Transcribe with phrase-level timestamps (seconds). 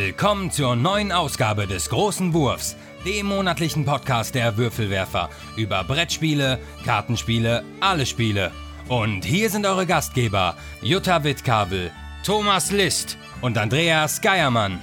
[0.00, 7.64] Willkommen zur neuen Ausgabe des Großen Wurfs, dem monatlichen Podcast der Würfelwerfer über Brettspiele, Kartenspiele,
[7.80, 8.52] alle Spiele.
[8.88, 11.90] Und hier sind eure Gastgeber Jutta Wittkabel,
[12.24, 14.78] Thomas List und Andreas Geiermann.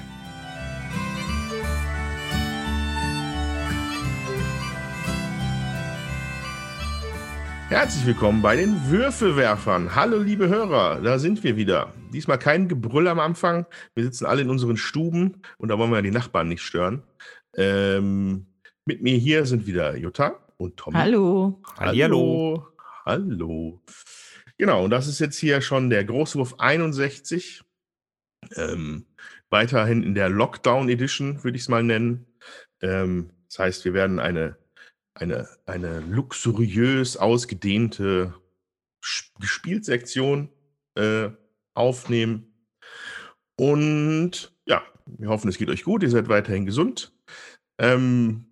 [7.70, 9.95] Herzlich willkommen bei den Würfelwerfern.
[9.95, 11.94] Hallo liebe Hörer, da sind wir wieder.
[12.15, 13.65] Diesmal kein Gebrüll am Anfang.
[13.93, 17.03] Wir sitzen alle in unseren Stuben und da wollen wir ja die Nachbarn nicht stören.
[17.55, 18.47] Ähm,
[18.85, 20.95] mit mir hier sind wieder Jutta und Tom.
[20.95, 21.61] Hallo.
[21.77, 22.67] Hallo.
[23.05, 23.81] Hallo.
[24.57, 27.63] Genau, und das ist jetzt hier schon der Großwurf 61.
[28.55, 29.05] Ähm,
[29.49, 32.25] weiterhin in der Lockdown Edition, würde ich es mal nennen.
[32.81, 34.57] Ähm, das heißt, wir werden eine
[35.16, 38.33] eine, eine luxuriös ausgedehnte
[39.39, 40.50] Gespielsektion
[40.95, 41.29] äh,
[41.76, 42.54] aufnehmen.
[43.58, 46.04] Und ja, wir hoffen, es geht euch gut.
[46.04, 47.14] Ihr seid weiterhin gesund.
[47.78, 48.45] Ähm,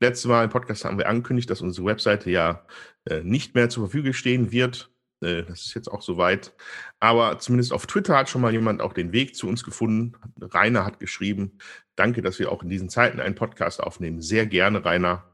[0.00, 2.64] letztes Mal im Podcast haben wir angekündigt, dass unsere Webseite ja
[3.04, 4.90] äh, nicht mehr zur Verfügung stehen wird.
[5.20, 6.54] Äh, das ist jetzt auch soweit.
[7.00, 10.14] Aber zumindest auf Twitter hat schon mal jemand auch den Weg zu uns gefunden.
[10.40, 11.58] Rainer hat geschrieben,
[11.96, 14.20] danke, dass wir auch in diesen Zeiten einen Podcast aufnehmen.
[14.22, 15.24] Sehr gerne, Rainer.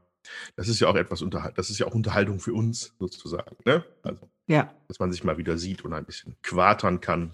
[0.55, 3.85] Das ist ja auch etwas Unterhalt, das ist ja auch Unterhaltung für uns sozusagen, ne?
[4.03, 4.73] Also, ja.
[4.87, 7.31] dass man sich mal wieder sieht und ein bisschen quatern kann.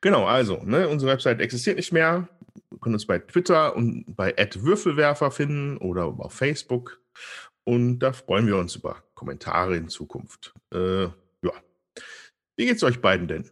[0.00, 2.28] Genau, also, ne, unsere Website existiert nicht mehr.
[2.70, 7.00] Wir können uns bei Twitter und bei Würfelwerfer finden oder auf Facebook.
[7.64, 10.54] Und da freuen wir uns über Kommentare in Zukunft.
[10.72, 11.52] Äh, ja.
[12.56, 13.50] Wie geht's euch beiden denn?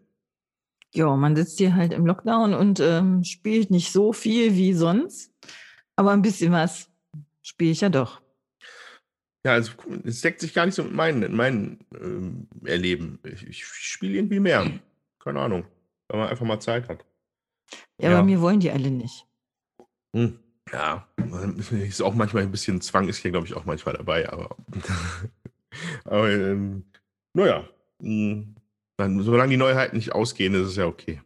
[0.93, 5.33] Ja, man sitzt hier halt im Lockdown und ähm, spielt nicht so viel wie sonst,
[5.95, 6.91] aber ein bisschen was
[7.43, 8.21] Spiele ich ja doch.
[9.45, 9.73] Ja, also
[10.05, 13.19] es deckt sich gar nicht so mit meinem, meinen ähm, Erleben.
[13.25, 14.71] Ich, ich spiele irgendwie mehr.
[15.19, 15.65] Keine Ahnung.
[16.09, 17.05] Weil man einfach mal Zeit hat.
[17.99, 18.19] Ja, ja.
[18.19, 19.27] bei mir wollen die alle nicht.
[20.15, 20.39] Hm.
[20.73, 21.09] Ja,
[21.71, 24.57] ist auch manchmal ein bisschen Zwang, ist hier, glaube ich, auch manchmal dabei, aber.
[26.05, 26.85] aber ähm,
[27.33, 27.69] naja,
[28.01, 28.57] hm,
[28.99, 31.21] solange die Neuheiten nicht ausgehen, ist es ja okay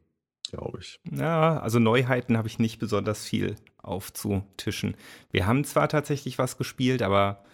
[0.54, 1.00] glaube ich.
[1.10, 4.96] Ja, also Neuheiten habe ich nicht besonders viel aufzutischen.
[5.31, 7.44] Wir haben zwar tatsächlich was gespielt, aber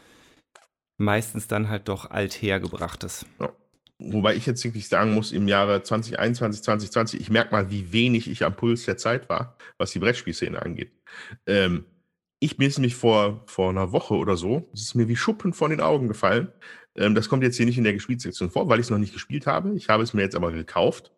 [1.01, 3.27] meistens dann halt doch althergebrachtes.
[3.41, 3.53] Ja.
[3.99, 8.31] Wobei ich jetzt wirklich sagen muss, im Jahre 2021, 2020, ich merke mal, wie wenig
[8.31, 10.93] ich am Puls der Zeit war, was die Brettspielszene angeht.
[11.47, 11.85] Ähm,
[12.39, 15.71] ich bin nämlich vor, vor einer Woche oder so, es ist mir wie Schuppen von
[15.71, 16.49] den Augen gefallen.
[16.97, 19.13] Ähm, das kommt jetzt hier nicht in der Gespielsektion vor, weil ich es noch nicht
[19.13, 19.75] gespielt habe.
[19.75, 21.13] Ich habe es mir jetzt aber gekauft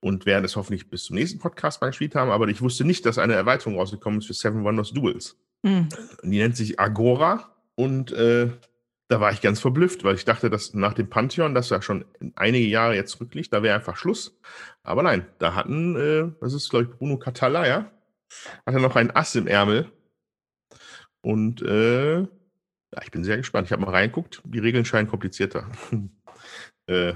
[0.00, 2.30] und werden es hoffentlich bis zum nächsten Podcast mal gespielt haben.
[2.30, 5.36] Aber ich wusste nicht, dass eine Erweiterung rausgekommen ist für Seven Wonders Duels.
[5.62, 5.88] Mhm.
[6.22, 8.50] Die nennt sich Agora und äh,
[9.12, 12.06] da war ich ganz verblüfft, weil ich dachte, dass nach dem Pantheon, das ja schon
[12.34, 14.40] einige Jahre jetzt zurückliegt, da wäre einfach Schluss.
[14.82, 17.90] Aber nein, da hatten, äh, das ist glaube ich Bruno Catala, ja,
[18.64, 19.92] hat er noch ein Ass im Ärmel.
[21.20, 23.68] Und äh, ja, ich bin sehr gespannt.
[23.68, 24.40] Ich habe mal reinguckt.
[24.44, 25.70] Die Regeln scheinen komplizierter.
[26.86, 27.14] äh,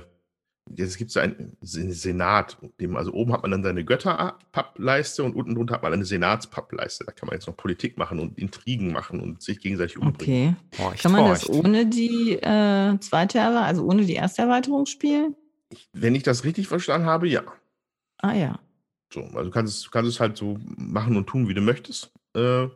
[0.74, 5.54] Jetzt gibt es einen Senat, dem, also oben hat man dann seine Götterpappleiste und unten
[5.54, 7.04] drunter hat man eine Senatspappleiste.
[7.04, 10.56] Da kann man jetzt noch Politik machen und Intrigen machen und sich gegenseitig umbringen.
[10.72, 10.82] Okay.
[10.82, 15.36] Oh, kann man das ohne die äh, zweite Erweiterung, also ohne die erste Erweiterung spielen?
[15.70, 17.44] Ich, wenn ich das richtig verstanden habe, ja.
[18.18, 18.58] Ah ja.
[19.12, 22.10] So, also du kannst, du kannst es halt so machen und tun, wie du möchtest.
[22.34, 22.68] Äh,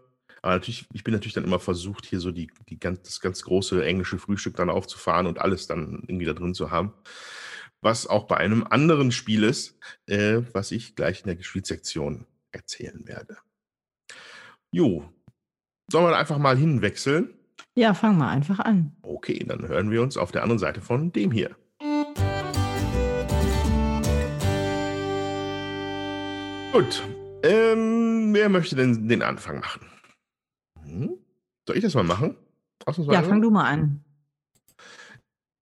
[0.42, 3.42] aber natürlich, ich bin natürlich dann immer versucht, hier so die, die ganz, das ganz
[3.42, 6.94] große englische Frühstück dann aufzufahren und alles dann irgendwie da drin zu haben
[7.82, 13.06] was auch bei einem anderen Spiel ist, äh, was ich gleich in der Gespielsektion erzählen
[13.06, 13.36] werde.
[14.70, 15.04] Jo,
[15.90, 17.34] sollen wir einfach mal hinwechseln?
[17.74, 18.96] Ja, fangen wir einfach an.
[19.02, 21.56] Okay, dann hören wir uns auf der anderen Seite von dem hier.
[26.72, 27.02] Gut,
[27.42, 29.86] ähm, wer möchte denn den Anfang machen?
[30.84, 31.18] Hm?
[31.66, 32.36] Soll ich das mal machen?
[33.08, 34.04] Ja, fang du mal an.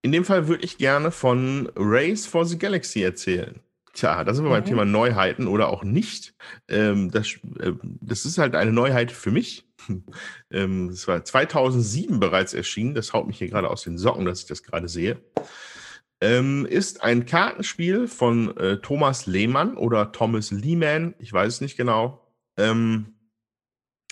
[0.02, 3.60] In dem Fall würde ich gerne von Race for the Galaxy erzählen.
[3.94, 6.34] Tja, da sind wir beim Thema Neuheiten oder auch nicht.
[6.68, 9.68] Ähm, das, äh, das, ist halt eine Neuheit für mich.
[10.52, 12.94] ähm, das war 2007 bereits erschienen.
[12.94, 15.20] Das haut mich hier gerade aus den Socken, dass ich das gerade sehe.
[16.20, 21.76] Ähm, ist ein Kartenspiel von äh, Thomas Lehmann oder Thomas Lehman, ich weiß es nicht
[21.76, 22.26] genau.
[22.56, 23.17] Ähm,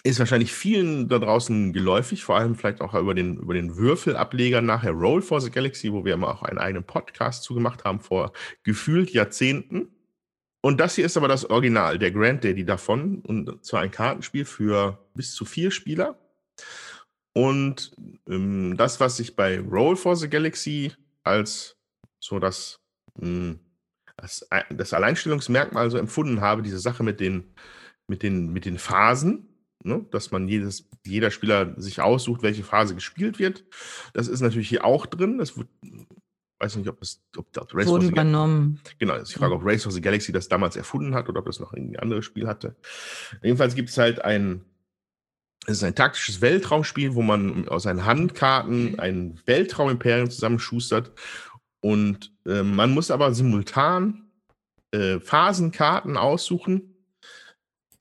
[0.07, 4.61] ist wahrscheinlich vielen da draußen geläufig, vor allem vielleicht auch über den, über den Würfelableger
[4.61, 8.33] nachher Roll for the Galaxy, wo wir immer auch einen eigenen Podcast zugemacht haben vor
[8.63, 9.89] gefühlt Jahrzehnten.
[10.63, 14.45] Und das hier ist aber das Original, der Grand Daddy davon, und zwar ein Kartenspiel
[14.45, 16.19] für bis zu vier Spieler.
[17.35, 17.95] Und
[18.29, 20.93] ähm, das, was ich bei Roll for the Galaxy
[21.23, 21.77] als
[22.19, 22.81] so das,
[23.19, 23.61] mh, hm,
[24.17, 27.53] das, das Alleinstellungsmerkmal so empfunden habe, diese Sache mit den
[28.09, 29.46] mit den, mit den Phasen,
[29.87, 30.05] ne?
[30.11, 33.65] dass man jedes, jeder Spieler sich aussucht, welche Phase gespielt wird.
[34.13, 35.39] Das ist natürlich hier auch drin.
[35.39, 35.69] Das wird,
[36.59, 38.81] weiß nicht, ob es ob das Race wurde übernommen.
[38.99, 41.41] Genau, das ist die Frage, ob Race for the Galaxy das damals erfunden hat oder
[41.41, 42.77] ob das noch irgendwie ein anderes Spiel hatte.
[43.43, 44.65] Jedenfalls gibt es halt ein,
[45.67, 51.13] es ist ein taktisches Weltraumspiel, wo man aus seinen Handkarten ein Weltraumimperium zusammenschustert.
[51.81, 54.31] Und äh, man muss aber simultan
[54.93, 56.96] äh, Phasenkarten aussuchen,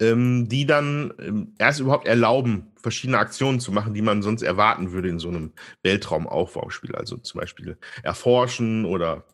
[0.02, 4.92] ähm, die dann ähm, erst überhaupt erlauben, verschiedene Aktionen zu machen, die man sonst erwarten
[4.92, 5.54] würde in so einem
[5.84, 6.96] Weltraumaufbauspiel.
[6.96, 9.26] Also zum Beispiel erforschen oder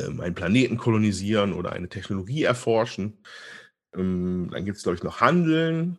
[0.00, 3.18] ähm, einen Planeten kolonisieren oder eine Technologie erforschen.
[3.94, 5.98] Ähm, dann gibt es, glaube ich, noch Handeln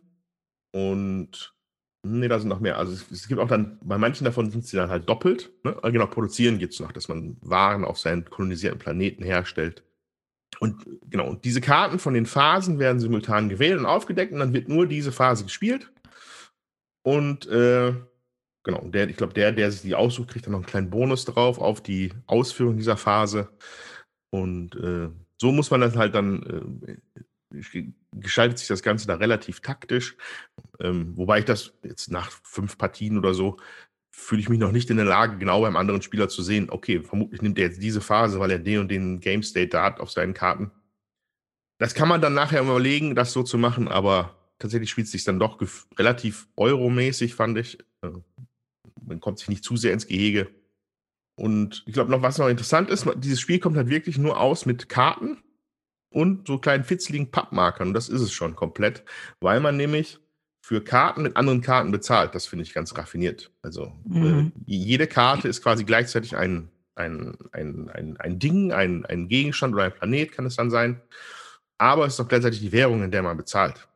[0.72, 1.54] und
[2.04, 2.78] Nee, da sind noch mehr.
[2.78, 5.50] Also es, es, gibt auch dann, bei manchen davon sind sie dann halt doppelt.
[5.64, 5.76] Ne?
[5.82, 9.82] Genau, produzieren gibt es noch, dass man Waren auf seinen kolonisierten Planeten herstellt.
[10.60, 14.68] Und genau, diese Karten von den Phasen werden simultan gewählt und aufgedeckt und dann wird
[14.68, 15.92] nur diese Phase gespielt.
[17.02, 17.94] Und äh,
[18.64, 21.24] genau, der, ich glaube, der, der sich die aussucht, kriegt dann noch einen kleinen Bonus
[21.24, 23.48] drauf auf die Ausführung dieser Phase.
[24.30, 25.08] Und äh,
[25.40, 26.42] so muss man das halt dann,
[26.92, 26.96] äh,
[28.12, 30.16] gestaltet sich das Ganze da relativ taktisch.
[30.80, 33.56] Ähm, wobei ich das jetzt nach fünf Partien oder so
[34.18, 37.00] fühle ich mich noch nicht in der Lage, genau beim anderen Spieler zu sehen, okay,
[37.00, 40.00] vermutlich nimmt er jetzt diese Phase, weil er den und den Game State da hat
[40.00, 40.72] auf seinen Karten.
[41.78, 45.22] Das kann man dann nachher überlegen, das so zu machen, aber tatsächlich spielt es sich
[45.22, 45.60] dann doch
[45.96, 47.78] relativ euromäßig, fand ich.
[48.02, 48.10] Äh,
[49.00, 50.50] man kommt sich nicht zu sehr ins Gehege.
[51.36, 54.66] Und ich glaube noch, was noch interessant ist, dieses Spiel kommt halt wirklich nur aus
[54.66, 55.38] mit Karten
[56.10, 57.88] und so kleinen fitzeligen Pappmarkern.
[57.88, 59.04] Und das ist es schon komplett,
[59.38, 60.18] weil man nämlich
[60.68, 62.34] für Karten mit anderen Karten bezahlt.
[62.34, 63.50] Das finde ich ganz raffiniert.
[63.62, 64.52] Also äh, mhm.
[64.66, 69.72] äh, jede Karte ist quasi gleichzeitig ein, ein, ein, ein, ein Ding, ein, ein Gegenstand
[69.72, 71.00] oder ein Planet kann es dann sein.
[71.78, 73.88] Aber es ist auch gleichzeitig die Währung, in der man bezahlt.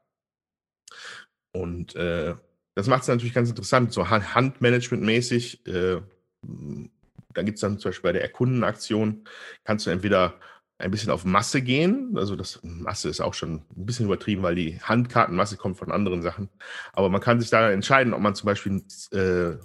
[1.52, 2.36] Und äh,
[2.74, 5.66] das macht es natürlich ganz interessant, so Handmanagement-mäßig.
[5.66, 6.00] Äh,
[7.34, 9.24] da gibt es dann zum Beispiel bei der Erkundenaktion,
[9.64, 10.40] kannst du entweder
[10.82, 12.12] ein bisschen auf Masse gehen.
[12.16, 16.22] Also das Masse ist auch schon ein bisschen übertrieben, weil die Handkartenmasse kommt von anderen
[16.22, 16.48] Sachen.
[16.92, 18.82] Aber man kann sich da entscheiden, ob man zum Beispiel
[19.12, 19.56] äh,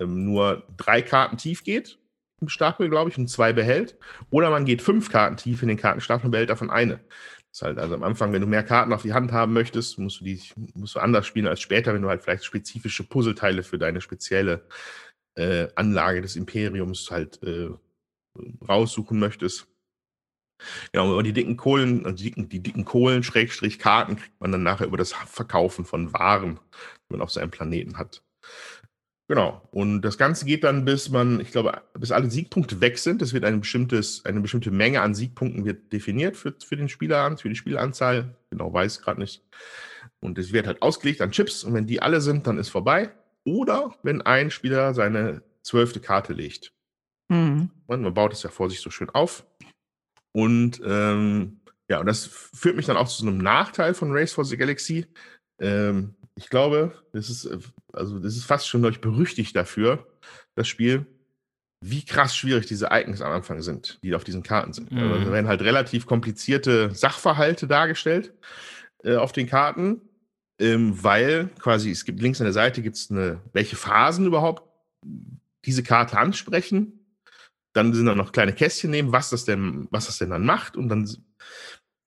[0.00, 1.98] ähm, nur drei Karten tief geht
[2.40, 3.96] im Stapel, glaube ich, und zwei behält.
[4.30, 7.00] Oder man geht fünf Karten tief in den Kartenstapel und behält davon eine.
[7.50, 9.98] Das ist halt also am Anfang, wenn du mehr Karten auf die Hand haben möchtest,
[9.98, 10.40] musst du die
[10.74, 14.66] musst du anders spielen als später, wenn du halt vielleicht spezifische Puzzleteile für deine spezielle
[15.36, 17.68] äh, Anlage des Imperiums halt äh,
[18.66, 19.68] raussuchen möchtest.
[20.92, 24.52] Genau, aber die dicken Kohlen, also die dicken, die dicken Kohlen, Schrägstrich Karten, kriegt man
[24.52, 26.60] dann nachher über das Verkaufen von Waren,
[27.08, 28.22] die man auf seinem Planeten hat.
[29.26, 29.66] Genau.
[29.70, 33.22] Und das Ganze geht dann, bis man, ich glaube, bis alle Siegpunkte weg sind.
[33.22, 37.36] Es wird ein bestimmtes, eine bestimmte Menge an Siegpunkten wird definiert für, für den Spieler,
[37.38, 38.36] für die Spielanzahl.
[38.50, 39.42] Genau, weiß gerade nicht.
[40.20, 41.64] Und es wird halt ausgelegt an Chips.
[41.64, 43.12] Und wenn die alle sind, dann ist vorbei.
[43.44, 46.72] Oder wenn ein Spieler seine zwölfte Karte legt.
[47.28, 47.70] Mhm.
[47.86, 49.46] Man baut es ja vor sich so schön auf.
[50.34, 54.44] Und ähm, ja, und das führt mich dann auch zu einem Nachteil von Race for
[54.44, 55.06] the Galaxy.
[55.60, 57.58] Ähm, ich glaube, das ist, äh,
[57.92, 60.06] also das ist fast schon durch berüchtigt dafür,
[60.56, 61.06] das Spiel,
[61.80, 64.90] wie krass schwierig diese Icons am Anfang sind, die auf diesen Karten sind.
[64.90, 64.98] Mhm.
[64.98, 68.32] Also, da werden halt relativ komplizierte Sachverhalte dargestellt
[69.04, 70.00] äh, auf den Karten,
[70.58, 74.62] ähm, weil quasi es gibt links an der Seite gibt es eine, welche Phasen überhaupt
[75.64, 76.93] diese Karte ansprechen
[77.74, 80.76] dann sind da noch kleine Kästchen nehmen, was das denn, was das denn dann macht.
[80.76, 81.08] Und dann,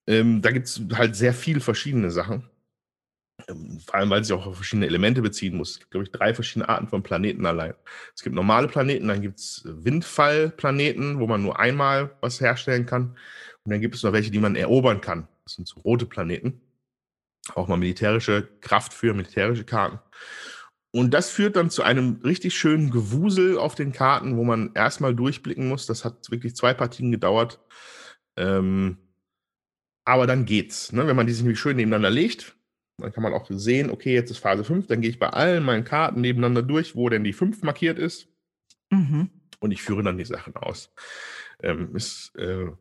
[0.08, 2.50] ähm, da gibt es halt sehr viele verschiedene Sachen.
[3.48, 5.72] Ähm, vor allem, weil sie auch auf verschiedene Elemente beziehen muss.
[5.72, 7.74] Es gibt, glaube ich, drei verschiedene Arten von Planeten allein.
[8.16, 13.18] Es gibt normale Planeten, dann gibt es Windfallplaneten, wo man nur einmal was herstellen kann.
[13.64, 15.28] Und dann gibt es noch welche, die man erobern kann.
[15.44, 16.62] Das sind so rote Planeten.
[17.56, 20.00] Auch mal militärische Kraft für militärische Karten.
[20.92, 25.14] Und das führt dann zu einem richtig schönen Gewusel auf den Karten, wo man erstmal
[25.14, 25.86] durchblicken muss.
[25.86, 27.60] Das hat wirklich zwei Partien gedauert.
[28.38, 28.98] Ähm,
[30.06, 30.94] aber dann geht's.
[30.94, 31.06] Ne?
[31.06, 32.56] Wenn man die sich nämlich schön nebeneinander legt,
[32.98, 35.64] dann kann man auch sehen, okay, jetzt ist Phase 5, dann gehe ich bei allen
[35.64, 38.28] meinen Karten nebeneinander durch, wo denn die 5 markiert ist.
[38.90, 39.30] Mhm.
[39.60, 40.94] Und ich führe dann die Sachen aus.
[41.62, 42.72] Ähm, ist, äh,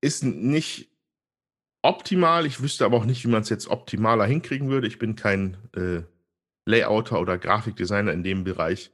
[0.00, 0.90] ist nicht
[1.82, 2.46] optimal.
[2.46, 4.86] Ich wüsste aber auch nicht, wie man es jetzt optimaler hinkriegen würde.
[4.86, 6.02] Ich bin kein äh,
[6.66, 8.92] Layouter oder Grafikdesigner in dem Bereich.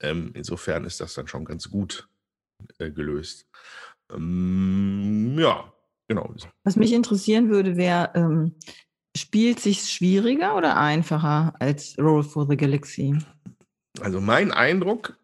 [0.00, 2.08] Ähm, insofern ist das dann schon ganz gut
[2.78, 3.46] äh, gelöst.
[4.12, 5.72] Ähm, ja,
[6.08, 6.34] genau.
[6.64, 8.56] Was mich interessieren würde, wäre, ähm,
[9.16, 13.16] spielt sich schwieriger oder einfacher als Roll for the Galaxy?
[14.00, 15.16] Also mein Eindruck,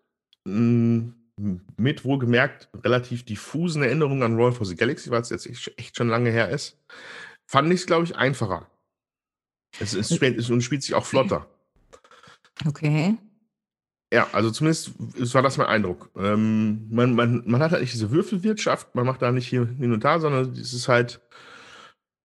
[0.45, 5.49] mh, hm, mit wohlgemerkt relativ diffusen Erinnerungen an Roll for the Galaxy, weil es jetzt
[5.79, 6.79] echt schon lange her ist,
[7.47, 8.71] fand ich es, glaube ich, einfacher
[9.81, 11.49] Es, ist, es, und spielt sich auch flotter.
[12.67, 13.17] Okay.
[14.13, 16.11] Ja, also zumindest es war das mein Eindruck.
[16.17, 19.93] Ähm, man, man, man hat halt nicht diese Würfelwirtschaft, man macht da nicht hier hin
[19.93, 21.21] und da, sondern es ist halt,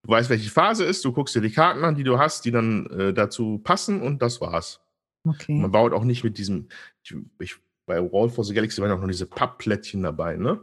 [0.03, 2.51] du weißt, welche Phase ist, du guckst dir die Karten an, die du hast, die
[2.51, 4.81] dann äh, dazu passen und das war's.
[5.27, 5.53] Okay.
[5.59, 6.69] Man baut auch nicht mit diesem,
[7.39, 10.59] ich, bei Roll for the Galaxy waren auch noch diese Pappplättchen dabei, ne?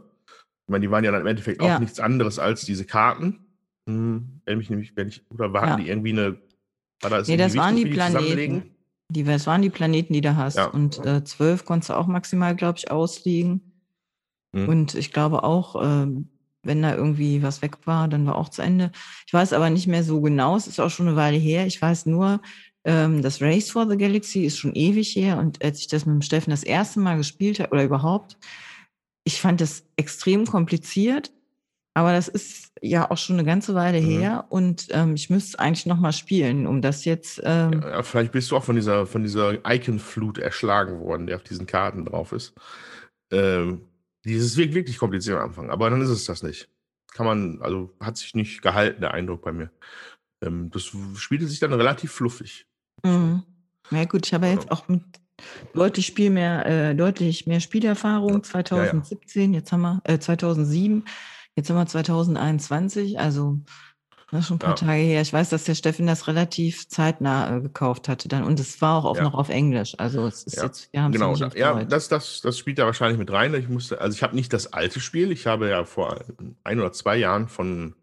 [0.65, 1.75] Ich meine, die waren ja dann im Endeffekt Ja.
[1.75, 3.39] auch nichts anderes als diese Karten.
[3.89, 5.75] Hm, nämlich, wenn ich, oder hatten Ja.
[5.77, 6.37] die irgendwie eine,
[7.01, 7.85] war das Nee, das waren die?
[7.85, 8.72] Planeten.
[9.13, 10.57] Die, das waren die Planeten, die du hast.
[10.57, 10.65] Ja.
[10.65, 13.73] Und äh, zwölf konntest du auch maximal, glaube ich, auslegen.
[14.51, 14.69] Mhm.
[14.69, 16.29] Und ich glaube auch, ähm,
[16.63, 18.91] wenn da irgendwie was weg war, dann war auch zu Ende.
[19.27, 21.67] Ich weiß aber nicht mehr so genau, es ist auch schon eine Weile her.
[21.67, 22.41] Ich weiß nur,
[22.85, 25.37] ähm, das Race for the Galaxy ist schon ewig her.
[25.37, 28.37] Und als ich das mit dem Steffen das erste Mal gespielt habe, oder überhaupt,
[29.25, 31.31] ich fand das extrem kompliziert.
[31.95, 34.05] Aber das ist ja auch schon eine ganze Weile Mhm.
[34.19, 34.45] her.
[34.49, 37.39] Und ähm, ich müsste es eigentlich noch mal spielen, um das jetzt.
[37.43, 41.43] Ähm, Ja, vielleicht bist du auch von dieser, von dieser Icon-Flut erschlagen worden, der auf
[41.43, 42.53] diesen Karten drauf ist.
[43.31, 43.81] Ähm,
[44.25, 46.69] dieses wirkt wirklich kompliziert am Anfang, aber dann ist es das nicht.
[47.13, 49.69] Kann man, also hat sich nicht gehalten, der Eindruck bei mir.
[50.43, 52.65] Ähm, das spielte sich dann relativ fluffig.
[53.03, 53.43] Mhm.
[53.91, 55.03] Ja gut, ich habe ja jetzt auch mit
[55.73, 58.43] deutlich Spiel mehr, äh, deutlich mehr Spielerfahrung.
[58.43, 61.03] 2017, jetzt haben wir äh, 2007,
[61.55, 63.19] jetzt haben wir 2021.
[63.19, 63.59] Also
[64.31, 64.87] das ist schon ein paar Ja.
[64.87, 65.21] Tage her.
[65.21, 68.97] Ich weiß, dass der Steffen das relativ zeitnah äh, gekauft hatte dann und es war
[68.97, 69.23] auch, auch Ja.
[69.23, 69.93] noch auf Englisch.
[69.99, 72.79] Also es ist Ja, jetzt, wir haben es Genau, auf ja, das, das, das spielt
[72.79, 73.53] da wahrscheinlich mit rein.
[73.53, 76.19] Ich musste, also ich habe nicht das alte Spiel, ich habe ja vor
[76.63, 77.95] ein oder zwei Jahren von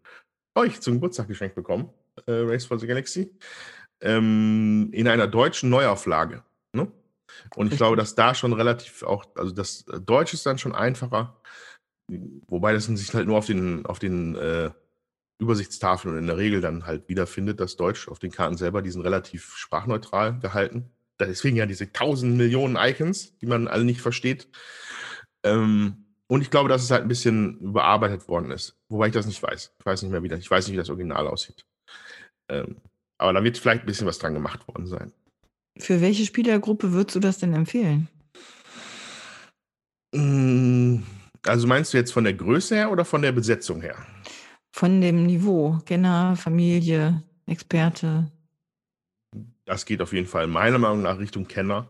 [0.55, 1.89] euch zum Geburtstag geschenkt bekommen,
[2.27, 3.33] äh, Race for the Galaxy,
[4.01, 6.43] ähm, in einer deutschen Neuauflage.
[6.73, 6.83] Ne?
[7.55, 7.77] Und ich Richtig.
[7.77, 11.40] glaube, dass da schon relativ auch, also das äh, Deutsch ist dann schon einfacher,
[12.47, 14.71] wobei das sich halt nur auf den, auf den äh,
[15.39, 18.91] Übersichtstafeln und in der Regel dann halt wiederfindet, das Deutsch auf den Karten selber, die
[18.91, 20.91] sind relativ sprachneutral gehalten.
[21.19, 24.47] Deswegen ja diese tausend Millionen Icons, die man alle nicht versteht.
[25.43, 28.77] Ähm, und ich glaube, dass es halt ein bisschen überarbeitet worden ist.
[28.89, 29.73] Wobei ich das nicht weiß.
[29.77, 31.65] Ich weiß nicht mehr, wie das, ich weiß nicht, wie das Original aussieht.
[32.49, 32.77] Ähm,
[33.17, 35.11] aber da wird vielleicht ein bisschen was dran gemacht worden sein.
[35.77, 38.07] Für welche Spielergruppe würdest du das denn empfehlen?
[40.13, 41.03] Mm,
[41.45, 43.95] Also meinst du jetzt von der Größe her oder von der Besetzung her?
[44.71, 48.31] Von dem Niveau, Kenner, Familie, Experte.
[49.65, 51.89] Das geht auf jeden Fall meiner Meinung nach Richtung Kenner.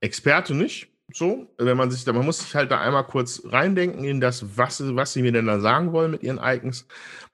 [0.00, 0.88] Experte nicht.
[1.12, 4.56] So, wenn man sich da, man muss sich halt da einmal kurz reindenken in das,
[4.56, 6.86] was, was sie mir denn da sagen wollen mit ihren Icons.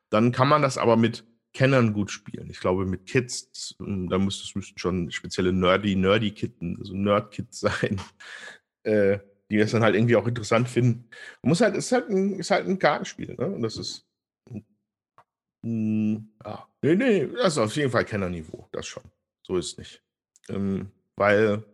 [0.08, 2.48] Dann kann man das aber mit Kennern gut spielen.
[2.50, 8.00] Ich glaube, mit Kids, da müssten schon spezielle nerdy, nerdy Kitten, also Nerd-Kids sein,
[8.82, 9.18] äh,
[9.50, 11.08] die das dann halt irgendwie auch interessant finden.
[11.42, 13.46] Man muss halt, es ist halt ein, ist halt ein Kartenspiel, ne?
[13.46, 14.06] Und das ist.
[15.62, 16.68] Mm, ja.
[16.82, 19.02] Nee, nee, das ist auf jeden Fall Kennerniveau, das schon.
[19.42, 20.02] So ist es nicht.
[20.48, 21.64] Ähm, weil,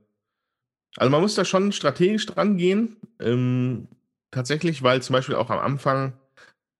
[0.96, 2.96] also man muss da schon strategisch dran gehen.
[3.20, 3.88] Ähm,
[4.30, 6.14] tatsächlich, weil zum Beispiel auch am Anfang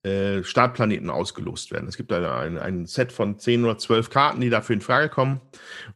[0.05, 1.89] äh, Startplaneten ausgelost werden.
[1.89, 5.09] Es gibt da ein, ein Set von 10 oder 12 Karten, die dafür in Frage
[5.09, 5.41] kommen.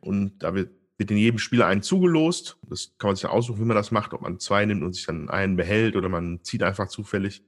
[0.00, 2.56] Und da wird, wird in jedem Spieler einen zugelost.
[2.68, 4.94] Das kann man sich dann aussuchen, wie man das macht, ob man zwei nimmt und
[4.94, 7.42] sich dann einen behält oder man zieht einfach zufällig.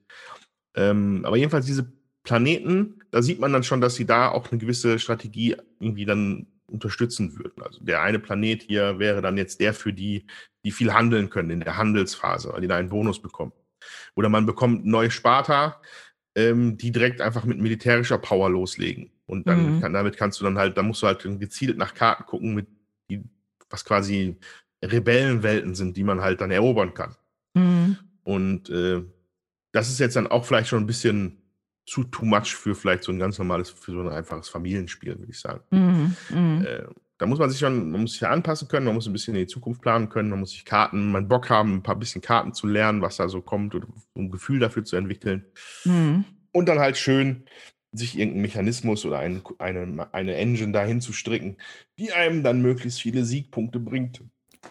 [0.74, 1.92] Ähm, aber jedenfalls diese
[2.24, 6.46] Planeten, da sieht man dann schon, dass sie da auch eine gewisse Strategie irgendwie dann
[6.66, 7.62] unterstützen würden.
[7.62, 10.26] Also der eine Planet hier wäre dann jetzt der für die,
[10.64, 13.52] die viel handeln können in der Handelsphase, weil die da einen Bonus bekommen.
[14.14, 15.80] Oder man bekommt neue Sparta,
[16.34, 19.10] ähm, die direkt einfach mit militärischer Power loslegen.
[19.24, 19.80] Und dann Mhm.
[19.80, 22.66] kann, damit kannst du dann halt, da musst du halt gezielt nach Karten gucken, mit
[23.70, 24.36] was quasi
[24.84, 27.16] Rebellenwelten sind, die man halt dann erobern kann.
[27.54, 27.98] Mhm.
[28.22, 29.02] Und äh,
[29.72, 31.42] das ist jetzt dann auch vielleicht schon ein bisschen
[31.86, 35.32] zu too much für vielleicht so ein ganz normales, für so ein einfaches Familienspiel, würde
[35.32, 35.62] ich sagen.
[35.70, 36.16] Mhm.
[36.30, 36.66] Mhm.
[36.66, 36.82] Äh,
[37.16, 39.34] da muss man sich schon, man muss sich ja anpassen können, man muss ein bisschen
[39.34, 42.22] in die Zukunft planen können, man muss sich Karten, man Bock haben, ein paar bisschen
[42.22, 45.44] Karten zu lernen, was da so kommt oder um ein Gefühl dafür zu entwickeln.
[45.84, 46.24] Mhm.
[46.52, 47.44] Und dann halt schön
[47.92, 51.56] sich irgendeinen Mechanismus oder ein, eine, eine Engine dahin zu stricken,
[51.98, 54.22] die einem dann möglichst viele Siegpunkte bringt.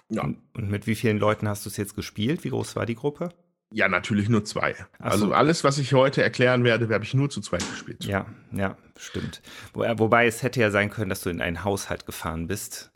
[0.09, 2.43] Ja, Und, mit wie vielen Leuten hast du es jetzt gespielt?
[2.43, 3.29] Wie groß war die Gruppe?
[3.71, 4.75] ja natürlich nur zwei.
[4.99, 5.33] Also so.
[5.33, 8.05] alles, was ich heute erklären werde, habe ich nur zu zweit gespielt.
[8.05, 9.41] Ja, ja, stimmt.
[9.73, 12.91] Wo, äh, wobei es hätte ja sein können, dass du in einen Haushalt gefahren bist.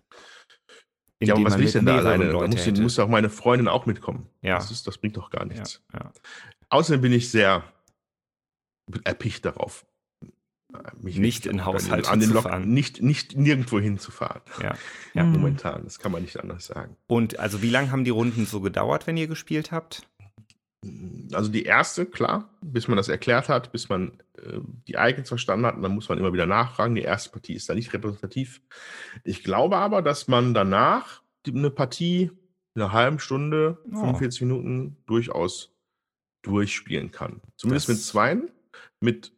[1.20, 2.28] in Ja, aber was will ich denn da alleine?
[2.28, 2.82] Da Leute muss, hätte.
[2.82, 4.30] muss auch meine Freundin auch mitkommen.
[4.42, 4.56] Ja.
[4.56, 5.82] Das, ist, das bringt doch gar ja, nichts.
[5.94, 6.12] ja.
[6.70, 7.64] Außerdem bin ich sehr
[9.04, 9.86] erpicht darauf,
[11.02, 12.74] mich Nicht in auch Haushalte an den fahren.
[12.74, 14.42] Nicht, nicht nirgendwo hinzufahren.
[14.62, 14.76] ja,
[15.14, 15.24] ja.
[15.26, 15.84] Momentan.
[15.84, 16.96] Das kann man nicht anders sagen.
[17.08, 20.08] Und also wie lange haben die Runden so gedauert, wenn ihr gespielt habt?
[21.34, 25.66] Also die erste, klar, bis man das erklärt hat, bis man äh, die Icons verstanden
[25.68, 26.96] hat, und dann muss man immer wieder nachfragen.
[26.96, 28.62] Die erste Partie ist da nicht repräsentativ.
[29.24, 32.32] Ich glaube aber, dass man danach eine Partie
[32.74, 34.00] in einer halben Stunde, Oh.
[34.00, 35.72] 45 Minuten durchaus
[36.44, 37.42] durchspielen kann.
[37.58, 38.50] Zumindest Das- mit zweien.
[39.00, 39.34] Mit,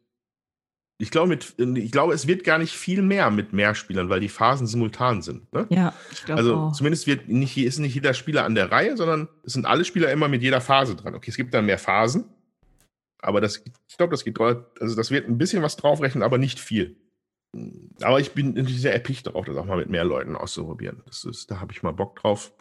[1.04, 4.20] ich glaube, mit, ich glaube, es wird gar nicht viel mehr mit mehr Spielern, weil
[4.20, 5.52] die Phasen simultan sind.
[5.54, 5.68] Ne?
[5.70, 6.72] Ja, ich glaube Also auch.
[6.74, 10.12] zumindest wird nicht, ist nicht jeder Spieler an der Reihe, sondern es sind alle Spieler
[10.12, 11.14] immer mit jeder Phase dran.
[11.16, 12.26] Okay, es gibt dann mehr Phasen,
[13.20, 16.60] aber das, ich glaube, das geht also das wird ein bisschen was draufrechnen, aber nicht
[16.60, 16.96] viel.
[18.02, 21.04] Aber ich bin natürlich sehr erpicht darauf, das auch mal mit mehr Leuten auszuprobieren.
[21.06, 22.52] Das ist, da habe ich mal Bock drauf.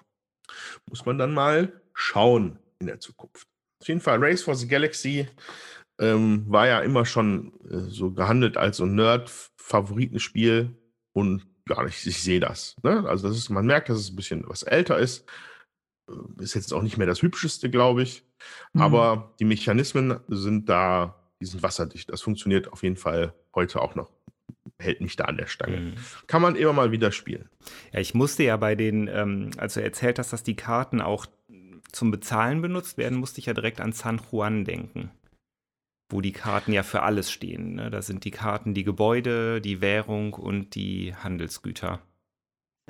[0.88, 3.48] Muss man dann mal schauen in der Zukunft.
[3.80, 5.26] Auf jeden Fall, Race for the Galaxy
[5.98, 10.76] ähm, war ja immer schon äh, so gehandelt als so ein Nerd-Favoritenspiel
[11.12, 12.76] und ja, ich, ich sehe das.
[12.82, 13.04] Ne?
[13.08, 15.28] Also das ist, man merkt, dass es ein bisschen was älter ist.
[16.08, 18.24] Äh, Ist jetzt auch nicht mehr das Hübscheste, glaube ich.
[18.72, 18.80] Mhm.
[18.80, 22.10] Aber die Mechanismen sind da, die sind wasserdicht.
[22.10, 24.10] Das funktioniert auf jeden Fall heute auch noch.
[24.78, 25.76] Hält mich da an der Stange.
[25.80, 25.94] Mhm.
[26.26, 27.48] Kann man immer mal wieder spielen.
[27.92, 31.26] Ja, ich musste ja bei den, ähm, als du erzählt hast, dass die Karten auch
[31.92, 35.10] zum Bezahlen benutzt werden, musste ich ja direkt an San Juan denken.
[36.12, 37.74] Wo die Karten ja für alles stehen.
[37.76, 37.90] Ne?
[37.90, 42.00] Da sind die Karten die Gebäude, die Währung und die Handelsgüter.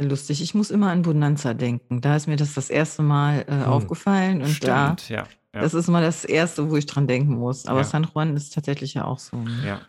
[0.00, 2.00] Lustig, ich muss immer an Bonanza denken.
[2.00, 3.62] Da ist mir das das erste Mal äh, Hm.
[3.64, 5.28] aufgefallen und da, Stimmt, ja.
[5.54, 7.66] ja, das ist mal das erste, wo ich dran denken muss.
[7.66, 7.84] Aber Ja.
[7.84, 9.36] San Juan ist tatsächlich ja auch so.
[9.36, 9.62] ne?
[9.64, 9.80] ja.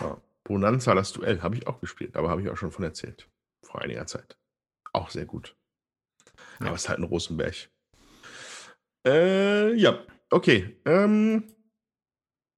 [0.00, 0.16] Ja.
[0.44, 3.28] Bonanza, das Duell, habe ich auch gespielt, aber habe ich auch schon von erzählt.
[3.62, 4.36] Vor einiger Zeit.
[4.92, 5.56] Auch sehr gut.
[6.60, 6.66] Ja.
[6.66, 7.70] Aber es ist halt ein Rosenberg.
[9.06, 9.98] Äh, ja,
[10.30, 10.76] okay.
[10.84, 11.44] Ähm,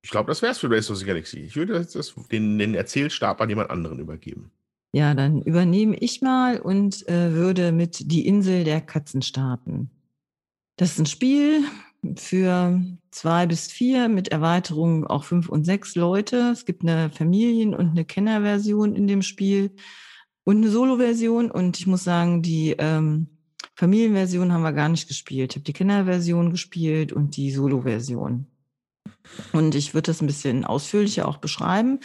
[0.03, 1.39] ich glaube, das wäre es für Race of the Galaxy.
[1.39, 4.51] Ich würde das, den, den Erzählstab an jemand anderen übergeben.
[4.93, 9.91] Ja, dann übernehme ich mal und äh, würde mit Die Insel der Katzen starten.
[10.77, 11.65] Das ist ein Spiel
[12.17, 16.51] für zwei bis vier mit Erweiterungen auch fünf und sechs Leute.
[16.53, 19.71] Es gibt eine Familien- und eine Kennerversion in dem Spiel
[20.45, 21.51] und eine Solo-Version.
[21.51, 23.29] Und ich muss sagen, die ähm,
[23.77, 25.53] Familienversion haben wir gar nicht gespielt.
[25.53, 28.47] Ich habe die Kennerversion gespielt und die Solo-Version.
[29.53, 32.01] Und ich würde das ein bisschen ausführlicher auch beschreiben.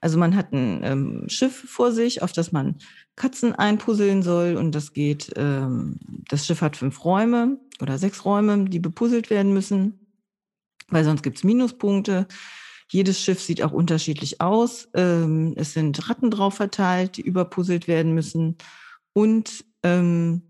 [0.00, 2.76] Also man hat ein ähm, Schiff vor sich, auf das man
[3.16, 4.56] Katzen einpuzzeln soll.
[4.56, 9.52] Und das geht, ähm, das Schiff hat fünf Räume oder sechs Räume, die bepuzzelt werden
[9.52, 10.06] müssen,
[10.88, 12.26] weil sonst gibt's Minuspunkte.
[12.90, 14.88] Jedes Schiff sieht auch unterschiedlich aus.
[14.94, 18.56] Ähm, es sind Ratten drauf verteilt, die überpuzzelt werden müssen.
[19.12, 20.47] Und ähm,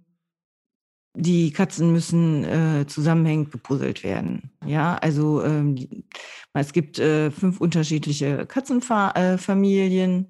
[1.18, 4.50] die Katzen müssen äh, zusammenhängend gepuzzelt werden.
[4.64, 6.04] Ja, also ähm,
[6.52, 10.26] es gibt äh, fünf unterschiedliche Katzenfamilien.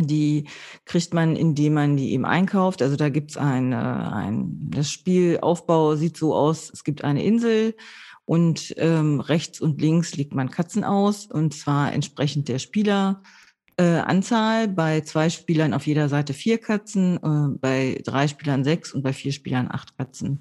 [0.00, 0.48] Die
[0.86, 2.82] kriegt man, indem man die eben einkauft.
[2.82, 7.22] Also da gibt es ein, äh, ein, das Spielaufbau sieht so aus, es gibt eine
[7.22, 7.74] Insel
[8.24, 13.22] und ähm, rechts und links legt man Katzen aus und zwar entsprechend der Spieler.
[13.80, 18.92] Äh, Anzahl bei zwei Spielern auf jeder Seite vier Katzen, äh, bei drei Spielern sechs
[18.92, 20.40] und bei vier Spielern acht Katzen.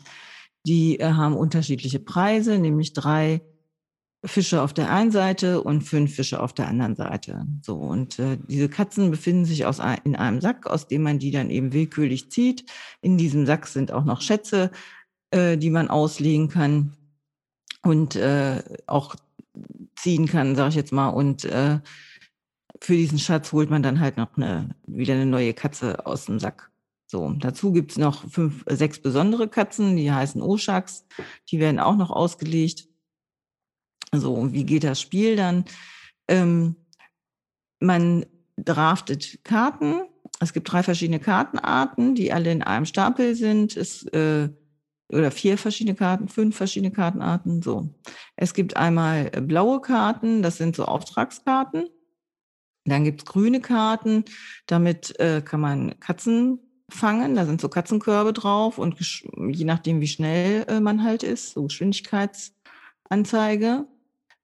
[0.67, 3.39] Die äh, haben unterschiedliche Preise, nämlich drei
[4.25, 7.45] Fische auf der einen Seite und fünf Fische auf der anderen Seite.
[7.61, 11.31] So und äh, diese Katzen befinden sich aus in einem Sack, aus dem man die
[11.31, 12.65] dann eben willkürlich zieht.
[12.99, 14.69] In diesem Sack sind auch noch Schätze,
[15.31, 16.97] äh, die man auslegen kann
[17.83, 19.15] und äh, auch
[19.95, 21.07] ziehen kann, sage ich jetzt mal.
[21.07, 21.79] Und äh,
[22.81, 26.39] für diesen Schatz holt man dann halt noch eine, wieder eine neue Katze aus dem
[26.39, 26.71] Sack.
[27.07, 31.05] So, dazu gibt's noch fünf, äh, sechs besondere Katzen, die heißen Oshaks.
[31.49, 32.87] Die werden auch noch ausgelegt.
[34.11, 35.65] So, wie geht das Spiel dann?
[36.27, 36.75] Ähm,
[37.79, 38.25] man
[38.57, 40.01] draftet Karten.
[40.39, 43.75] Es gibt drei verschiedene Kartenarten, die alle in einem Stapel sind.
[43.75, 44.49] Es, äh,
[45.11, 47.63] oder vier verschiedene Karten, fünf verschiedene Kartenarten.
[47.63, 47.89] So.
[48.35, 51.89] Es gibt einmal äh, blaue Karten, das sind so Auftragskarten.
[52.89, 54.25] Dann gibt's grüne Karten,
[54.65, 57.35] damit äh, kann man Katzen fangen.
[57.35, 61.63] Da sind so Katzenkörbe drauf und je nachdem, wie schnell äh, man halt ist, so
[61.63, 63.85] Geschwindigkeitsanzeige.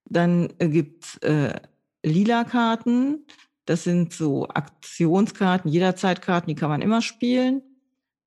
[0.06, 1.60] Dann äh, gibt's äh,
[2.04, 3.26] lila Karten.
[3.66, 7.64] Das sind so Aktionskarten, Jederzeitkarten, die kann man immer spielen.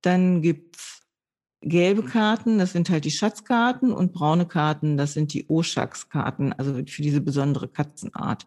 [0.01, 0.99] Dann gibt's
[1.61, 6.75] gelbe Karten, das sind halt die Schatzkarten und braune Karten, das sind die Oshaks-Karten, also
[6.85, 8.45] für diese besondere Katzenart.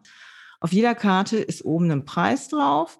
[0.63, 2.97] Auf jeder Karte ist oben ein Preis drauf,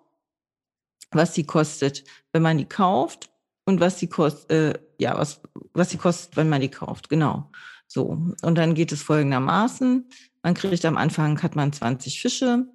[1.11, 3.29] was sie kostet, wenn man die kauft
[3.63, 5.41] und was sie kostet, äh, ja, was,
[5.73, 7.49] was sie kostet, wenn man die kauft, genau.
[7.87, 8.17] So.
[8.41, 10.09] Und dann geht es folgendermaßen.
[10.41, 12.65] Man kriegt am Anfang, hat man 20 Fische.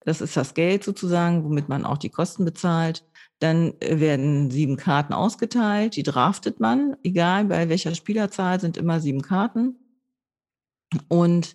[0.00, 3.04] Das ist das Geld sozusagen, womit man auch die Kosten bezahlt.
[3.38, 9.22] Dann werden sieben Karten ausgeteilt, die draftet man, egal bei welcher Spielerzahl sind immer sieben
[9.22, 9.76] Karten.
[11.06, 11.54] Und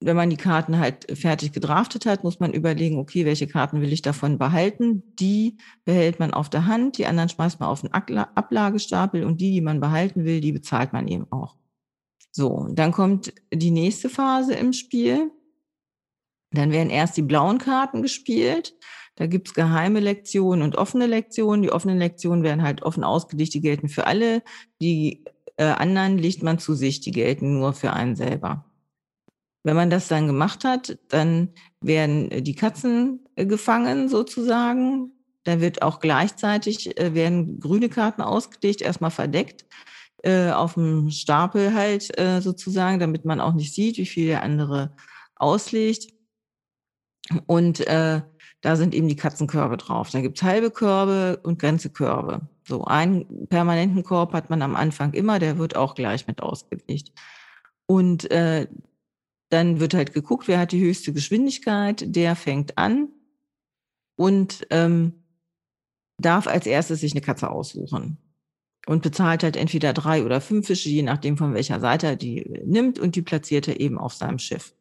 [0.00, 3.92] wenn man die Karten halt fertig gedraftet hat, muss man überlegen, okay, welche Karten will
[3.92, 5.02] ich davon behalten?
[5.18, 9.52] Die behält man auf der Hand, die anderen schmeißt man auf den Ablagestapel und die,
[9.52, 11.56] die man behalten will, die bezahlt man eben auch.
[12.30, 15.30] So, dann kommt die nächste Phase im Spiel.
[16.50, 18.74] Dann werden erst die blauen Karten gespielt.
[19.14, 21.62] Da gibt's geheime Lektionen und offene Lektionen.
[21.62, 24.42] Die offenen Lektionen werden halt offen ausgelegt, die gelten für alle.
[24.82, 25.24] Die
[25.56, 28.66] äh, anderen legt man zu sich, die gelten nur für einen selber.
[29.66, 31.48] Wenn man das dann gemacht hat, dann
[31.80, 35.10] werden die Katzen äh, gefangen sozusagen.
[35.42, 39.64] Da wird auch gleichzeitig äh, werden grüne Karten ausgelegt, erstmal verdeckt
[40.22, 44.44] äh, auf dem Stapel halt äh, sozusagen, damit man auch nicht sieht, wie viel der
[44.44, 44.94] andere
[45.34, 46.12] auslegt.
[47.46, 48.22] Und äh,
[48.60, 50.10] da sind eben die Katzenkörbe drauf.
[50.10, 52.42] Da gibt's halbe Körbe und ganze Körbe.
[52.68, 57.10] So einen permanenten Korb hat man am Anfang immer, der wird auch gleich mit ausgelegt.
[57.86, 58.68] Und äh,
[59.48, 63.08] dann wird halt geguckt, wer hat die höchste Geschwindigkeit, der fängt an
[64.16, 65.24] und ähm,
[66.20, 68.18] darf als erstes sich eine Katze aussuchen
[68.86, 72.62] und bezahlt halt entweder drei oder fünf Fische, je nachdem von welcher Seite er die
[72.64, 74.74] nimmt und die platziert er eben auf seinem Schiff.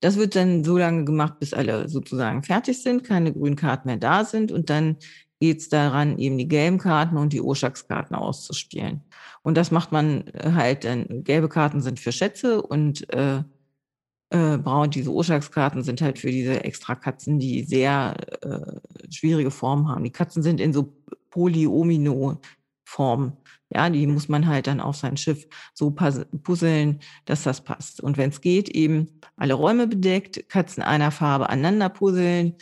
[0.00, 3.96] Das wird dann so lange gemacht, bis alle sozusagen fertig sind, keine grünen Karten mehr
[3.96, 4.96] da sind und dann
[5.40, 9.02] geht es daran, eben die gelben Karten und die Orschakskarten auszuspielen.
[9.44, 13.42] Und das macht man äh, halt, dann gelbe Karten sind für Schätze und äh,
[14.30, 19.88] äh, braun, diese Orschakskarten sind halt für diese extra Katzen, die sehr äh, schwierige Formen
[19.88, 20.02] haben.
[20.02, 20.94] Die Katzen sind in so
[21.30, 23.36] Polyomino-Form.
[23.68, 28.00] Ja, die muss man halt dann auf sein Schiff so puzzeln, dass das passt.
[28.00, 32.54] Und wenn es geht, eben alle Räume bedeckt, Katzen einer Farbe aneinander puzzeln,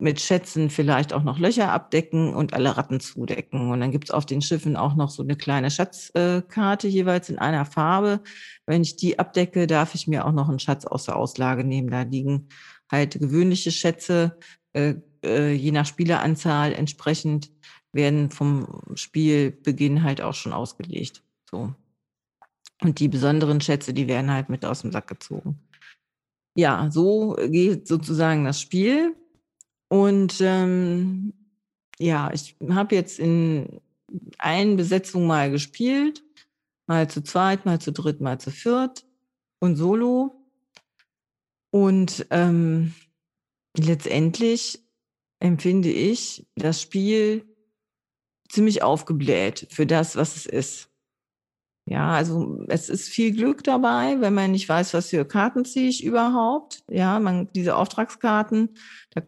[0.00, 3.72] mit Schätzen vielleicht auch noch Löcher abdecken und alle Ratten zudecken.
[3.72, 7.64] Und dann gibt's auf den Schiffen auch noch so eine kleine Schatzkarte jeweils in einer
[7.64, 8.20] Farbe.
[8.64, 11.90] Wenn ich die abdecke, darf ich mir auch noch einen Schatz aus der Auslage nehmen.
[11.90, 12.48] Da liegen
[12.90, 14.38] halt gewöhnliche Schätze,
[14.72, 17.50] äh, äh, je nach Spieleranzahl entsprechend
[17.92, 21.24] werden vom Spielbeginn halt auch schon ausgelegt.
[21.50, 21.74] So.
[22.80, 25.58] Und die besonderen Schätze, die werden halt mit aus dem Sack gezogen.
[26.54, 29.16] Ja, so geht sozusagen das Spiel.
[29.88, 31.32] Und ähm,
[31.98, 33.80] ja, ich habe jetzt in
[34.38, 36.22] allen Besetzungen mal gespielt.
[36.86, 39.04] Mal zu zweit, mal zu dritt, mal zu viert
[39.60, 40.34] und solo.
[41.70, 42.94] Und ähm,
[43.76, 44.82] letztendlich
[45.40, 47.44] empfinde ich das Spiel
[48.48, 50.90] ziemlich aufgebläht für das, was es ist.
[51.84, 55.88] Ja, also es ist viel Glück dabei, wenn man nicht weiß, was für Karten ziehe
[55.88, 56.82] ich überhaupt.
[56.90, 58.76] Ja, man diese Auftragskarten,
[59.10, 59.22] da,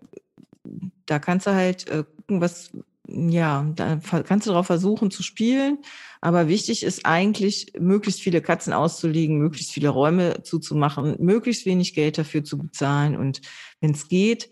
[1.07, 2.71] da kannst du halt äh, gucken, was
[3.13, 5.79] ja, da kannst du darauf versuchen zu spielen.
[6.21, 12.19] Aber wichtig ist eigentlich, möglichst viele Katzen auszulegen, möglichst viele Räume zuzumachen, möglichst wenig Geld
[12.19, 13.41] dafür zu bezahlen und
[13.81, 14.51] wenn es geht,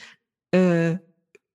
[0.53, 0.97] äh,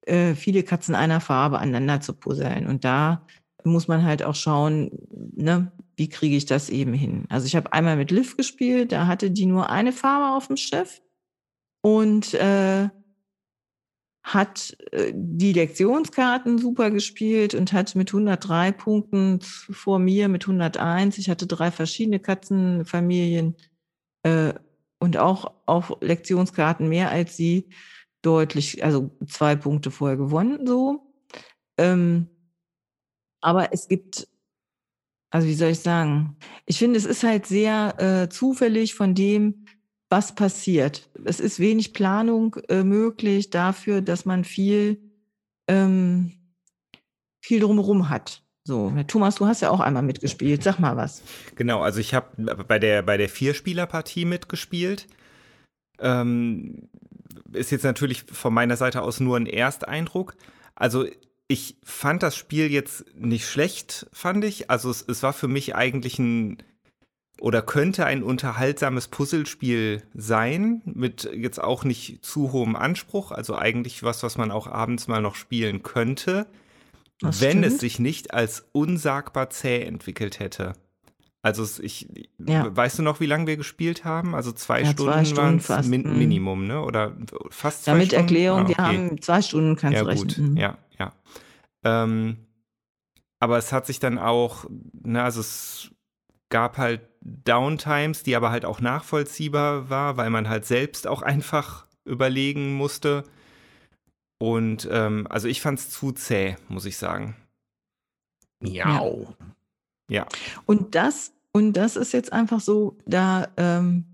[0.05, 2.67] äh, viele Katzen einer Farbe aneinander zu puzzeln.
[2.67, 3.25] Und da
[3.63, 4.91] muss man halt auch schauen,
[5.35, 7.25] ne, wie kriege ich das eben hin.
[7.29, 10.57] Also ich habe einmal mit Liv gespielt, da hatte die nur eine Farbe auf dem
[10.57, 11.01] Schiff
[11.81, 12.89] und äh,
[14.23, 21.17] hat äh, die Lektionskarten super gespielt und hat mit 103 Punkten vor mir mit 101.
[21.17, 23.55] Ich hatte drei verschiedene Katzenfamilien
[24.23, 24.53] äh,
[24.99, 27.69] und auch auf Lektionskarten mehr als sie
[28.21, 31.13] deutlich, also zwei Punkte vorher gewonnen, so.
[31.77, 32.27] Ähm,
[33.41, 34.29] aber es gibt,
[35.29, 36.37] also wie soll ich sagen?
[36.65, 39.62] Ich finde, es ist halt sehr äh, zufällig von dem,
[40.13, 41.09] was passiert.
[41.25, 45.01] Es ist wenig Planung äh, möglich dafür, dass man viel,
[45.67, 46.33] ähm,
[47.43, 48.43] viel drumherum hat.
[48.63, 50.61] So, Thomas, du hast ja auch einmal mitgespielt.
[50.61, 51.23] Sag mal was.
[51.55, 55.07] Genau, also ich habe bei der, bei der Vierspielerpartie mitgespielt.
[55.97, 56.89] Ähm,
[57.51, 60.35] ist jetzt natürlich von meiner Seite aus nur ein Ersteindruck.
[60.75, 61.07] Also
[61.47, 64.69] ich fand das Spiel jetzt nicht schlecht, fand ich.
[64.69, 66.61] Also es, es war für mich eigentlich ein
[67.39, 73.31] oder könnte ein unterhaltsames Puzzlespiel sein, mit jetzt auch nicht zu hohem Anspruch.
[73.31, 76.47] Also eigentlich was, was man auch abends mal noch spielen könnte,
[77.19, 77.65] das wenn stimmt.
[77.65, 80.73] es sich nicht als unsagbar zäh entwickelt hätte.
[81.41, 82.07] Also ich,
[82.39, 82.73] ja.
[82.73, 84.33] weißt du noch, wie lange wir gespielt haben?
[84.33, 86.17] Also zwei ja, Stunden waren es min mhm.
[86.17, 86.81] Minimum, ne?
[86.81, 87.17] Oder
[87.49, 88.23] fast zwei Damit Stunden?
[88.23, 88.77] Erklärung, ah, okay.
[88.77, 90.27] wir haben zwei Stunden, kannst ja, du rechnen.
[90.29, 90.37] Gut.
[90.37, 90.57] Mhm.
[90.57, 91.13] Ja, ja.
[91.83, 92.37] Ähm,
[93.41, 95.92] aber es hat sich dann auch, ne, also es
[96.53, 101.87] gab halt Downtimes, die aber halt auch nachvollziehbar war, weil man halt selbst auch einfach
[102.05, 103.23] überlegen musste.
[104.39, 107.35] Und ähm, also ich fand es zu zäh, muss ich sagen.
[108.61, 109.35] Miau.
[110.09, 110.27] Ja.
[110.65, 114.05] Und das Und das ist jetzt einfach so, da, ähm,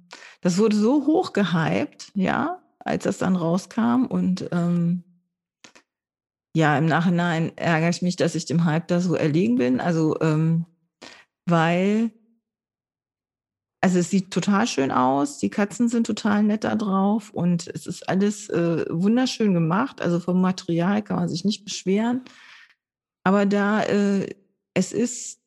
[0.42, 4.06] das wurde so hoch gehypt, ja, als das dann rauskam.
[4.06, 5.04] Und ähm,
[6.54, 9.80] ja, im Nachhinein ärgere ich mich, dass ich dem Hype da so erlegen bin.
[9.80, 10.66] Also, ähm,
[11.46, 12.12] weil,
[13.82, 17.88] also es sieht total schön aus, die Katzen sind total nett da drauf und es
[17.88, 20.02] ist alles äh, wunderschön gemacht.
[20.02, 22.22] Also vom Material kann man sich nicht beschweren.
[23.24, 24.28] Aber da, äh,
[24.74, 25.40] es ist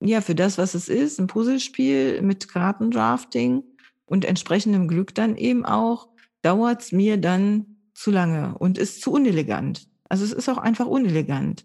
[0.00, 3.62] ja für das, was es ist, ein Puzzlespiel mit Kartendrafting
[4.04, 6.08] und entsprechendem Glück dann eben auch,
[6.42, 9.88] dauert es mir dann zu lange und ist zu unelegant.
[10.08, 11.64] Also es ist auch einfach unelegant.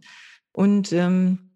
[0.51, 1.50] Und ähm,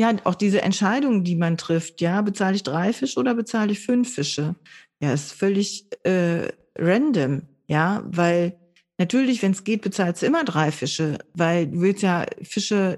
[0.00, 3.80] ja, auch diese Entscheidung, die man trifft, ja, bezahle ich drei Fische oder bezahle ich
[3.80, 4.54] fünf Fische?
[4.98, 8.58] Ja, ist völlig äh, random, ja, weil
[8.96, 12.96] natürlich, wenn es geht, bezahlst du immer drei Fische, weil du willst ja Fische,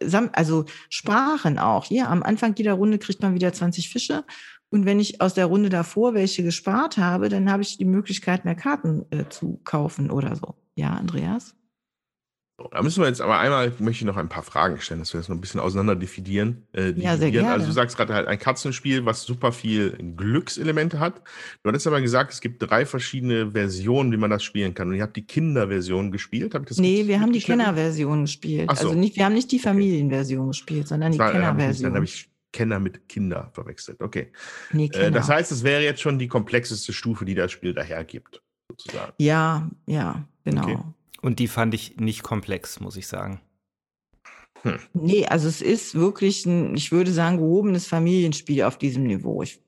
[0.00, 1.90] äh, also Sprachen auch.
[1.90, 4.24] Ja, am Anfang jeder Runde kriegt man wieder 20 Fische
[4.70, 8.46] und wenn ich aus der Runde davor welche gespart habe, dann habe ich die Möglichkeit,
[8.46, 10.54] mehr Karten äh, zu kaufen oder so.
[10.74, 11.54] Ja, Andreas?
[12.70, 15.20] Da müssen wir jetzt aber einmal, möchte ich noch ein paar Fragen stellen, dass wir
[15.20, 16.66] das noch ein bisschen auseinander definieren.
[16.72, 17.50] Äh, ja, sehr gerne.
[17.50, 21.22] Also du sagst gerade halt ein Katzenspiel, was super viel Glückselemente hat.
[21.62, 24.88] Du hattest aber gesagt, es gibt drei verschiedene Versionen, wie man das spielen kann.
[24.88, 26.54] Und ihr habt die Kinderversion gespielt.
[26.54, 28.70] Hab ich das nee, wir haben die Kennerversion gespielt.
[28.70, 28.88] So.
[28.88, 31.84] Also nicht, wir haben nicht die Familienversion gespielt, sondern die Kennerversion.
[31.84, 34.00] Dann habe ich Kenner mit Kinder verwechselt.
[34.02, 34.32] Okay.
[34.72, 38.42] Nee, äh, das heißt, es wäre jetzt schon die komplexeste Stufe, die das Spiel dahergibt,
[38.68, 39.12] sozusagen.
[39.18, 40.62] Ja, ja, genau.
[40.62, 40.78] Okay.
[41.22, 43.40] Und die fand ich nicht komplex, muss ich sagen.
[44.62, 44.78] Hm.
[44.92, 49.42] Nee, also es ist wirklich ein, ich würde sagen, gehobenes Familienspiel auf diesem Niveau.
[49.42, 49.62] Ich,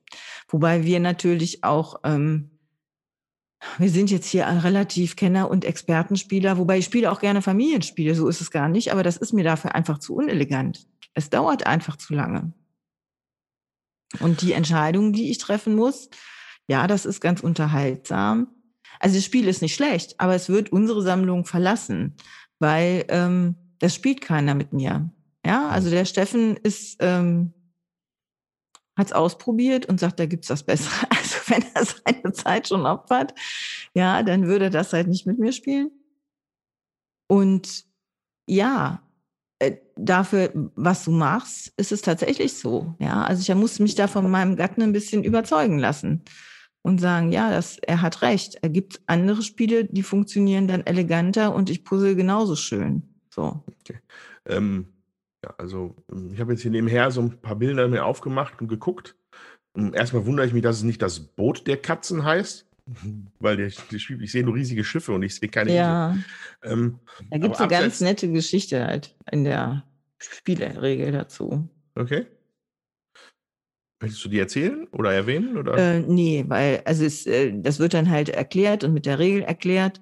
[0.48, 2.50] wobei wir natürlich auch, ähm,
[3.78, 8.28] wir sind jetzt hier relativ Kenner- und Expertenspieler, wobei ich spiele auch gerne Familienspiele, so
[8.28, 10.86] ist es gar nicht, aber das ist mir dafür einfach zu unelegant.
[11.14, 12.52] Es dauert einfach zu lange.
[14.20, 16.10] Und die Entscheidungen, die ich treffen muss,
[16.68, 18.48] ja, das ist ganz unterhaltsam.
[19.00, 22.14] Also das Spiel ist nicht schlecht, aber es wird unsere Sammlung verlassen,
[22.58, 25.10] weil ähm, das spielt keiner mit mir.
[25.44, 27.52] Ja, also der Steffen ist, ähm,
[28.96, 30.92] hat es ausprobiert und sagt, da gibt's was Besseres.
[31.10, 33.34] Also wenn er seine Zeit schon opfert,
[33.94, 35.90] ja, dann würde er das halt nicht mit mir spielen.
[37.28, 37.84] Und
[38.46, 39.02] ja,
[39.58, 42.94] äh, dafür, was du machst, ist es tatsächlich so.
[42.98, 46.24] Ja, also ich musste mich da von meinem Gatten ein bisschen überzeugen lassen
[46.82, 48.58] und sagen, ja, das, er hat recht.
[48.60, 53.02] Er gibt andere Spiele, die funktionieren dann eleganter und ich puzzle genauso schön.
[53.30, 53.62] So.
[53.80, 53.98] Okay.
[54.46, 54.86] Ähm,
[55.44, 55.94] ja, also
[56.32, 59.16] ich habe jetzt hier nebenher so ein paar Bilder mir aufgemacht und geguckt.
[59.74, 62.66] Und erstmal wundere ich mich, dass es nicht das Boot der Katzen heißt,
[63.38, 65.74] weil der ich sehe nur riesige Schiffe und ich sehe keine.
[65.74, 66.16] Ja.
[66.62, 66.98] Ähm,
[67.30, 69.84] da gibt es eine ganz nette Geschichte halt in der
[70.18, 71.68] Spielregel dazu.
[71.94, 72.26] Okay.
[74.02, 75.56] Möchtest du die erzählen oder erwähnen?
[75.56, 75.76] Oder?
[75.76, 79.42] Äh, nee, weil also es, äh, das wird dann halt erklärt und mit der Regel
[79.42, 80.00] erklärt.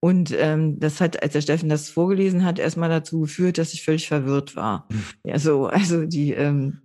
[0.00, 3.84] Und ähm, das hat, als der Steffen das vorgelesen hat, erstmal dazu geführt, dass ich
[3.84, 4.88] völlig verwirrt war.
[5.24, 6.80] Ja, so, also die, ähm,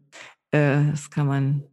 [0.51, 1.63] äh, das kann man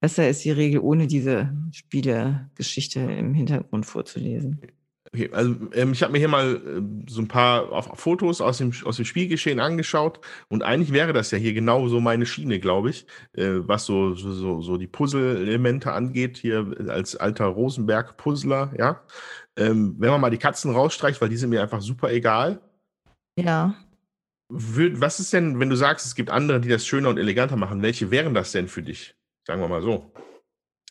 [0.00, 4.60] besser ist die Regel, ohne diese Spielegeschichte im Hintergrund vorzulesen.
[5.16, 8.58] Okay, also ähm, ich habe mir hier mal äh, so ein paar auf, Fotos aus
[8.58, 12.60] dem, aus dem Spielgeschehen angeschaut und eigentlich wäre das ja hier genau so meine Schiene,
[12.60, 19.02] glaube ich, äh, was so, so, so, die Puzzle-Elemente angeht, hier als alter Rosenberg-Puzzler, ja.
[19.56, 22.60] Ähm, wenn man mal die Katzen rausstreicht, weil die sind mir einfach super egal.
[23.38, 23.74] Ja.
[24.50, 27.56] Würd, was ist denn, wenn du sagst, es gibt andere, die das schöner und eleganter
[27.56, 29.14] machen, welche wären das denn für dich?
[29.46, 30.12] Sagen wir mal so.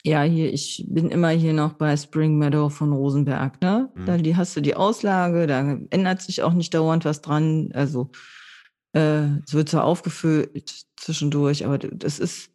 [0.05, 3.89] Ja, hier, ich bin immer hier noch bei Spring Meadow von Rosenberg, ne?
[3.95, 4.05] Mhm.
[4.05, 7.71] Da die, hast du die Auslage, da ändert sich auch nicht dauernd was dran.
[7.73, 8.11] Also
[8.93, 12.51] äh, es wird zwar aufgefüllt zwischendurch, aber das ist,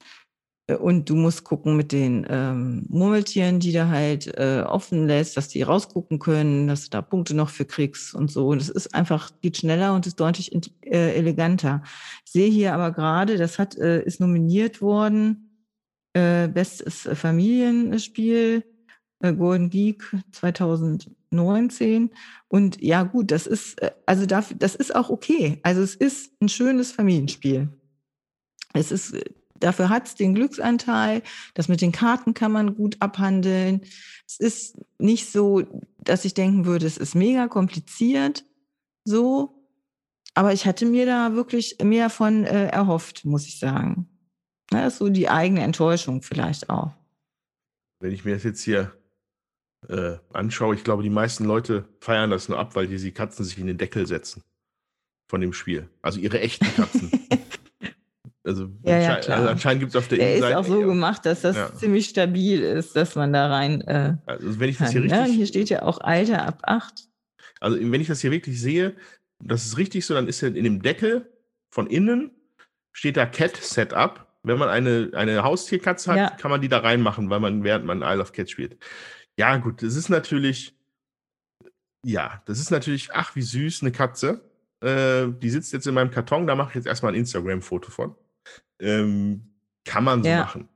[0.68, 5.36] äh, und du musst gucken mit den ähm, Murmeltieren, die da halt äh, offen lässt,
[5.36, 8.54] dass die rausgucken können, dass du da Punkte noch für kriegst und so.
[8.54, 10.52] Das ist einfach, geht schneller und ist deutlich
[10.84, 11.82] äh, eleganter.
[12.24, 15.49] Ich sehe hier aber gerade, das hat, äh, ist nominiert worden
[16.12, 18.64] äh, bestes Familienspiel,
[19.20, 22.10] äh, Golden Geek 2019.
[22.48, 25.60] Und ja, gut, das ist, äh, also dafür, das ist auch okay.
[25.62, 27.68] Also es ist ein schönes Familienspiel.
[28.72, 29.14] Es ist,
[29.58, 31.22] dafür hat es den Glücksanteil.
[31.54, 33.82] Das mit den Karten kann man gut abhandeln.
[34.26, 35.62] Es ist nicht so,
[35.98, 38.44] dass ich denken würde, es ist mega kompliziert.
[39.04, 39.56] So.
[40.34, 44.09] Aber ich hatte mir da wirklich mehr von äh, erhofft, muss ich sagen.
[44.70, 46.92] Das ist so die eigene Enttäuschung vielleicht auch.
[48.00, 48.92] Wenn ich mir das jetzt hier
[49.88, 53.58] äh, anschaue, ich glaube, die meisten Leute feiern das nur ab, weil diese Katzen sich
[53.58, 54.42] in den Deckel setzen
[55.28, 55.88] von dem Spiel.
[56.02, 57.10] Also ihre echten Katzen.
[58.42, 59.36] Also, Ja, ja, anscheinend, klar.
[59.36, 61.74] also anscheinend gibt es auf der Der ist auch so gemacht, dass das Ja.
[61.74, 65.02] ziemlich stabil ist, dass man da rein äh, Also, wenn ich das kann.
[65.02, 65.20] hier Ne?
[65.20, 65.36] richtig.
[65.36, 67.06] Hier steht ja auch Alter ab 8.
[67.60, 68.96] Also, wenn ich das hier wirklich sehe,
[69.40, 71.30] das ist richtig so, dann ist ja in dem Deckel
[71.68, 72.30] von innen
[72.92, 74.26] steht da Cat Setup.
[74.42, 76.30] Wenn man eine, eine Haustierkatze hat, Ja.
[76.30, 78.78] kann man die da reinmachen, weil man, während man Isle of Cat spielt.
[79.38, 80.74] Ja, gut, das ist natürlich,
[82.04, 84.42] ja, das ist natürlich, ach, wie süß, eine Katze.
[84.80, 88.14] Äh, die sitzt jetzt in meinem Karton, da mache ich jetzt erstmal ein Instagram-Foto von.
[88.80, 90.38] Ähm, kann man so Ja.
[90.38, 90.68] machen.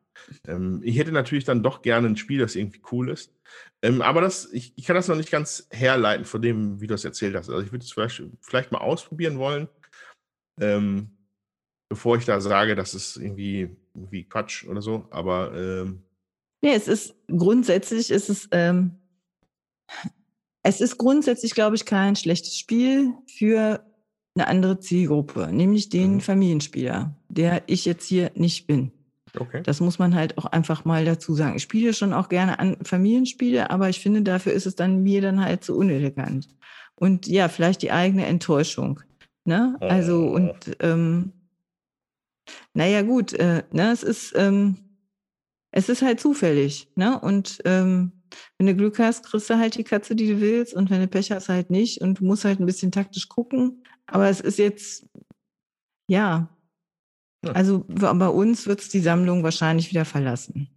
[0.47, 3.33] Ähm, ich hätte natürlich dann doch gerne ein Spiel, das irgendwie cool ist.
[3.83, 6.95] Ähm, aber das, ich, ich kann das noch nicht ganz herleiten von dem, wie du
[6.95, 7.49] es erzählt hast.
[7.49, 9.69] Also ich würde es vielleicht, vielleicht mal ausprobieren wollen,
[10.61, 11.11] ähm,
[11.95, 15.07] bevor ich da sage, das ist irgendwie, irgendwie Quatsch oder so.
[15.11, 16.03] Aber ähm,
[16.63, 18.93] Nee, es ist grundsätzlich, ist es, ähm,
[20.63, 23.85] es ist grundsätzlich, glaube ich, kein schlechtes Spiel für
[24.35, 26.21] eine andere Zielgruppe, nämlich den Mhm.
[26.21, 28.91] Familienspieler, der ich jetzt hier nicht bin.
[29.39, 29.63] okay.
[29.63, 31.57] Das muss man halt auch einfach mal dazu sagen.
[31.57, 35.21] Ich spiele schon auch gerne an Familienspiele, aber ich finde, dafür ist es dann mir
[35.21, 36.49] dann halt zu unelegant.
[36.97, 39.01] Und ja, vielleicht die eigene Enttäuschung.
[39.45, 39.77] Ne?
[39.81, 40.35] Also, Oh.
[40.37, 41.33] und ähm,
[42.75, 44.77] naja, gut, äh, ne, es ist, ähm,
[45.71, 47.19] es ist halt zufällig, ne?
[47.21, 48.13] Und ähm,
[48.59, 51.09] wenn du Glück hast, kriegst du halt die Katze, die du willst, und wenn du
[51.09, 52.01] Pech hast, halt nicht.
[52.01, 53.85] Und du musst halt ein bisschen taktisch gucken.
[54.07, 55.07] Aber es ist jetzt,
[56.09, 56.49] ja,
[57.45, 57.53] Ja.
[57.53, 60.69] also bei uns wird es die Sammlung wahrscheinlich wieder verlassen.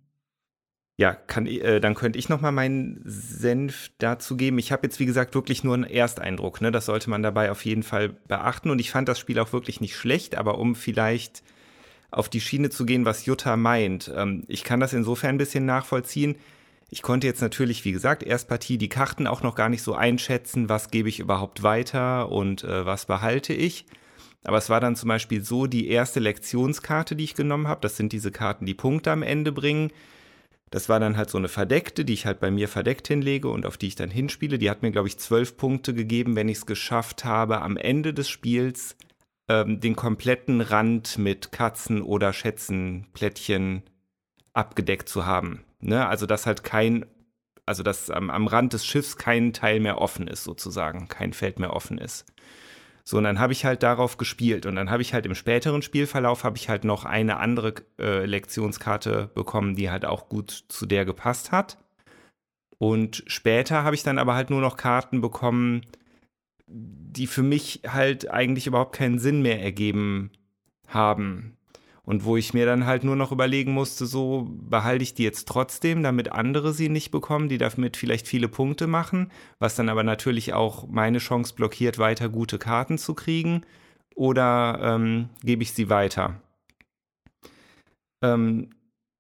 [1.00, 4.58] Ja, kann, äh, dann könnte ich noch mal meinen Senf dazu geben.
[4.58, 6.60] Ich habe jetzt, wie gesagt, wirklich nur einen Ersteindruck.
[6.60, 6.72] Ne?
[6.72, 8.72] Das sollte man dabei auf jeden Fall beachten.
[8.72, 11.44] Und ich fand das Spiel auch wirklich nicht schlecht, aber um vielleicht
[12.12, 14.12] auf die Schiene zu gehen, was Jutta meint.
[14.16, 16.36] Ähm, ich kann das insofern ein bisschen nachvollziehen.
[16.90, 20.70] Ich konnte jetzt natürlich, wie gesagt, Erstpartie die Karten auch noch gar nicht so einschätzen,
[20.70, 23.86] was gebe ich überhaupt weiter und äh, was behalte ich.
[24.46, 27.98] Aber es war dann zum Beispiel so, die erste Lektionskarte, die ich genommen habe, das
[27.98, 29.92] sind diese Karten, die Punkte am Ende bringen.
[30.70, 33.66] Das war dann halt so eine verdeckte, die ich halt bei mir verdeckt hinlege und
[33.66, 34.58] auf die ich dann hinspiele.
[34.58, 38.14] Die hat mir, glaube ich, zwölf Punkte gegeben, wenn ich es geschafft habe, am Ende
[38.14, 38.96] des Spiels
[39.50, 43.84] ähm, den kompletten Rand mit Katzen oder Schätzen, Plättchen
[44.54, 45.64] abgedeckt zu haben.
[45.80, 46.08] Ne?
[46.08, 47.06] Also, dass halt kein,
[47.66, 51.60] also dass am, am Rand des Schiffs kein Teil mehr offen ist, sozusagen, kein Feld
[51.60, 52.26] mehr offen ist.
[53.04, 54.66] So, und dann habe ich halt darauf gespielt.
[54.66, 58.26] Und dann habe ich halt im späteren Spielverlauf habe ich halt noch eine andere äh,
[58.26, 61.78] Lektionskarte bekommen, die halt auch gut zu der gepasst hat.
[62.80, 65.84] Und später habe ich dann aber halt nur noch Karten bekommen,
[66.68, 70.32] die für mich halt eigentlich überhaupt keinen Sinn mehr ergeben
[70.88, 71.58] haben.
[72.04, 75.48] Und wo ich mir dann halt nur noch überlegen musste, so behalte ich die jetzt
[75.48, 80.04] trotzdem, damit andere sie nicht bekommen, die damit vielleicht viele Punkte machen, was dann aber
[80.04, 83.66] natürlich auch meine Chance blockiert, weiter gute Karten zu kriegen,
[84.16, 86.42] oder ähm, gebe ich sie weiter.
[88.24, 88.70] Ähm,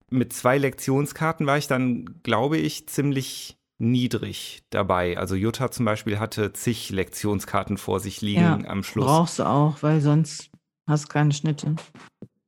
[0.09, 5.17] mit zwei Lektionskarten war ich dann, glaube ich, ziemlich niedrig dabei.
[5.17, 9.05] Also Jutta zum Beispiel hatte zig Lektionskarten vor sich liegen Ja, am Schluss.
[9.05, 10.49] Brauchst du auch, weil sonst
[10.87, 11.75] hast du keine Schnitte.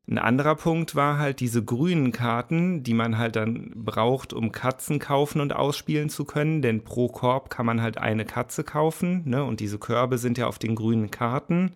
[0.09, 4.97] Ein anderer Punkt war halt diese grünen Karten, die man halt dann braucht, um Katzen
[4.97, 6.63] kaufen und ausspielen zu können.
[6.63, 9.21] Denn pro Korb kann man halt eine Katze kaufen.
[9.29, 9.43] Ne?
[9.43, 11.73] Und diese Körbe sind ja auf den grünen Karten.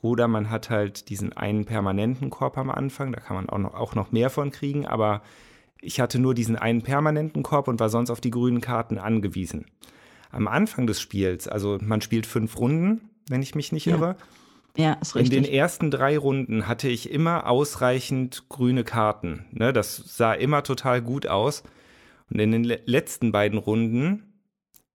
[0.00, 3.10] Oder man hat halt diesen einen permanenten Korb am Anfang.
[3.10, 4.86] Da kann man auch noch, auch noch mehr von kriegen.
[4.86, 5.22] Aber
[5.80, 9.66] ich hatte nur diesen einen permanenten Korb und war sonst auf die grünen Karten angewiesen.
[10.30, 13.96] Am Anfang des Spiels, also man spielt fünf Runden, wenn ich mich nicht Ja.
[13.96, 14.16] irre.
[14.76, 15.54] Ja, ist In den richtig.
[15.58, 19.46] ersten drei Runden hatte ich immer ausreichend grüne Karten.
[19.50, 21.62] Ne, das sah immer total gut aus.
[22.30, 24.34] Und in den le letzten beiden Runden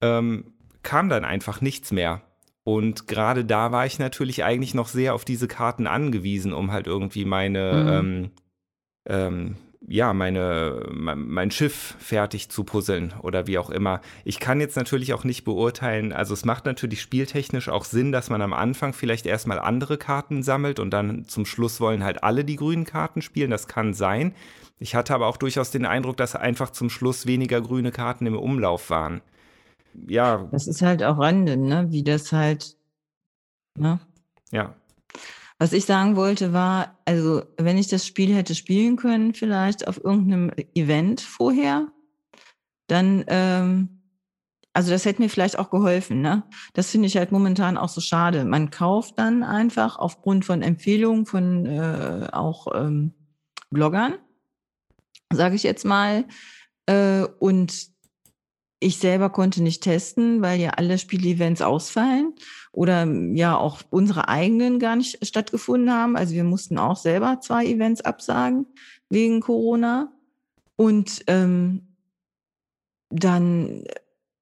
[0.02, 2.22] ähm, kam dann einfach nichts mehr.
[2.64, 6.88] Und gerade da war ich natürlich eigentlich noch sehr auf diese Karten angewiesen, um halt
[6.88, 7.90] irgendwie meine, Mhm.
[7.90, 8.32] ähm,
[9.10, 9.56] ähm,
[9.88, 14.02] ja, meine, mein, Schiff fertig zu puzzeln oder wie auch immer.
[14.24, 18.30] Ich kann jetzt natürlich auch nicht beurteilen, also es macht natürlich spieltechnisch auch Sinn, dass
[18.30, 22.46] man am Anfang vielleicht erstmal andere Karten sammelt und dann zum Schluss wollen halt alle
[22.46, 23.52] die grünen Karten spielen.
[23.52, 24.34] Das kann sein.
[24.80, 28.38] Ich hatte aber auch durchaus den Eindruck, dass einfach zum Schluss weniger grüne Karten im
[28.38, 29.22] Umlauf waren.
[30.08, 31.88] Ja, Das ist halt auch random, ne?
[31.90, 32.78] Wie das halt.
[33.78, 34.00] Ne?
[34.52, 34.76] ja.
[35.60, 40.04] Was ich sagen wollte war, also wenn ich das Spiel hätte spielen können, vielleicht auf
[40.04, 41.88] irgendeinem Event vorher,
[42.88, 44.02] dann, ähm,
[44.74, 46.44] also das hätte mir vielleicht auch geholfen, ne?
[46.74, 48.44] Das finde ich halt momentan auch so schade.
[48.44, 53.14] Man kauft dann einfach aufgrund von Empfehlungen von äh, auch ähm,
[53.70, 54.16] Bloggern,
[55.32, 56.26] sage ich jetzt mal,
[56.88, 57.93] äh, und
[58.84, 62.34] ich selber konnte nicht testen, weil ja alle Spielevents ausfallen
[62.72, 66.16] oder ja auch unsere eigenen gar nicht stattgefunden haben.
[66.16, 68.66] Also wir mussten auch selber zwei Events absagen
[69.10, 70.12] wegen Corona.
[70.76, 71.96] Und ähm,
[73.10, 73.84] dann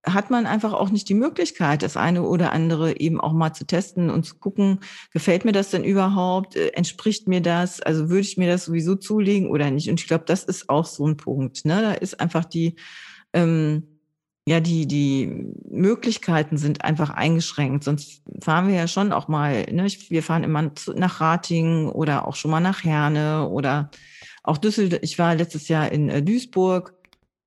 [0.06, 3.66] hat man einfach auch nicht die Möglichkeit, das eine oder andere eben auch mal zu
[3.66, 4.80] testen und zu gucken,
[5.12, 8.96] gefällt mir das denn überhaupt, äh, entspricht mir das, also würde ich mir das sowieso
[8.96, 9.90] zulegen oder nicht.
[9.90, 11.66] Und ich glaube, das ist auch so ein Punkt.
[11.66, 11.82] Ne?
[11.82, 12.76] Da ist einfach die
[13.34, 13.91] ähm,
[14.48, 17.84] ja, die, die Möglichkeiten sind einfach eingeschränkt.
[17.84, 19.86] Sonst fahren wir ja schon auch mal, ne?
[19.86, 23.92] wir fahren immer nach Ratingen oder auch schon mal nach Herne oder
[24.44, 25.02] auch Düsseldorf.
[25.04, 26.96] Ich war letztes Jahr in äh, Duisburg,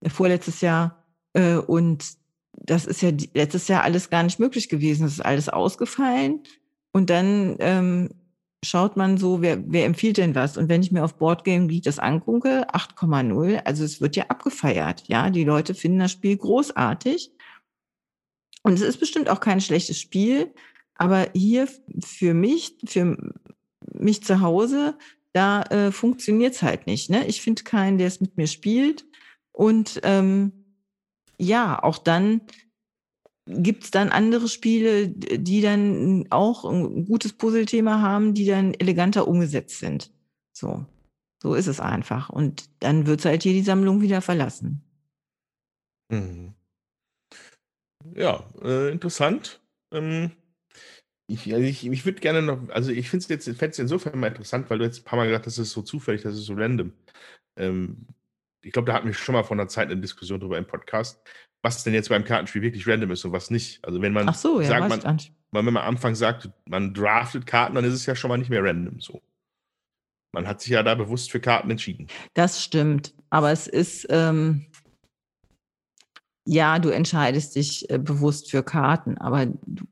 [0.01, 2.05] äh, vorletztes Jahr, äh, und
[2.53, 5.07] das ist ja letztes Jahr alles gar nicht möglich gewesen.
[5.07, 6.45] Es ist alles ausgefallen.
[6.93, 8.11] Und dann ähm,
[8.65, 10.57] schaut man so, wer, wer empfiehlt denn was?
[10.57, 15.05] Und wenn ich mir auf Boardgame Geek das angucke, 8,0, also es wird ja abgefeiert.
[15.07, 17.31] Ja, die Leute finden das Spiel großartig.
[18.63, 20.53] Und es ist bestimmt auch kein schlechtes Spiel,
[20.95, 21.69] aber hier
[22.03, 23.17] für mich, für
[23.93, 24.97] mich zu Hause,
[25.33, 27.11] da äh, funktioniert es halt nicht.
[27.11, 27.27] Ne?
[27.27, 29.05] Ich finde keinen, der es mit mir spielt.
[29.53, 30.53] Und ähm,
[31.39, 32.41] ja, auch dann
[33.47, 39.29] Gibt es dann andere Spiele, die dann auch ein gutes Puzzlethema haben, die dann eleganter
[39.29, 40.11] umgesetzt sind?
[40.53, 40.87] So,
[41.43, 42.31] so ist es einfach.
[42.31, 44.83] Und dann wird halt hier die Sammlung wieder verlassen.
[46.11, 46.55] Mhm.
[48.15, 49.61] Ja, äh, interessant.
[49.93, 50.33] Ähm,
[51.27, 54.29] ich, also ich, ich würde gerne noch, also ich finde es jetzt, jetzt insofern mal
[54.29, 56.47] interessant, weil du jetzt ein paar Mal gesagt hast, das ist so zufällig, das ist
[56.47, 56.93] so random.
[57.57, 58.07] Ähm,
[58.63, 61.21] ich glaube, da hatten wir schon mal vor einer Zeit eine Diskussion darüber im Podcast
[61.65, 63.83] was denn jetzt beim Kartenspiel wirklich random ist und was nicht.
[63.85, 65.19] Also wenn man Ach so, ja, sagt, man,
[65.51, 68.51] wenn man am Anfang sagt, man draftet Karten, dann ist es ja schon mal nicht
[68.51, 69.23] mehr random so.
[70.33, 72.09] Man hat sich ja da bewusst für Karten entschieden.
[72.35, 73.15] Das stimmt.
[73.31, 74.67] Aber es ist, ähm,
[76.45, 79.85] ja, du entscheidest dich äh, bewusst für Karten, aber du,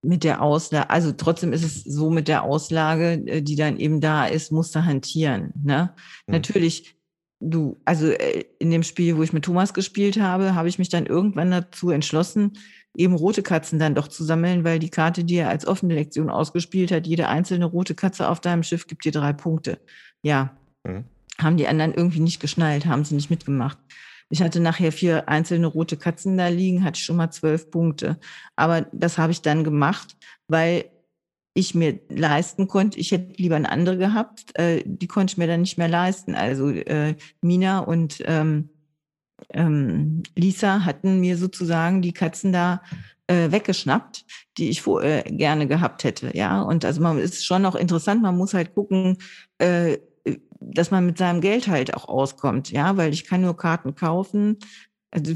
[0.00, 4.00] mit der Auslage, also trotzdem ist es so mit der Auslage, äh, die dann eben
[4.00, 5.52] da ist, musst du hantieren.
[5.62, 5.92] Ne?
[6.26, 6.32] Hm.
[6.32, 6.97] Natürlich
[7.40, 10.88] du, also äh, in dem Spiel, wo ich mit Thomas gespielt habe, habe ich mich
[10.88, 12.52] dann irgendwann dazu entschlossen,
[12.96, 16.30] eben rote Katzen dann doch zu sammeln, weil die Karte, die er als offene Lektion
[16.30, 19.78] ausgespielt hat, jede einzelne rote Katze auf deinem Schiff gibt dir drei Punkte.
[20.22, 20.56] Ja.
[20.84, 21.04] Mhm.
[21.40, 23.78] Haben die anderen irgendwie nicht geschnallt, haben sie nicht mitgemacht.
[24.30, 28.18] Ich hatte nachher vier einzelne rote Katzen da liegen, hatte schon mal zwölf Punkte.
[28.56, 30.16] Aber das habe ich dann gemacht,
[30.48, 30.86] weil
[31.58, 32.98] ich mir leisten konnte.
[32.98, 36.34] Ich hätte lieber eine andere gehabt, äh, die konnte ich mir dann nicht mehr leisten.
[36.34, 38.70] Also äh, Mina und ähm,
[39.50, 42.82] ähm, Lisa hatten mir sozusagen die Katzen da
[43.26, 44.24] äh, weggeschnappt,
[44.56, 46.36] die ich vor, äh, gerne gehabt hätte.
[46.36, 48.22] Ja, und also man ist schon auch interessant.
[48.22, 49.18] Man muss halt gucken,
[49.58, 49.98] äh,
[50.60, 52.70] dass man mit seinem Geld halt auch auskommt.
[52.70, 54.58] Ja, weil ich kann nur Karten kaufen.
[55.10, 55.32] Also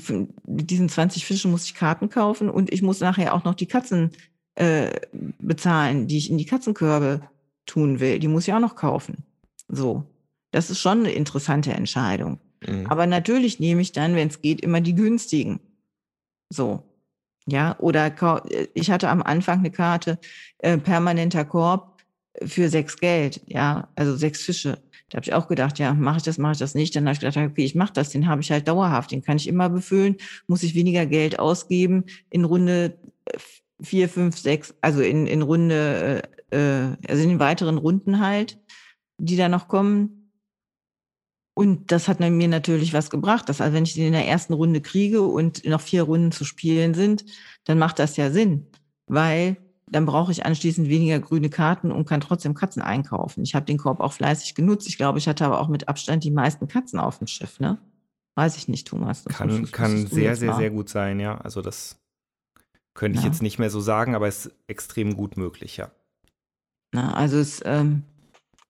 [0.46, 3.66] mit diesen 20 Fischen muss ich Karten kaufen und ich muss nachher auch noch die
[3.66, 4.10] Katzen
[4.54, 4.90] äh,
[5.38, 7.22] bezahlen, die ich in die Katzenkörbe
[7.66, 8.18] tun will.
[8.18, 9.24] Die muss ich auch noch kaufen.
[9.68, 10.04] So.
[10.50, 12.38] Das ist schon eine interessante Entscheidung.
[12.66, 12.86] Mhm.
[12.86, 15.60] Aber natürlich nehme ich dann, wenn es geht, immer die günstigen.
[16.50, 16.82] So.
[17.46, 18.06] Ja, oder
[18.50, 20.18] äh, ich hatte am Anfang eine Karte,
[20.58, 22.02] äh, permanenter Korb
[22.44, 24.78] für sechs Geld, ja, also sechs Fische.
[25.08, 26.96] Da habe ich auch gedacht, ja, mache ich das, mache ich das nicht.
[26.96, 29.36] Dann habe ich gedacht, okay, ich mache das, den habe ich halt dauerhaft, den kann
[29.36, 32.04] ich immer befüllen, muss ich weniger Geld ausgeben.
[32.30, 32.96] In Runde
[33.26, 33.38] äh,
[33.82, 38.58] vier, fünf, sechs, also in, in Runde, äh, äh, also in den weiteren Runden halt,
[39.18, 40.30] die da noch kommen.
[41.54, 43.48] Und das hat mir natürlich was gebracht.
[43.48, 46.44] Dass, also wenn ich den in der ersten Runde kriege und noch vier Runden zu
[46.44, 47.24] spielen sind,
[47.64, 48.66] dann macht das ja Sinn,
[49.06, 53.42] weil dann brauche ich anschließend weniger grüne Karten und kann trotzdem Katzen einkaufen.
[53.42, 54.88] Ich habe den Korb auch fleißig genutzt.
[54.88, 57.78] Ich glaube, ich hatte aber auch mit Abstand die meisten Katzen auf dem Schiff, ne?
[58.34, 59.24] Weiß ich nicht, Thomas.
[59.24, 61.36] Das kann, kann sehr, sehr, sehr gut sein, ja.
[61.36, 62.01] Also das
[62.94, 63.30] könnte ich ja.
[63.30, 65.90] jetzt nicht mehr so sagen, aber es ist extrem gut möglich, ja.
[66.92, 68.02] Na, also es, ähm,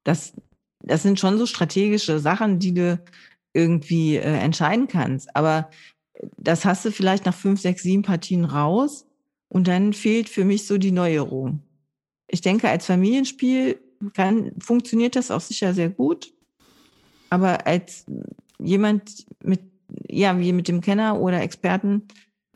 [0.05, 0.33] das,
[0.81, 3.03] das sind schon so strategische Sachen, die du
[3.53, 5.35] irgendwie äh, entscheiden kannst.
[5.35, 5.71] Aber
[6.37, 9.07] das hast du vielleicht nach fünf, sechs, sieben Partien raus
[9.49, 11.63] und dann fehlt für mich so die Neuerung.
[12.29, 13.81] Ich denke, als Familienspiel
[14.15, 16.33] kann, funktioniert das auch sicher sehr gut.
[17.29, 18.07] Aber als
[18.59, 19.61] jemand mit,
[20.09, 22.07] ja, wie mit dem Kenner oder Experten,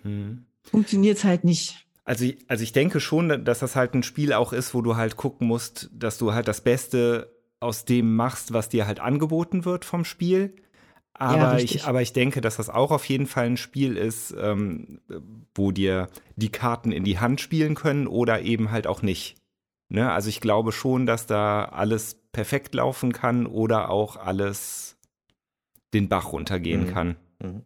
[0.02, 1.86] hm funktioniert es halt nicht.
[2.04, 5.16] Also, also ich denke schon, dass das halt ein Spiel auch ist, wo du halt
[5.16, 9.84] gucken musst, dass du halt das Beste aus dem machst, was dir halt angeboten wird
[9.84, 10.54] vom Spiel.
[11.14, 14.34] Aber, ja, ich, aber ich denke, dass das auch auf jeden Fall ein Spiel ist,
[14.38, 15.00] ähm,
[15.54, 19.36] wo dir die Karten in die Hand spielen können oder eben halt auch nicht.
[19.88, 20.12] Ne?
[20.12, 24.98] Also ich glaube schon, dass da alles perfekt laufen kann oder auch alles
[25.94, 26.92] den Bach runtergehen mhm.
[26.92, 27.16] kann.
[27.42, 27.62] Mhm.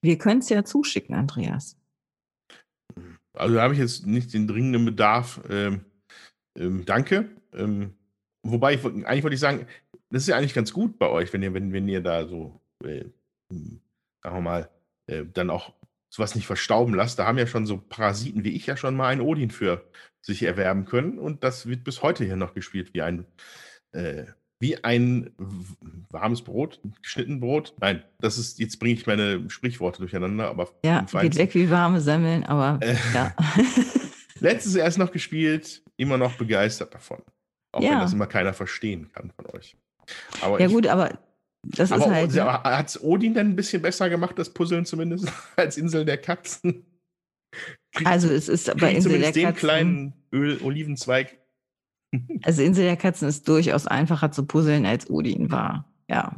[0.00, 1.76] Wir können es ja zuschicken, Andreas.
[3.34, 5.40] Also da habe ich jetzt nicht den dringenden Bedarf.
[5.48, 5.84] Ähm,
[6.56, 7.30] ähm, danke.
[7.52, 7.94] Ähm,
[8.42, 9.66] wobei, ich, eigentlich wollte ich sagen,
[10.10, 12.60] das ist ja eigentlich ganz gut bei euch, wenn ihr, wenn, wenn ihr da so,
[12.84, 13.04] äh,
[13.50, 13.80] hm,
[14.22, 14.70] sagen wir mal,
[15.06, 15.74] äh, dann auch
[16.10, 17.18] sowas nicht verstauben lasst.
[17.18, 19.88] Da haben ja schon so Parasiten wie ich ja schon mal einen Odin für
[20.20, 21.18] sich erwerben können.
[21.18, 23.26] Und das wird bis heute hier noch gespielt wie ein,
[23.92, 24.26] äh,
[24.62, 25.32] wie ein
[26.08, 27.74] warmes Brot, geschnitten Brot.
[27.80, 30.70] Nein, das ist, jetzt bringe ich meine Sprichworte durcheinander, aber.
[30.84, 33.34] Ja, geht weg wie warme Semmeln, aber äh, ja.
[34.38, 37.22] Letztes erst noch gespielt, immer noch begeistert davon.
[37.72, 37.90] Auch ja.
[37.90, 39.76] wenn das immer keiner verstehen kann von euch.
[40.40, 41.18] Aber ja, ich, gut, aber
[41.64, 42.32] das aber, ist halt.
[42.32, 42.44] Ne?
[42.44, 46.86] Hat es Odin denn ein bisschen besser gemacht, das Puzzeln zumindest, als Insel der Katzen?
[47.90, 49.54] Kriegt, also, es ist bei Insel der Katzen.
[49.54, 51.41] kleinen Öl, Olivenzweig.
[52.42, 55.90] Also, Insel der Katzen ist durchaus einfacher zu puzzeln, als Odin war.
[56.08, 56.36] Ja.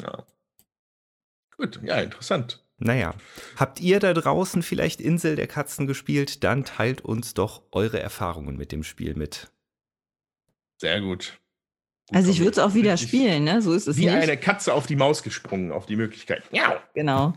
[0.00, 0.24] Ja.
[1.56, 2.64] Gut, ja, interessant.
[2.78, 3.14] Naja,
[3.56, 6.44] habt ihr da draußen vielleicht Insel der Katzen gespielt?
[6.44, 9.50] Dann teilt uns doch eure Erfahrungen mit dem Spiel mit.
[10.78, 11.40] Sehr gut.
[12.12, 13.62] Also ich würde es auch wieder spielen, ne?
[13.62, 14.14] So ist es Wie nicht.
[14.14, 16.44] eine Katze auf die Maus gesprungen, auf die Möglichkeit.
[16.52, 16.80] Ja.
[16.94, 17.34] Genau.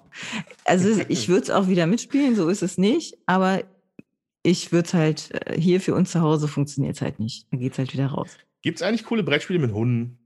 [0.66, 3.18] Also ich würde es auch wieder mitspielen, so ist es nicht.
[3.26, 3.64] Aber
[4.44, 7.48] ich würde es halt, äh, hier für uns zu Hause funktioniert es halt nicht.
[7.52, 8.38] Da geht es halt wieder raus.
[8.62, 10.18] Gibt es eigentlich coole Brettspiele mit Hunden?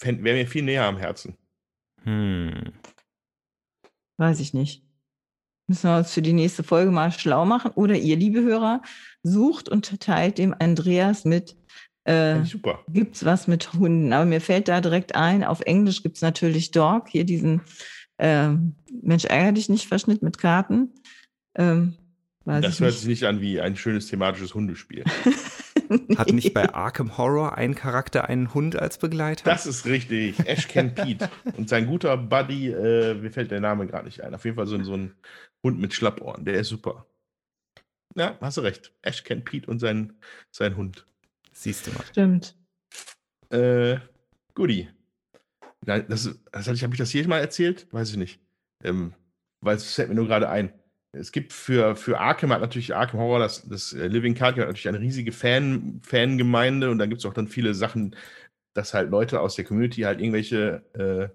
[0.00, 1.36] Wäre mir viel näher am Herzen.
[2.02, 2.72] Hm.
[4.18, 4.84] Weiß ich nicht.
[5.68, 7.70] Müssen wir uns für die nächste Folge mal schlau machen.
[7.74, 8.82] Oder ihr, liebe Hörer,
[9.22, 11.56] sucht und teilt dem Andreas mit,
[12.04, 12.84] äh, super.
[12.88, 14.12] Gibt es was mit Hunden?
[14.12, 17.62] Aber mir fällt da direkt ein, auf Englisch gibt es natürlich Dog, hier diesen
[18.18, 18.50] äh,
[19.02, 20.92] Mensch ärger dich nicht Verschnitt mit Karten.
[21.54, 21.96] Ähm,
[22.44, 22.98] das hört nicht.
[23.00, 25.04] sich nicht an wie ein schönes thematisches Hundespiel.
[25.88, 26.16] nee.
[26.16, 29.44] Hat nicht bei Arkham Horror ein Charakter einen Hund als Begleiter?
[29.44, 30.38] Das ist richtig.
[30.46, 31.30] Ash Ken Pete.
[31.56, 34.34] Und sein guter Buddy, äh, mir fällt der Name gerade nicht ein.
[34.34, 35.14] Auf jeden Fall so, so ein
[35.62, 36.44] Hund mit Schlappohren.
[36.44, 37.06] Der ist super.
[38.14, 38.92] Ja, hast du recht.
[39.02, 40.14] Ash Ken Pete und sein,
[40.50, 41.06] sein Hund.
[41.52, 42.04] Siehst du mal.
[42.10, 42.56] Stimmt.
[43.50, 43.98] Äh,
[44.54, 44.88] Goodie.
[45.82, 46.06] Das,
[46.52, 47.86] das, habe ich das jedes Mal erzählt?
[47.90, 48.40] Weiß ich nicht.
[48.84, 49.14] Ähm,
[49.60, 50.72] weil es fällt mir nur gerade ein.
[51.12, 54.66] Es gibt für, für Arkham hat natürlich Arkham Horror, das, das äh, Living Card hat
[54.66, 58.16] natürlich eine riesige Fan, Fangemeinde und da gibt es auch dann viele Sachen,
[58.74, 61.28] dass halt Leute aus der Community halt irgendwelche äh,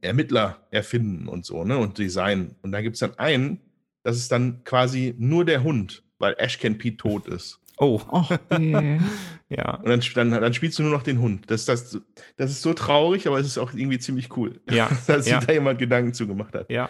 [0.00, 1.76] Ermittler erfinden und so, ne?
[1.76, 2.54] Und designen.
[2.62, 3.60] Und da gibt es dann einen,
[4.02, 7.60] das ist dann quasi nur der Hund, weil Ashken Pete tot ist.
[7.78, 8.00] Oh.
[8.10, 9.00] Och, nee.
[9.48, 9.74] ja.
[9.76, 11.50] Und dann, dann, dann, spielst du nur noch den Hund.
[11.50, 11.98] Das, das,
[12.36, 14.60] das ist so traurig, aber es ist auch irgendwie ziemlich cool.
[14.70, 14.88] Ja.
[15.06, 15.38] dass ja.
[15.40, 16.70] sich da jemand Gedanken zugemacht hat.
[16.70, 16.88] Ja.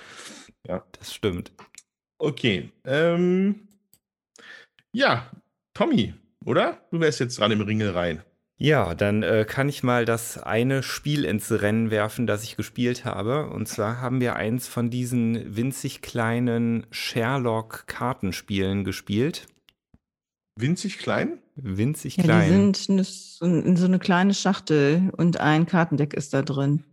[0.66, 0.84] Ja.
[0.98, 1.52] Das stimmt.
[2.18, 2.70] Okay.
[2.84, 3.68] Ähm,
[4.92, 5.30] ja,
[5.74, 6.78] Tommy, oder?
[6.90, 8.22] Du wärst jetzt dran im Ringel rein.
[8.58, 13.04] Ja, dann äh, kann ich mal das eine Spiel ins Rennen werfen, das ich gespielt
[13.04, 13.48] habe.
[13.48, 19.48] Und zwar haben wir eins von diesen winzig kleinen Sherlock-Kartenspielen gespielt.
[20.56, 21.38] Winzig klein?
[21.56, 22.72] Winzig ja, klein.
[22.72, 23.00] Die sind
[23.40, 26.84] in so eine kleine Schachtel und ein Kartendeck ist da drin.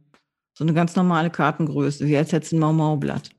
[0.58, 3.30] So eine ganz normale Kartengröße, wie als hättest du ein Mau-Mau-Blatt.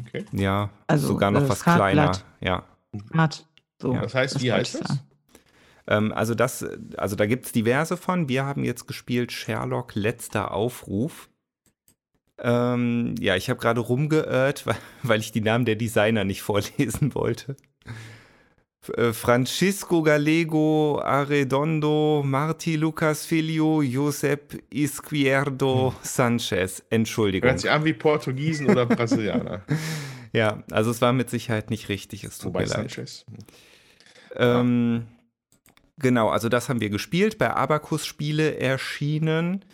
[0.00, 0.24] Okay.
[0.32, 2.12] Ja, also sogar noch was kleiner.
[2.40, 2.64] Ja.
[3.12, 3.46] Kart.
[3.80, 4.02] So, ja.
[4.02, 4.98] Das heißt, das wie heißt das?
[5.86, 6.64] Ähm, also das,
[6.96, 8.28] also da gibt es diverse von.
[8.28, 11.28] Wir haben jetzt gespielt Sherlock letzter Aufruf.
[12.38, 17.14] Ähm, ja, ich habe gerade rumgeirrt, weil, weil ich die Namen der Designer nicht vorlesen
[17.14, 17.56] wollte.
[18.96, 25.98] Äh, Francisco Gallego Arredondo, Marti Lucas Filio, Josep Izquierdo hm.
[26.02, 26.82] Sanchez.
[26.90, 27.48] Entschuldigung.
[27.48, 29.62] Hört sich an wie Portugiesen oder Brasilianer.
[30.32, 32.24] ja, also es war mit Sicherheit nicht richtig.
[32.24, 33.24] Es tut Wobei mir Sanchez.
[34.34, 35.22] Ähm, ja.
[35.98, 37.38] Genau, also das haben wir gespielt.
[37.38, 39.64] Bei Abacus Spiele erschienen.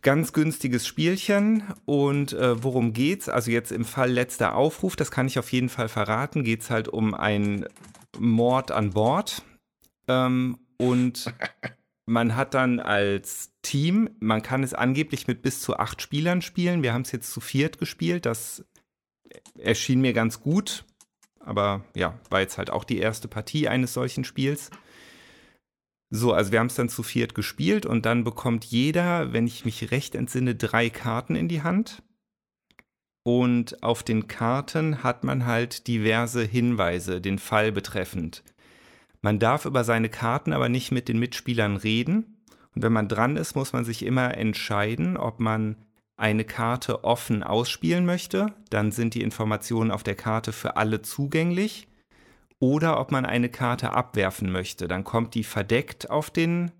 [0.00, 1.62] Ganz günstiges Spielchen.
[1.84, 3.28] Und äh, worum geht's?
[3.28, 6.70] Also jetzt im Fall letzter Aufruf, das kann ich auf jeden Fall verraten, geht es
[6.70, 7.66] halt um ein
[8.18, 9.42] Mord an Bord.
[10.08, 11.32] Ähm, und
[12.06, 16.82] man hat dann als Team, man kann es angeblich mit bis zu acht Spielern spielen.
[16.82, 18.26] Wir haben es jetzt zu viert gespielt.
[18.26, 18.64] Das
[19.58, 20.84] erschien mir ganz gut.
[21.40, 24.70] Aber ja, war jetzt halt auch die erste Partie eines solchen Spiels.
[26.14, 29.64] So, also wir haben es dann zu viert gespielt und dann bekommt jeder, wenn ich
[29.64, 32.02] mich recht entsinne, drei Karten in die Hand.
[33.24, 38.42] Und auf den Karten hat man halt diverse Hinweise, den Fall betreffend.
[39.20, 42.42] Man darf über seine Karten aber nicht mit den Mitspielern reden.
[42.74, 45.76] Und wenn man dran ist, muss man sich immer entscheiden, ob man
[46.16, 48.52] eine Karte offen ausspielen möchte.
[48.70, 51.86] Dann sind die Informationen auf der Karte für alle zugänglich.
[52.58, 54.88] Oder ob man eine Karte abwerfen möchte.
[54.88, 56.72] Dann kommt die verdeckt auf den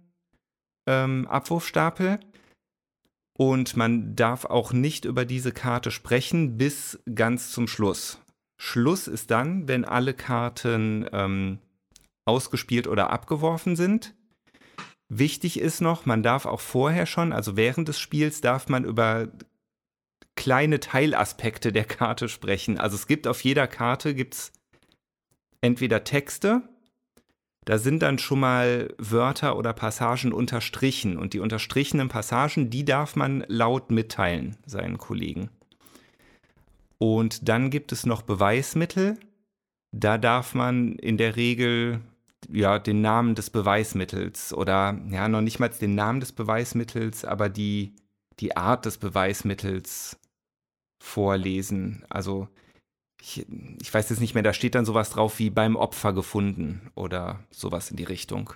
[0.87, 2.19] ähm, Abwurfstapel
[3.39, 8.19] Und man darf auch nicht über diese Karte sprechen bis ganz zum Schluss.
[8.59, 11.59] Schluss ist dann, wenn alle Karten ähm,
[12.25, 14.15] ausgespielt oder abgeworfen sind.
[15.09, 19.29] Wichtig ist noch, man darf auch vorher schon, also während des Spiels, darf man über
[20.37, 22.79] kleine Teilaspekte der Karte sprechen.
[22.79, 24.53] Also es gibt auf jeder Karte gibt's
[25.61, 26.63] entweder Texte,
[27.65, 33.15] da sind dann schon mal Wörter oder Passagen unterstrichen und die unterstrichenen Passagen, die darf
[33.15, 35.49] man laut mitteilen seinen Kollegen.
[36.99, 39.19] Und dann gibt es noch Beweismittel.
[39.93, 42.01] Da darf man in der Regel
[42.51, 47.49] ja den Namen des Beweismittels oder ja noch nicht mal den Namen des Beweismittels, aber
[47.49, 47.95] die
[48.41, 50.19] die Art des Beweismittels
[50.99, 52.05] vorlesen.
[52.09, 52.49] Also
[53.23, 53.47] ich,
[53.81, 57.39] ich weiß jetzt nicht mehr, da steht dann sowas drauf wie beim Opfer gefunden oder
[57.51, 58.53] sowas in die Richtung.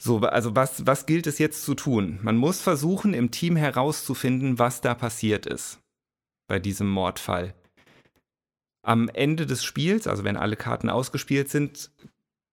[0.00, 2.18] So, also was, was gilt es jetzt zu tun?
[2.22, 5.78] Man muss versuchen, im Team herauszufinden, was da passiert ist
[6.48, 7.54] bei diesem Mordfall.
[8.84, 11.90] Am Ende des Spiels, also wenn alle Karten ausgespielt sind,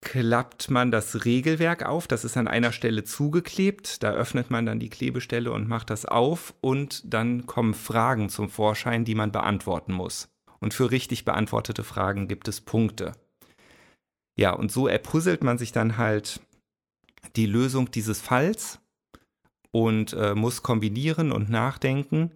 [0.01, 2.07] klappt man das Regelwerk auf.
[2.07, 4.01] Das ist an einer Stelle zugeklebt.
[4.03, 6.53] Da öffnet man dann die Klebestelle und macht das auf.
[6.61, 10.29] Und dann kommen Fragen zum Vorschein, die man beantworten muss.
[10.59, 13.13] Und für richtig beantwortete Fragen gibt es Punkte.
[14.37, 16.39] Ja, und so erpuzzelt man sich dann halt
[17.35, 18.79] die Lösung dieses Falls
[19.71, 22.31] und äh, muss kombinieren und nachdenken.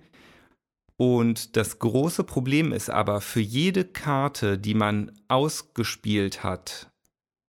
[0.98, 6.93] Und das große Problem ist aber, für jede Karte, die man ausgespielt hat,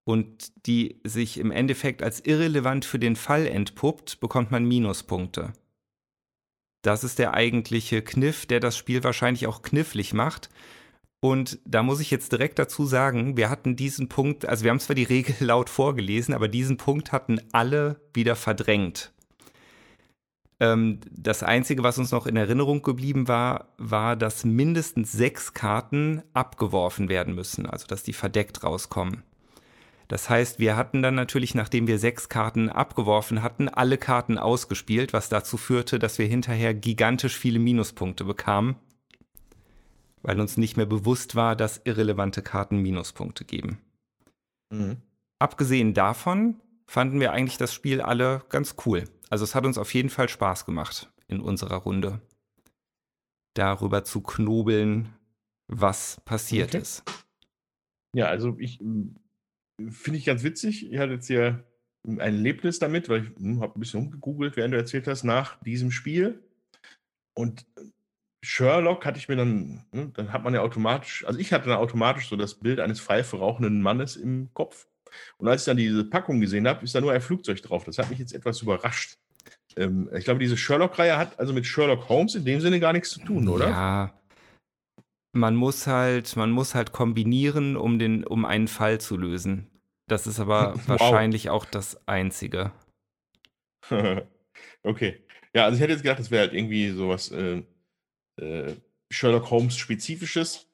[0.05, 5.53] und die sich im Endeffekt als irrelevant für den Fall entpuppt, bekommt man Minuspunkte.
[6.83, 10.51] Das ist der eigentliche Kniff, der das Spiel wahrscheinlich auch knifflig macht.
[11.21, 14.81] Und da muss ich jetzt direkt dazu sagen, wir hatten diesen Punkt, also wir haben
[14.81, 19.15] zwar die Regel laut vorgelesen, aber diesen Punkt hatten alle wieder verdrängt.
[20.61, 26.23] Ähm, das Einzige, was uns noch in Erinnerung geblieben war, war, dass mindestens sechs Karten
[26.35, 29.23] abgeworfen werden müssen, also dass die verdeckt rauskommen.
[30.15, 35.12] Das heißt, wir hatten dann natürlich, nachdem wir sechs Karten abgeworfen hatten, alle Karten ausgespielt,
[35.12, 38.77] was dazu führte, dass wir hinterher gigantisch viele Minuspunkte bekamen,
[40.23, 43.81] weil uns nicht mehr bewusst war, dass irrelevante Karten Minuspunkte geben.
[44.71, 44.99] Mhm.
[45.41, 49.07] Abgesehen davon fanden wir eigentlich das Spiel alle ganz cool.
[49.31, 52.21] Also es hat uns auf jeden Fall Spaß gemacht in unserer Runde,
[53.55, 55.12] darüber zu knobeln,
[55.67, 56.83] was passiert okay.
[56.83, 57.03] ist.
[58.15, 58.79] Ja, also ich
[59.91, 60.91] Finde ich ganz witzig.
[60.91, 61.64] Ich hatte jetzt hier
[62.07, 65.61] ein Erlebnis damit, weil ich hm, habe ein bisschen umgegoogelt, während du erzählt hast, nach
[65.62, 66.43] diesem Spiel.
[67.35, 67.66] Und
[68.43, 71.79] Sherlock hatte ich mir dann, ne, dann hat man ja automatisch, also ich hatte dann
[71.79, 74.87] automatisch so das Bild eines pfeife rauchenden Mannes im Kopf.
[75.39, 77.85] Und als ich dann diese Packung gesehen habe, ist da nur ein Flugzeug drauf.
[77.85, 79.16] Das hat mich jetzt etwas überrascht.
[79.77, 83.11] Ähm, ich glaube, diese Sherlock-Reihe hat also mit Sherlock Holmes in dem Sinne gar nichts
[83.11, 83.68] zu tun, oder?
[83.68, 84.14] Ja,
[85.35, 89.70] man muss halt, man muss halt kombinieren, um, den, um einen Fall zu lösen.
[90.07, 90.89] Das ist aber wow.
[90.89, 92.72] wahrscheinlich auch das Einzige.
[94.82, 95.20] okay.
[95.55, 97.62] Ja, also ich hätte jetzt gedacht, das wäre halt irgendwie sowas äh,
[98.41, 98.74] äh,
[99.11, 100.68] Sherlock Holmes spezifisches.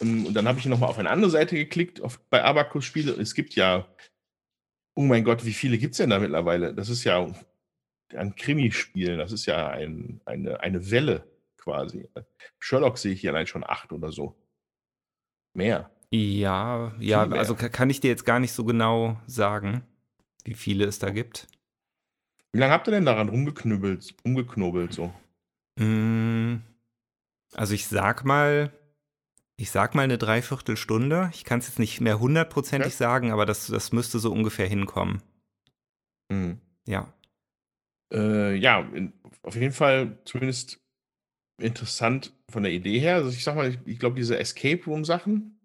[0.00, 3.12] Ähm, und dann habe ich nochmal auf eine andere Seite geklickt, auf, bei Abacus-Spiele.
[3.12, 3.86] Es gibt ja,
[4.96, 6.74] oh mein Gott, wie viele gibt es denn da mittlerweile?
[6.74, 7.26] Das ist ja
[8.14, 11.33] ein Krimispiel, das ist ja ein, eine, eine Welle
[11.64, 12.08] quasi.
[12.60, 14.36] Sherlock sehe ich hier allein schon acht oder so.
[15.54, 15.90] Mehr.
[16.10, 17.38] Ja, ja, mehr.
[17.38, 19.82] also kann ich dir jetzt gar nicht so genau sagen,
[20.44, 21.48] wie viele es da gibt.
[22.52, 25.12] Wie lange habt ihr denn daran rumgeknüppelt, umgeknobelt so?
[25.76, 26.58] Mm,
[27.54, 28.72] also ich sag mal,
[29.56, 31.30] ich sag mal eine Dreiviertelstunde.
[31.32, 32.96] Ich kann es jetzt nicht mehr hundertprozentig okay.
[32.96, 35.22] sagen, aber das, das müsste so ungefähr hinkommen.
[36.30, 36.60] Mhm.
[36.86, 37.12] Ja.
[38.12, 38.88] Äh, ja,
[39.42, 40.83] auf jeden Fall zumindest
[41.58, 43.16] interessant von der Idee her.
[43.16, 45.58] Also ich sag mal, ich, ich glaube, diese Escape Room-Sachen,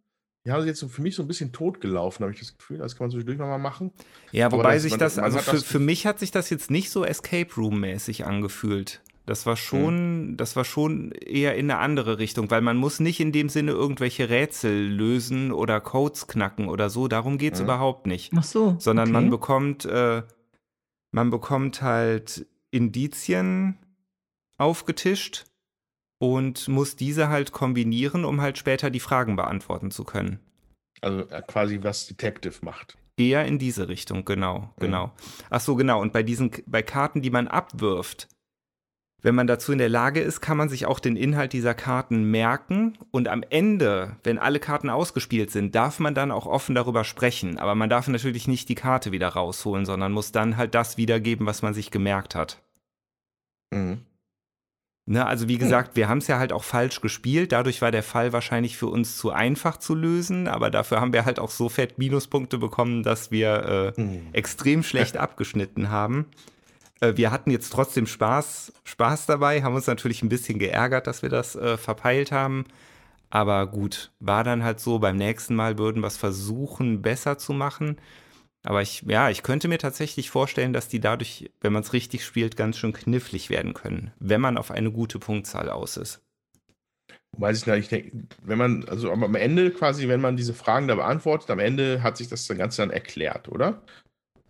[0.46, 2.78] die haben sich jetzt so für mich so ein bisschen totgelaufen, habe ich das Gefühl.
[2.78, 3.92] Das kann man zwischendurch nochmal machen.
[4.32, 6.50] Ja, wobei das, sich man, das, man also für, das für mich hat sich das
[6.50, 9.02] jetzt nicht so Escape Room-mäßig angefühlt.
[9.26, 10.38] Das war schon, mhm.
[10.38, 13.72] das war schon eher in eine andere Richtung, weil man muss nicht in dem Sinne
[13.72, 17.08] irgendwelche Rätsel lösen oder Codes knacken oder so.
[17.08, 17.66] Darum geht es mhm.
[17.66, 18.32] überhaupt nicht.
[18.36, 18.76] Ach so.
[18.80, 19.14] Sondern okay.
[19.14, 20.24] man bekommt, äh,
[21.12, 23.78] man bekommt halt Indizien
[24.58, 25.46] aufgetischt
[26.20, 30.40] und muss diese halt kombinieren, um halt später die Fragen beantworten zu können.
[31.02, 32.98] Also äh, quasi was Detective macht.
[33.18, 34.68] Eher in diese Richtung, genau, mhm.
[34.80, 35.12] genau.
[35.50, 36.02] Ach so, genau.
[36.02, 38.28] Und bei diesen, bei Karten, die man abwirft,
[39.22, 42.24] wenn man dazu in der Lage ist, kann man sich auch den Inhalt dieser Karten
[42.32, 47.04] merken und am Ende, wenn alle Karten ausgespielt sind, darf man dann auch offen darüber
[47.04, 47.60] sprechen.
[47.60, 51.46] Aber man darf natürlich nicht die Karte wieder rausholen, sondern muss dann halt das wiedergeben,
[51.46, 52.62] was man sich gemerkt hat.
[53.72, 54.06] Mhm.
[55.12, 57.52] Ne, also wie gesagt, wir haben es ja halt auch falsch gespielt.
[57.52, 60.48] Dadurch war der Fall wahrscheinlich für uns zu einfach zu lösen.
[60.48, 64.28] Aber dafür haben wir halt auch so fett Minuspunkte bekommen, dass wir äh, mhm.
[64.34, 66.28] extrem schlecht abgeschnitten haben.
[67.00, 71.24] Äh, wir hatten jetzt trotzdem Spaß, Spaß dabei, haben uns natürlich ein bisschen geärgert, dass
[71.24, 72.66] wir das äh, verpeilt haben.
[73.32, 75.00] Aber gut, war dann halt so.
[75.00, 77.98] Beim nächsten Mal würden wir es versuchen, besser zu machen.
[78.64, 82.26] Aber ich, ja, ich könnte mir tatsächlich vorstellen, dass die dadurch, wenn man es richtig
[82.26, 86.22] spielt, ganz schön knifflig werden können, wenn man auf eine gute Punktzahl aus ist.
[87.32, 90.88] Weiß ich nicht, ich denke, wenn man, also am Ende quasi, wenn man diese Fragen
[90.88, 93.82] da beantwortet, am Ende hat sich das Ganze dann erklärt, oder?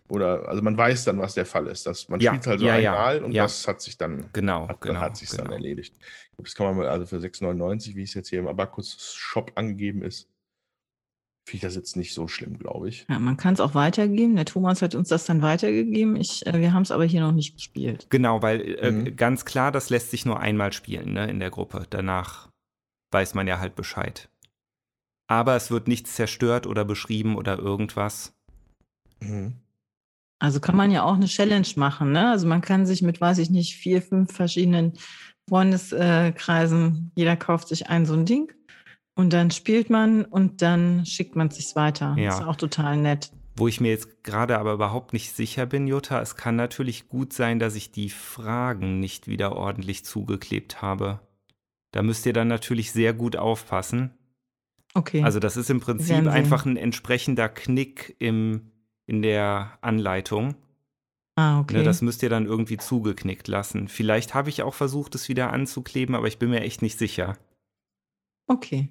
[0.08, 1.86] Oder, also man weiß dann, was der Fall ist.
[1.86, 4.66] Dass man ja, spielt halt so ja, einmal ja, und das hat sich dann, genau,
[4.66, 5.44] hat, genau, dann hat sich genau.
[5.44, 5.94] dann erledigt.
[6.36, 10.28] Das kann man mal, also für 6,99, wie es jetzt hier im Abacus-Shop angegeben ist,
[11.44, 13.06] finde ich das jetzt nicht so schlimm, glaube ich.
[13.08, 14.36] Ja, man kann es auch weitergeben.
[14.36, 16.16] Der Thomas hat uns das dann weitergegeben.
[16.16, 18.06] Ich, äh, wir haben es aber hier noch nicht gespielt.
[18.10, 19.16] Genau, weil äh, mhm.
[19.16, 21.86] ganz klar, das lässt sich nur einmal spielen ne, in der Gruppe.
[21.90, 22.48] Danach
[23.12, 24.28] weiß man ja halt Bescheid.
[25.26, 28.32] Aber es wird nichts zerstört oder beschrieben oder irgendwas.
[29.20, 29.54] Mhm.
[30.38, 32.12] Also kann man ja auch eine Challenge machen.
[32.12, 32.30] Ne?
[32.30, 34.94] Also man kann sich mit, weiß ich nicht, vier, fünf verschiedenen
[35.48, 38.52] Freundeskreisen, jeder kauft sich ein so ein Ding
[39.20, 42.14] und dann spielt man und dann schickt man es sich weiter.
[42.16, 42.30] Ja.
[42.30, 43.30] Das ist auch total nett.
[43.54, 47.34] Wo ich mir jetzt gerade aber überhaupt nicht sicher bin, Jutta, es kann natürlich gut
[47.34, 51.20] sein, dass ich die Fragen nicht wieder ordentlich zugeklebt habe.
[51.90, 54.12] Da müsst ihr dann natürlich sehr gut aufpassen.
[54.94, 55.22] Okay.
[55.22, 58.70] Also das ist im Prinzip einfach ein entsprechender Knick im,
[59.04, 60.54] in der Anleitung.
[61.36, 61.76] Ah, okay.
[61.76, 63.88] Ne, das müsst ihr dann irgendwie zugeknickt lassen.
[63.88, 67.36] Vielleicht habe ich auch versucht, es wieder anzukleben, aber ich bin mir echt nicht sicher.
[68.46, 68.88] Okay.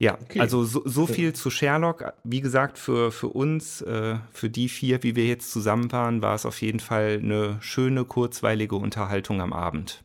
[0.00, 0.40] Ja, okay.
[0.40, 2.12] also so, so, viel zu Sherlock.
[2.24, 6.34] Wie gesagt, für, für uns, äh, für die vier, wie wir jetzt zusammen waren, war
[6.34, 10.02] es auf jeden Fall eine schöne, kurzweilige Unterhaltung am Abend.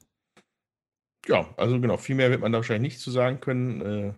[1.27, 3.81] Ja, also genau, viel mehr wird man da wahrscheinlich nicht zu sagen können.
[3.81, 4.13] Äh,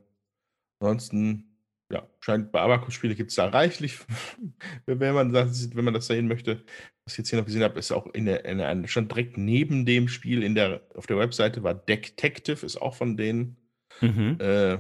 [0.82, 1.58] ansonsten,
[1.92, 4.00] ja, scheint bei Abakus-Spiele gibt es da reichlich,
[4.86, 6.66] wenn man, das, wenn man das sehen möchte.
[7.06, 9.38] Was ich jetzt hier noch gesehen habe, ist auch in der, in der, stand direkt
[9.38, 13.56] neben dem Spiel in der, auf der Webseite war Detective, ist auch von denen.
[14.02, 14.38] Mhm.
[14.40, 14.78] Äh,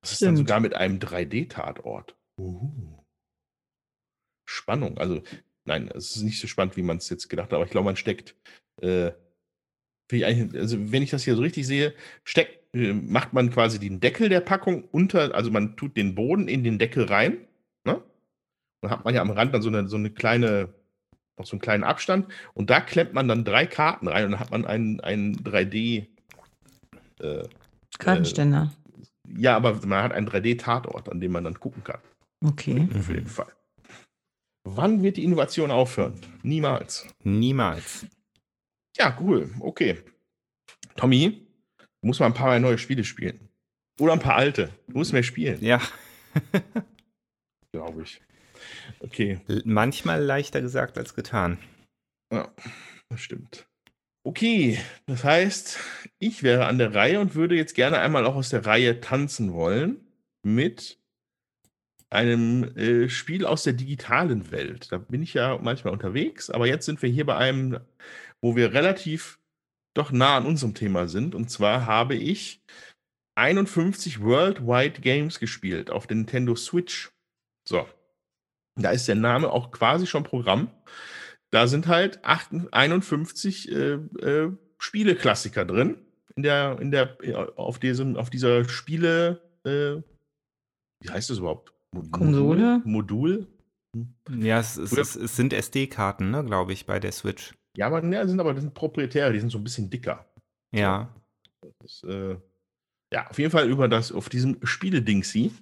[0.00, 2.16] das ist dann sogar mit einem 3D-Tatort.
[2.38, 3.00] Uh.
[4.46, 4.98] Spannung.
[4.98, 5.22] Also,
[5.64, 7.84] nein, es ist nicht so spannend, wie man es jetzt gedacht hat, aber ich glaube,
[7.84, 8.34] man steckt.
[8.80, 9.12] Äh,
[10.12, 11.94] also, wenn ich das hier so richtig sehe,
[12.24, 16.48] steckt, äh, macht man quasi den Deckel der Packung unter, also man tut den Boden
[16.48, 17.46] in den Deckel rein.
[17.84, 18.02] Ne?
[18.80, 20.74] Dann hat man ja am Rand dann so eine, so eine kleine,
[21.38, 24.40] noch so einen kleinen Abstand und da klemmt man dann drei Karten rein und dann
[24.40, 26.06] hat man einen, einen 3D.
[27.20, 27.48] Äh,
[27.98, 28.72] Kartenständer.
[29.36, 32.00] Ja, aber man hat einen 3D-Tatort, an dem man dann gucken kann.
[32.44, 32.88] Okay.
[33.00, 33.52] Für den Fall.
[34.64, 36.20] Wann wird die Innovation aufhören?
[36.42, 37.06] Niemals.
[37.22, 38.06] Niemals.
[38.96, 39.50] Ja, cool.
[39.60, 39.98] Okay.
[40.96, 41.46] Tommy,
[41.78, 43.48] du musst mal ein paar neue Spiele spielen.
[43.98, 44.70] Oder ein paar alte.
[44.88, 45.62] Du musst mehr spielen.
[45.62, 45.80] Ja.
[47.72, 48.20] Glaube ich.
[49.00, 49.40] Okay.
[49.64, 51.58] Manchmal leichter gesagt als getan.
[52.32, 52.52] Ja,
[53.08, 53.69] das stimmt.
[54.22, 55.78] Okay, das heißt,
[56.18, 59.54] ich wäre an der Reihe und würde jetzt gerne einmal auch aus der Reihe tanzen
[59.54, 60.06] wollen
[60.42, 60.98] mit
[62.10, 64.92] einem äh, Spiel aus der digitalen Welt.
[64.92, 67.80] Da bin ich ja manchmal unterwegs, aber jetzt sind wir hier bei einem,
[68.42, 69.38] wo wir relativ
[69.94, 71.34] doch nah an unserem Thema sind.
[71.34, 72.62] Und zwar habe ich
[73.36, 77.10] 51 Worldwide Games gespielt auf der Nintendo Switch.
[77.66, 77.88] So.
[78.76, 80.70] Da ist der Name auch quasi schon Programm.
[81.50, 85.98] Da sind halt 51 äh, äh, Spieleklassiker drin.
[86.36, 87.16] In der, in der,
[87.56, 89.96] auf, diesem, auf dieser Spiele, äh,
[91.02, 91.72] wie heißt das überhaupt?
[91.92, 92.10] Modul?
[92.10, 92.82] Konsole?
[92.84, 93.46] Modul?
[94.30, 97.54] Ja, es, es, es, es sind SD-Karten, ne, glaube ich, bei der Switch.
[97.76, 100.26] Ja, aber ne, sind aber das sind proprietäre, die sind so ein bisschen dicker.
[100.72, 101.12] Ja.
[101.80, 102.36] Das, äh,
[103.12, 105.52] ja, auf jeden Fall über das, auf diesem Spiele-Dingsy.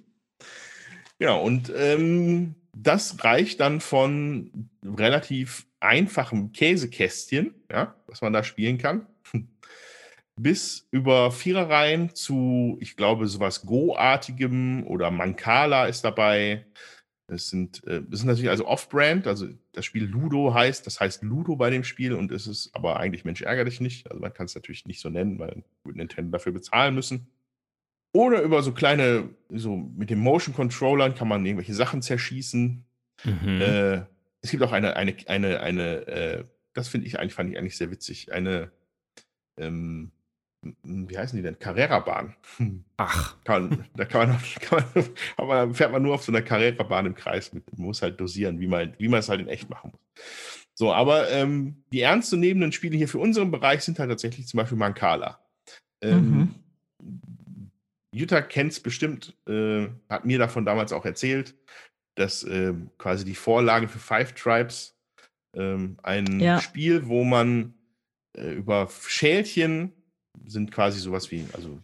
[1.17, 8.77] Ja, und ähm, das reicht dann von relativ einfachem Käsekästchen, ja, was man da spielen
[8.77, 9.07] kann,
[10.35, 16.65] bis über Viererreihen zu, ich glaube, sowas Go-artigem oder Mancala ist dabei.
[17.27, 21.55] Es sind, äh, sind natürlich also Off-Brand, also das Spiel Ludo heißt, das heißt Ludo
[21.55, 24.09] bei dem Spiel und es ist aber eigentlich Mensch ärger dich nicht.
[24.09, 27.27] Also man kann es natürlich nicht so nennen, weil Nintendo dafür bezahlen müssen.
[28.11, 32.83] Oder über so kleine, so mit dem Motion Controllern kann man irgendwelche Sachen zerschießen.
[33.23, 33.61] Mhm.
[33.61, 34.01] Äh,
[34.41, 36.43] es gibt auch eine, eine, eine, eine, äh,
[36.73, 38.71] das finde ich eigentlich, fand ich eigentlich sehr witzig, eine,
[39.57, 40.11] ähm,
[40.83, 41.57] wie heißen die denn?
[41.57, 42.35] Carrera-Bahn.
[42.97, 43.37] Ach.
[43.45, 45.05] Kann, da kann man, kann man,
[45.37, 47.71] aber fährt man nur auf so einer Carrera-Bahn im Kreis mit.
[47.77, 50.23] Man muss halt dosieren, wie man, wie man es halt in echt machen muss.
[50.73, 54.77] So, aber ähm, die ernstzunehmenden Spiele hier für unseren Bereich sind halt tatsächlich zum Beispiel
[54.77, 55.39] Mancala.
[56.01, 56.55] Ähm, mhm.
[58.13, 61.55] Jutta kennt es bestimmt, äh, hat mir davon damals auch erzählt,
[62.15, 64.97] dass äh, quasi die Vorlage für Five Tribes
[65.55, 66.59] ähm, ein ja.
[66.59, 67.73] Spiel, wo man
[68.37, 69.93] äh, über Schälchen
[70.45, 71.79] sind quasi sowas wie, also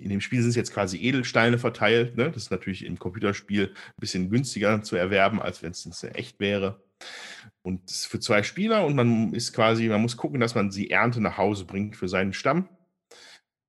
[0.00, 2.16] in dem Spiel sind es jetzt quasi Edelsteine verteilt.
[2.16, 2.30] Ne?
[2.30, 6.82] Das ist natürlich im Computerspiel ein bisschen günstiger zu erwerben, als wenn es echt wäre.
[7.62, 10.70] Und das ist für zwei Spieler und man ist quasi, man muss gucken, dass man
[10.70, 12.68] die Ernte nach Hause bringt für seinen Stamm.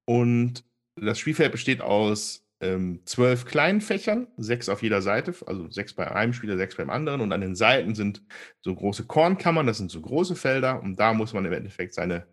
[0.06, 0.64] Und
[0.96, 6.10] das Spielfeld besteht aus ähm, zwölf kleinen Fächern, sechs auf jeder Seite, also sechs bei
[6.10, 7.22] einem Spieler, sechs beim anderen.
[7.22, 8.24] Und an den Seiten sind
[8.62, 10.82] so große Kornkammern, das sind so große Felder.
[10.82, 12.26] Und da muss man im Endeffekt seine,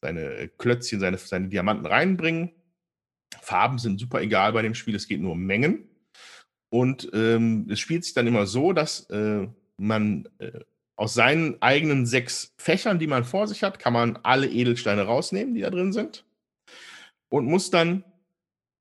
[0.00, 2.52] seine Klötzchen, seine, seine Diamanten reinbringen.
[3.42, 5.88] Farben sind super egal bei dem Spiel, es geht nur um Mengen.
[6.70, 10.60] Und ähm, es spielt sich dann immer so, dass äh, man äh,
[10.96, 15.54] aus seinen eigenen sechs Fächern, die man vor sich hat, kann man alle Edelsteine rausnehmen,
[15.54, 16.24] die da drin sind.
[17.28, 18.04] Und muss dann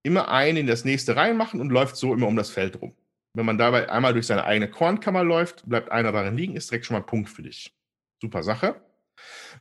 [0.04, 2.96] immer einen in das nächste reinmachen und läuft so immer um das Feld rum.
[3.34, 6.86] Wenn man dabei einmal durch seine eigene Kornkammer läuft, bleibt einer darin liegen, ist direkt
[6.86, 7.76] schon mal ein Punkt für dich.
[8.22, 8.82] Super Sache.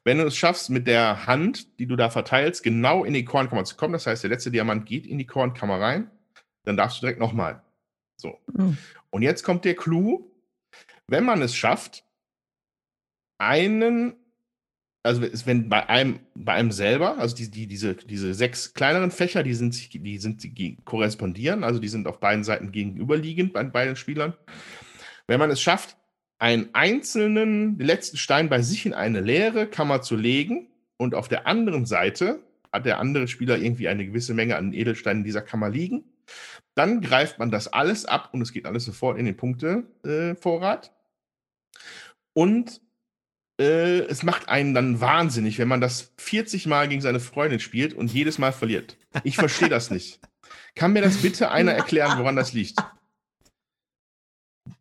[0.04, 3.64] Wenn du es schaffst, mit der Hand, die du da verteilst, genau in die Kornkammer
[3.64, 6.10] zu kommen, das heißt, der letzte Diamant geht in die Kornkammer rein,
[6.64, 7.62] dann darfst du direkt nochmal.
[8.16, 8.38] So.
[8.52, 8.78] Mhm.
[9.10, 10.30] Und jetzt kommt der Clou.
[11.06, 12.04] Wenn man es schafft,
[13.38, 14.14] einen,
[15.06, 19.42] also wenn bei einem, bei einem selber, also die, die, diese, diese sechs kleineren Fächer,
[19.42, 23.96] die sind, die sind die korrespondieren, also die sind auf beiden Seiten gegenüberliegend bei beiden
[23.96, 24.34] Spielern.
[25.26, 25.96] Wenn man es schafft,
[26.38, 31.46] einen einzelnen letzten Stein bei sich in eine leere Kammer zu legen und auf der
[31.46, 32.40] anderen Seite
[32.72, 36.04] hat der andere Spieler irgendwie eine gewisse Menge an Edelsteinen in dieser Kammer liegen.
[36.74, 40.86] Dann greift man das alles ab und es geht alles sofort in den Punktevorrat.
[40.86, 40.90] Äh,
[42.34, 42.82] und
[43.58, 47.94] äh, es macht einen dann wahnsinnig, wenn man das 40 Mal gegen seine Freundin spielt
[47.94, 48.96] und jedes Mal verliert.
[49.24, 50.20] Ich verstehe das nicht.
[50.74, 52.78] Kann mir das bitte einer erklären, woran das liegt?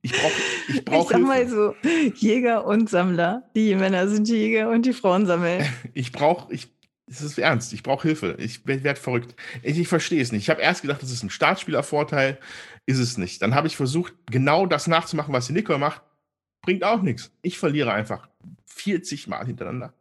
[0.02, 0.34] Ich brauche
[0.68, 1.76] ich brauch Ich sag mal so,
[2.16, 3.44] Jäger und Sammler.
[3.56, 5.66] Die Männer sind Jäger und die Frauen sammeln.
[5.94, 6.68] Ich brauche, ich,
[7.08, 8.36] es ist ernst, ich brauche Hilfe.
[8.40, 9.36] Ich werde verrückt.
[9.64, 10.44] Ich, ich verstehe es nicht.
[10.44, 12.40] Ich habe erst gedacht, das ist ein Startspielervorteil.
[12.86, 13.42] Ist es nicht.
[13.42, 16.02] Dann habe ich versucht, genau das nachzumachen, was die Nicole macht.
[16.62, 17.32] Bringt auch nichts.
[17.42, 18.28] Ich verliere einfach
[18.76, 19.94] 40 Mal hintereinander.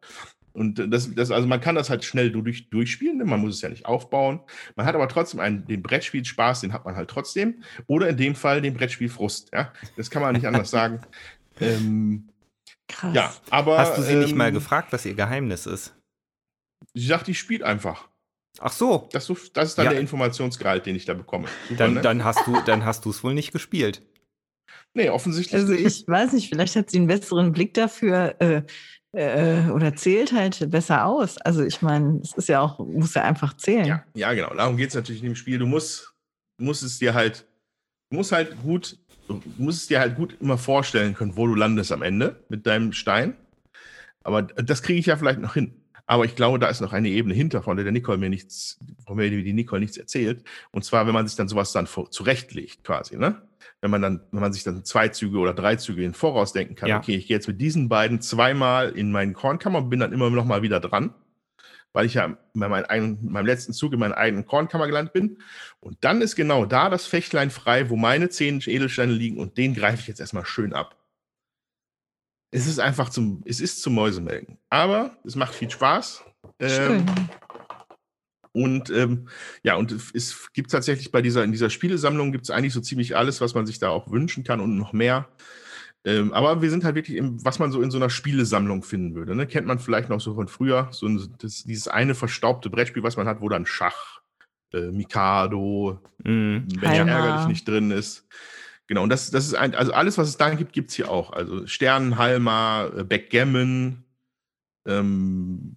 [0.53, 3.25] Und das, das, also man kann das halt schnell durch, durchspielen, ne?
[3.25, 4.41] man muss es ja nicht aufbauen.
[4.77, 7.65] Man hat aber trotzdem einen, den Brettspielspaß, den hat man halt trotzdem.
[7.89, 9.51] Oder in dem Fall den Brettspielfrust.
[9.53, 9.73] Ja?
[9.97, 11.01] Das kann man nicht anders sagen.
[11.61, 12.31] Ähm,
[12.89, 13.15] Krass.
[13.15, 13.79] Ja, aber.
[13.79, 15.95] Hast du sie ähm, nicht mal ähm, gefragt, was ihr Geheimnis ist?
[16.95, 18.09] Sie sagt, die spielt einfach.
[18.61, 19.09] Ach so.
[19.13, 19.91] Das, das ist dann ja.
[19.93, 21.49] der Informationsgehalt, den ich da bekomme.
[21.69, 22.01] Super, dann, ne?
[22.01, 24.03] dann hast du, dann hast du es wohl nicht gespielt.
[24.95, 25.61] Nee, offensichtlich.
[25.61, 28.63] Also ich weiß nicht, vielleicht hat sie einen besseren Blick dafür äh,
[29.13, 31.39] äh, oder zählt halt besser aus.
[31.39, 33.87] Also ich meine, es ist ja auch, muss ja einfach zählen.
[33.87, 34.55] Ja, ja genau.
[34.55, 35.59] Darum geht es natürlich in dem Spiel.
[35.59, 36.15] Du musst,
[36.59, 37.47] musst es dir halt,
[38.11, 38.97] du musst halt gut,
[39.57, 42.93] musst es dir halt gut immer vorstellen können, wo du landest am Ende mit deinem
[42.93, 43.37] Stein.
[44.23, 45.81] Aber das kriege ich ja vielleicht noch hin.
[46.07, 48.79] Aber ich glaube, da ist noch eine Ebene hinter, von der der Nicole mir nichts,
[49.07, 50.45] von der die Nicole nichts erzählt.
[50.71, 53.43] Und zwar, wenn man sich dann sowas dann zurechtlegt, quasi, ne?
[53.81, 56.75] Wenn man dann, wenn man sich dann zwei Züge oder drei Züge in Voraus denken
[56.75, 56.99] kann, ja.
[56.99, 60.31] okay, ich gehe jetzt mit diesen beiden zweimal in meinen Kornkammer und bin dann immer
[60.31, 61.15] noch mal wieder dran,
[61.93, 65.39] weil ich ja bei meinem, eigenen, meinem letzten Zug in meiner eigenen Kornkammer gelandet bin.
[65.81, 69.75] Und dann ist genau da das Fächlein frei, wo meine zehn Edelsteine liegen und den
[69.75, 70.97] greife ich jetzt erstmal schön ab
[72.55, 74.59] es ist einfach zum, es ist zum Mäusemelken.
[74.71, 76.23] Aber es macht viel Spaß.
[76.61, 77.05] Ähm,
[78.55, 79.27] und ähm,
[79.65, 83.17] ja, und es gibt tatsächlich bei dieser, in dieser Spielesammlung gibt es eigentlich so ziemlich
[83.17, 85.29] alles, was man sich da auch wünschen kann und noch mehr.
[86.05, 89.17] Ähm, aber wir sind halt wirklich, im, was man so in so einer Spielesammlung finden
[89.17, 89.35] würde.
[89.35, 89.49] Ne?
[89.49, 93.17] Kennt man vielleicht noch so von früher, so ein, das, dieses eine verstaubte Brettspiel, was
[93.17, 94.21] man hat, wo dann Schach,
[94.73, 98.25] äh, Mikado, mm, wenn ja ärgerlich nicht drin ist.
[98.87, 101.11] Genau, und das, das ist ein, also alles, was es da gibt, gibt es hier
[101.11, 101.33] auch.
[101.33, 104.05] Also Sternenhalma, äh, Backgammon,
[104.87, 105.77] ähm,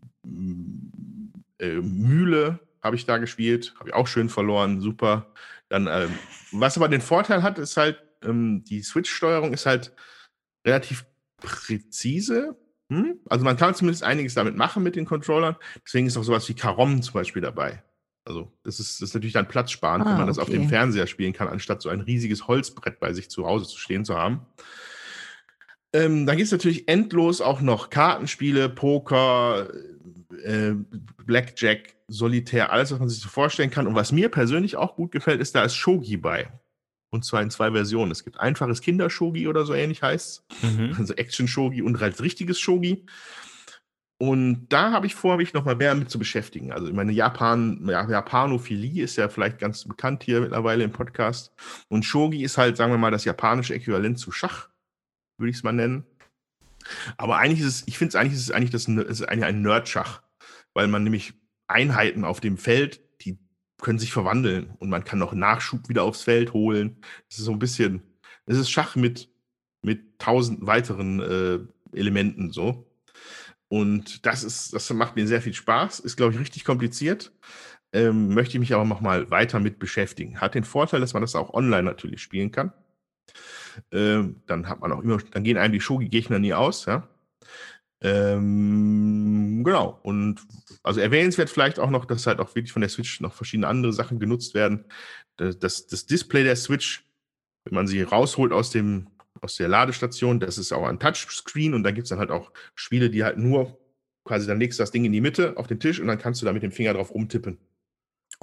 [1.59, 5.33] äh, Mühle habe ich da gespielt, habe ich auch schön verloren, super.
[5.69, 6.17] Dann, ähm,
[6.51, 9.93] was aber den Vorteil hat, ist halt, ähm, die Switch-Steuerung ist halt
[10.65, 11.05] relativ
[11.37, 12.57] präzise.
[12.89, 13.19] Hm?
[13.29, 15.55] Also man kann zumindest einiges damit machen mit den Controllern.
[15.85, 17.83] Deswegen ist auch sowas wie Karom zum Beispiel dabei.
[18.25, 21.07] Also das ist, das ist natürlich dann platzsparend, ah, wenn man das auf dem Fernseher
[21.07, 24.45] spielen kann, anstatt so ein riesiges Holzbrett bei sich zu Hause zu stehen zu haben.
[25.93, 29.69] Ähm, dann gibt es natürlich endlos auch noch Kartenspiele, Poker,
[30.43, 30.73] äh,
[31.25, 33.87] Blackjack, Solitär, alles, was man sich so vorstellen kann.
[33.87, 36.49] Und was mir persönlich auch gut gefällt, ist, da ist Shogi bei.
[37.09, 38.11] Und zwar in zwei Versionen.
[38.11, 40.95] Es gibt einfaches Kindershogi oder so ähnlich heißt Mhm.
[40.97, 43.05] Also Action-Shogi und als richtiges Shogi.
[44.19, 46.71] Und da habe ich vor, mich nochmal mehr mit zu beschäftigen.
[46.71, 51.53] Also meine Japan, ja, Japanophilie ist ja vielleicht ganz bekannt hier mittlerweile im Podcast.
[51.87, 54.69] Und Shogi ist halt, sagen wir mal, das japanische Äquivalent zu Schach,
[55.37, 56.03] würde ich es mal nennen.
[57.17, 59.45] Aber eigentlich ist es, ich finde es eigentlich, ist es eigentlich das, es ist eigentlich
[59.45, 60.23] ein Nerd-Schach,
[60.73, 61.33] weil man nämlich
[61.67, 63.37] Einheiten auf dem Feld, die
[63.81, 66.97] können sich verwandeln und man kann noch Nachschub wieder aufs Feld holen.
[67.29, 68.01] Es ist so ein bisschen,
[68.45, 69.29] es ist Schach mit,
[69.81, 71.59] mit tausend weiteren äh,
[71.97, 72.87] Elementen so.
[73.69, 77.33] Und das ist, das macht mir sehr viel Spaß, ist, glaube ich, richtig kompliziert.
[77.93, 80.39] Ähm, möchte ich mich aber noch mal weiter mit beschäftigen.
[80.41, 82.73] Hat den Vorteil, dass man das auch online natürlich spielen kann.
[83.91, 87.07] Ähm, dann hat man auch immer, dann gehen einem die Shogi-Gegner nie aus, ja.
[88.01, 89.99] Ähm, genau.
[90.03, 90.41] Und
[90.83, 93.93] also erwähnenswert vielleicht auch noch, dass halt auch wirklich von der Switch noch verschiedene andere
[93.93, 94.85] Sachen genutzt werden.
[95.37, 97.05] Das, das, Display der Switch,
[97.65, 99.07] wenn man sie rausholt aus dem,
[99.41, 102.51] aus der Ladestation, das ist auch ein Touchscreen und da gibt es dann halt auch
[102.75, 103.77] Spiele, die halt nur
[104.25, 106.41] quasi, dann legst du das Ding in die Mitte auf den Tisch und dann kannst
[106.41, 107.57] du da mit dem Finger drauf rumtippen.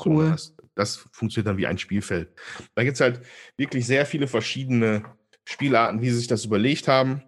[0.02, 0.30] Cool.
[0.30, 2.28] das, das funktioniert dann wie ein Spielfeld.
[2.74, 3.20] Da gibt es halt
[3.56, 5.04] wirklich sehr viele verschiedene
[5.44, 7.22] Spielarten, wie sie sich das überlegt haben.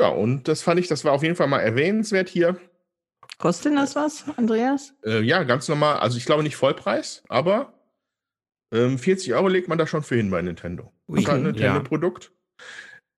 [0.00, 2.58] Ja, und das fand ich, das war auf jeden Fall mal erwähnenswert hier.
[3.38, 4.94] Kostet denn das was, Andreas?
[5.04, 5.98] Äh, ja, ganz normal.
[5.98, 7.74] Also ich glaube nicht Vollpreis, aber
[8.72, 10.90] ähm, 40 Euro legt man da schon für hin bei Nintendo.
[11.06, 11.52] Ui, ist halt ein ja.
[11.52, 12.32] Nintendo-Produkt.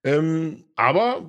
[0.05, 1.28] Ähm, aber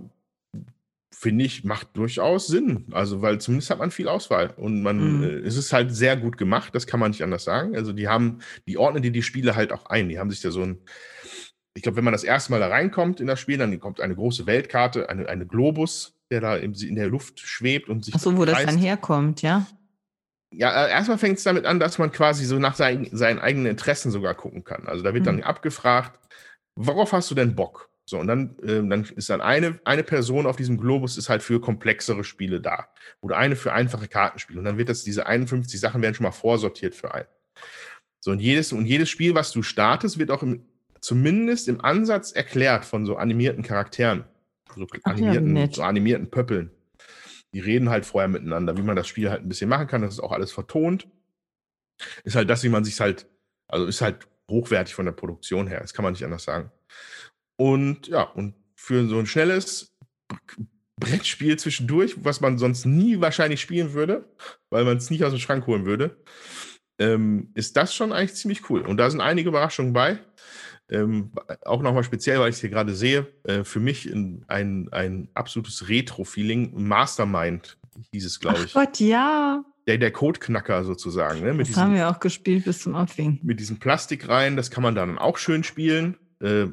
[1.12, 2.86] finde ich, macht durchaus Sinn.
[2.91, 4.54] Also, weil zumindest hat man viel Auswahl.
[4.58, 5.24] Und man, Mhm.
[5.24, 7.76] äh, es ist halt sehr gut gemacht, das kann man nicht anders sagen.
[7.76, 10.10] Also, die haben, die ordnen dir die Spiele halt auch ein.
[10.10, 10.80] Die haben sich da so ein,
[11.76, 14.15] ich glaube, wenn man das erste Mal da reinkommt in das Spiel, dann kommt eine
[14.15, 18.38] große Weltkarte, eine, eine Globus, der da in der Luft schwebt und sich Ach so,
[18.38, 18.69] wo das kreist.
[18.69, 19.65] dann herkommt, ja?
[20.53, 23.65] Ja, äh, erstmal fängt es damit an, dass man quasi so nach seinen, seinen eigenen
[23.65, 24.88] Interessen sogar gucken kann.
[24.88, 25.43] Also da wird dann Mhm.
[25.43, 26.19] abgefragt,
[26.76, 27.89] worauf hast du denn Bock?
[28.05, 31.41] So, und dann, ähm, dann ist dann eine, eine Person auf diesem Globus ist halt
[31.41, 32.89] für komplexere Spiele da.
[33.21, 34.59] Oder eine für einfache Kartenspiele.
[34.59, 37.28] Und dann wird das, diese 51 Sachen werden schon mal vorsortiert für einen.
[38.19, 40.65] So, und jedes, und jedes Spiel, was du startest, wird auch im,
[41.04, 44.24] zumindest im Ansatz erklärt von so animierten Charakteren.
[44.74, 45.76] So ja, animierten, nett.
[45.76, 46.72] so animierten Pöppeln.
[47.54, 50.01] Die reden halt vorher miteinander, wie man das Spiel halt ein bisschen machen kann.
[50.01, 51.08] Das ist auch alles vertont.
[52.24, 53.28] Ist halt das, wie man sich halt,
[53.68, 55.82] also ist halt hochwertig von der Produktion her.
[55.82, 56.72] Das kann man nicht anders sagen.
[57.58, 59.95] Und ja, und für so ein schnelles
[60.97, 64.26] Brettspiel zwischendurch, was man sonst nie wahrscheinlich spielen würde,
[64.70, 66.18] weil man es nicht aus dem Schrank holen würde,
[66.97, 68.82] ähm, ist das schon eigentlich ziemlich cool.
[68.82, 70.20] Und da sind einige Überraschungen bei.
[70.89, 71.31] Ähm,
[71.63, 75.29] auch nochmal speziell, weil ich es hier gerade sehe, äh, für mich in, ein, ein
[75.34, 76.71] absolutes Retro-Feeling.
[76.75, 77.77] Mastermind
[78.11, 78.73] hieß es, glaube ich.
[78.73, 79.63] Gott, ja.
[79.88, 81.41] Der, der Codeknacker sozusagen.
[81.41, 81.53] Ne?
[81.53, 83.45] Mit Das haben diesem, wir auch gespielt bis zum Abwinken.
[83.45, 86.17] mit diesem Plastik rein, das kann man dann auch schön spielen.
[86.41, 86.67] Äh,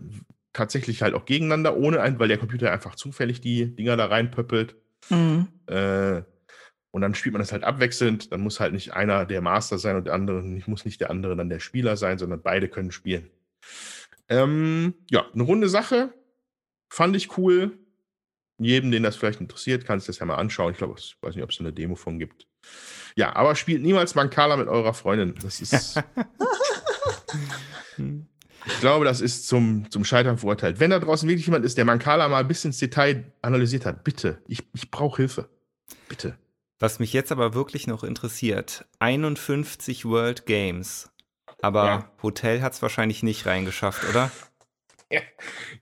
[0.52, 4.76] tatsächlich halt auch gegeneinander, ohne ein, weil der Computer einfach zufällig die Dinger da reinpöppelt.
[5.08, 5.48] Mhm.
[5.66, 6.22] Äh,
[6.92, 8.32] und dann spielt man das halt abwechselnd.
[8.32, 11.10] Dann muss halt nicht einer der Master sein und der andere, nicht, muss nicht der
[11.10, 13.30] andere dann der Spieler sein, sondern beide können spielen.
[14.30, 16.14] Ähm, ja, eine runde Sache.
[16.88, 17.78] Fand ich cool.
[18.58, 20.72] Jedem, den das vielleicht interessiert, kann sich das ja mal anschauen.
[20.72, 22.46] Ich glaube, ich weiß nicht, ob es eine Demo von gibt.
[23.16, 25.34] Ja, aber spielt niemals Mancala mit eurer Freundin.
[25.42, 25.72] Das ist,
[27.98, 30.78] ich glaube, das ist zum, zum Scheitern verurteilt.
[30.78, 34.04] Wenn da draußen wirklich jemand ist, der Mancala mal ein bisschen ins Detail analysiert hat,
[34.04, 35.48] bitte, ich, ich brauche Hilfe.
[36.08, 36.38] Bitte.
[36.78, 41.10] Was mich jetzt aber wirklich noch interessiert, 51 World Games.
[41.62, 42.10] Aber Ja.
[42.22, 44.30] Hotel hat es wahrscheinlich nicht reingeschafft, oder?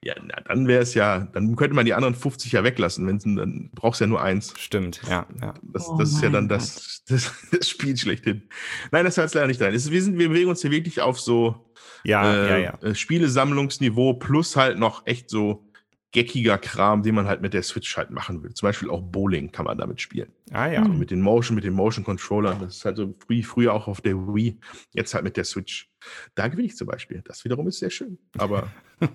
[0.02, 3.24] Ja, na, dann wäre es ja, dann könnte man die anderen 50 ja weglassen, wenn's,
[3.24, 4.54] dann brauchst du ja nur eins.
[4.58, 5.26] Stimmt, ja.
[5.42, 5.52] ja.
[5.62, 8.48] Das, Oh das ist ja dann das, das, das Spiel schlechthin.
[8.90, 9.74] Nein, das hört leider nicht rein.
[9.74, 11.74] Es wir, sind, wir bewegen uns hier wirklich auf so
[12.04, 12.94] Ja, äh, ja, ja.
[12.94, 15.67] Spielesammlungsniveau plus halt noch echt so
[16.12, 18.54] geckiger Kram, den man halt mit der Switch halt machen will.
[18.54, 20.32] Zum Beispiel auch Bowling kann man damit spielen.
[20.50, 20.80] Ah ja.
[20.80, 22.60] Also mit den Motion, mit den Motion Controllern.
[22.60, 24.58] Das ist halt so früh, früher auch auf der Wii,
[24.92, 25.90] jetzt halt mit der Switch.
[26.34, 27.22] Da gewinne ich zum Beispiel.
[27.24, 28.18] Das wiederum ist sehr schön.
[28.38, 28.70] Aber,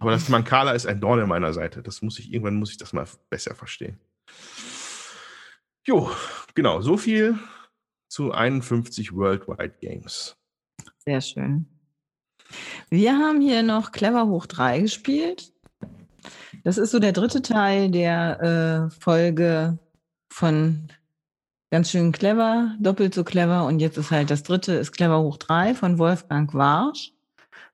[0.00, 1.82] aber das Mancala ist ein Dorn in meiner Seite.
[1.82, 4.00] Das muss ich, irgendwann muss ich das mal besser verstehen.
[5.86, 6.10] Jo,
[6.54, 7.38] genau, so viel
[8.08, 10.36] zu 51 Worldwide Games.
[10.98, 11.66] Sehr schön.
[12.90, 15.52] Wir haben hier noch Clever hoch 3 gespielt.
[16.64, 19.78] Das ist so der dritte Teil der äh, Folge
[20.28, 20.88] von
[21.70, 23.66] Ganz schön clever, doppelt so clever.
[23.66, 27.12] Und jetzt ist halt das dritte, ist Clever hoch 3 von Wolfgang Warsch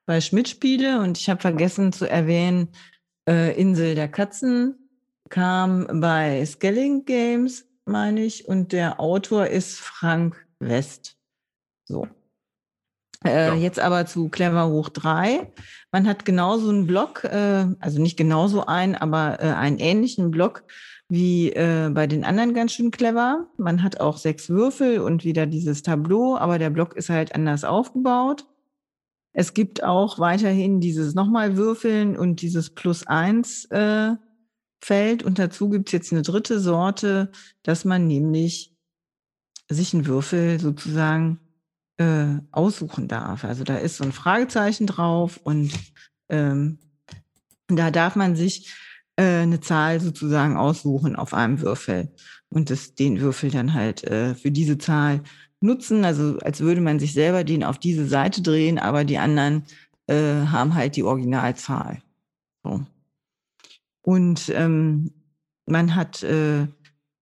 [0.05, 0.99] bei Schmidt Spiele.
[0.99, 2.67] Und ich habe vergessen zu erwähnen,
[3.27, 4.89] äh, Insel der Katzen
[5.29, 8.49] kam bei Skelling Games, meine ich.
[8.49, 11.15] Und der Autor ist Frank West.
[11.85, 12.09] So.
[13.23, 13.55] Äh, ja.
[13.55, 15.51] Jetzt aber zu Clever hoch 3.
[15.91, 20.63] Man hat genauso einen Block, äh, also nicht genauso einen, aber äh, einen ähnlichen Block
[21.07, 23.47] wie äh, bei den anderen ganz schön clever.
[23.57, 27.63] Man hat auch sechs Würfel und wieder dieses Tableau, aber der Block ist halt anders
[27.63, 28.45] aufgebaut.
[29.33, 34.13] Es gibt auch weiterhin dieses nochmal Würfeln und dieses Plus eins äh,
[34.81, 35.23] Feld.
[35.23, 38.73] Und dazu gibt es jetzt eine dritte Sorte, dass man nämlich
[39.69, 41.39] sich einen Würfel sozusagen
[41.97, 43.43] äh, aussuchen darf.
[43.43, 45.71] Also da ist so ein Fragezeichen drauf und
[46.29, 46.79] ähm,
[47.67, 48.73] da darf man sich
[49.15, 52.13] äh, eine Zahl sozusagen aussuchen auf einem Würfel
[52.49, 55.21] und das, den Würfel dann halt äh, für diese Zahl
[55.61, 56.05] nutzen.
[56.05, 59.63] Also als würde man sich selber den auf diese Seite drehen, aber die anderen
[60.07, 62.01] äh, haben halt die Originalzahl.
[62.63, 62.85] So.
[64.01, 65.11] Und ähm,
[65.65, 66.67] man hat äh,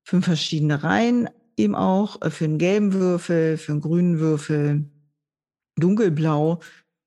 [0.03, 4.85] fünf verschiedene Reihen eben auch äh, für einen gelben Würfel, für einen grünen Würfel,
[5.75, 6.59] dunkelblau,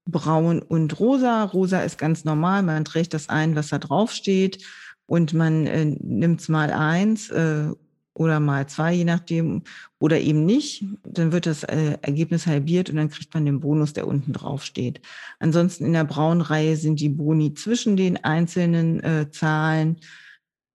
[0.07, 1.45] braun und rosa.
[1.45, 4.65] Rosa ist ganz normal, man trägt das ein, was da drauf steht
[5.07, 7.69] und man äh, nimmt mal eins äh,
[8.15, 9.63] oder mal zwei, je nachdem,
[9.99, 10.85] oder eben nicht.
[11.05, 14.65] Dann wird das äh, Ergebnis halbiert und dann kriegt man den Bonus, der unten drauf
[14.65, 15.01] steht.
[15.39, 19.99] Ansonsten in der braunen Reihe sind die Boni zwischen den einzelnen äh, Zahlen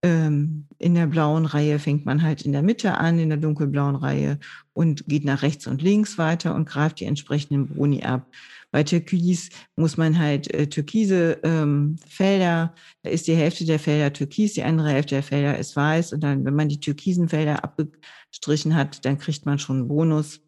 [0.04, 4.40] in der blauen Reihe fängt man halt in der Mitte an, in der dunkelblauen Reihe
[4.72, 8.26] und geht nach rechts und links weiter und greift die entsprechenden Boni ab.
[8.72, 14.12] Bei Türkis muss man halt äh, türkise ähm, Felder, da ist die Hälfte der Felder
[14.12, 16.14] türkis, die andere Hälfte der Felder ist weiß.
[16.14, 20.40] Und dann, wenn man die türkisen Felder abgestrichen hat, dann kriegt man schon einen Bonus.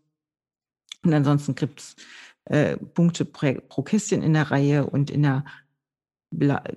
[1.04, 1.96] Und ansonsten gibt's
[2.46, 5.44] äh, Punkte pro, pro Kästchen in der Reihe und in der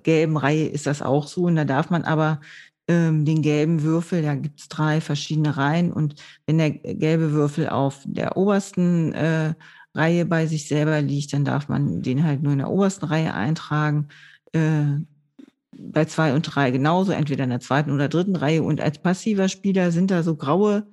[0.03, 1.43] gelben Reihe ist das auch so.
[1.43, 2.41] Und da darf man aber
[2.88, 5.91] ähm, den gelben Würfel, da gibt es drei verschiedene Reihen.
[5.91, 6.15] Und
[6.45, 9.53] wenn der gelbe Würfel auf der obersten äh,
[9.93, 13.33] Reihe bei sich selber liegt, dann darf man den halt nur in der obersten Reihe
[13.33, 14.07] eintragen.
[14.53, 14.99] Äh,
[15.79, 18.63] bei zwei und drei genauso, entweder in der zweiten oder dritten Reihe.
[18.63, 20.88] Und als passiver Spieler sind da so graue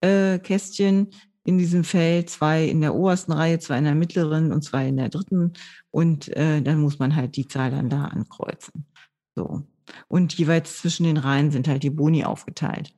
[0.00, 1.08] äh, Kästchen
[1.44, 4.96] in diesem Feld, zwei in der obersten Reihe, zwei in der mittleren und zwei in
[4.96, 5.52] der dritten.
[5.90, 8.86] Und äh, dann muss man halt die Zahl dann da ankreuzen.
[9.34, 9.62] So.
[10.08, 12.92] Und jeweils zwischen den Reihen sind halt die Boni aufgeteilt.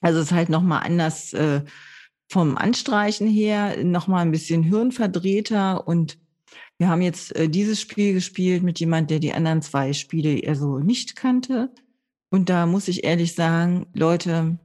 [0.00, 1.62] Also es ist halt nochmal anders äh,
[2.28, 5.86] vom Anstreichen her, nochmal ein bisschen hirnverdrehter.
[5.86, 6.18] Und
[6.78, 10.56] wir haben jetzt äh, dieses Spiel gespielt mit jemand, der die anderen zwei Spiele eher
[10.56, 11.70] so nicht kannte.
[12.30, 14.58] Und da muss ich ehrlich sagen, Leute,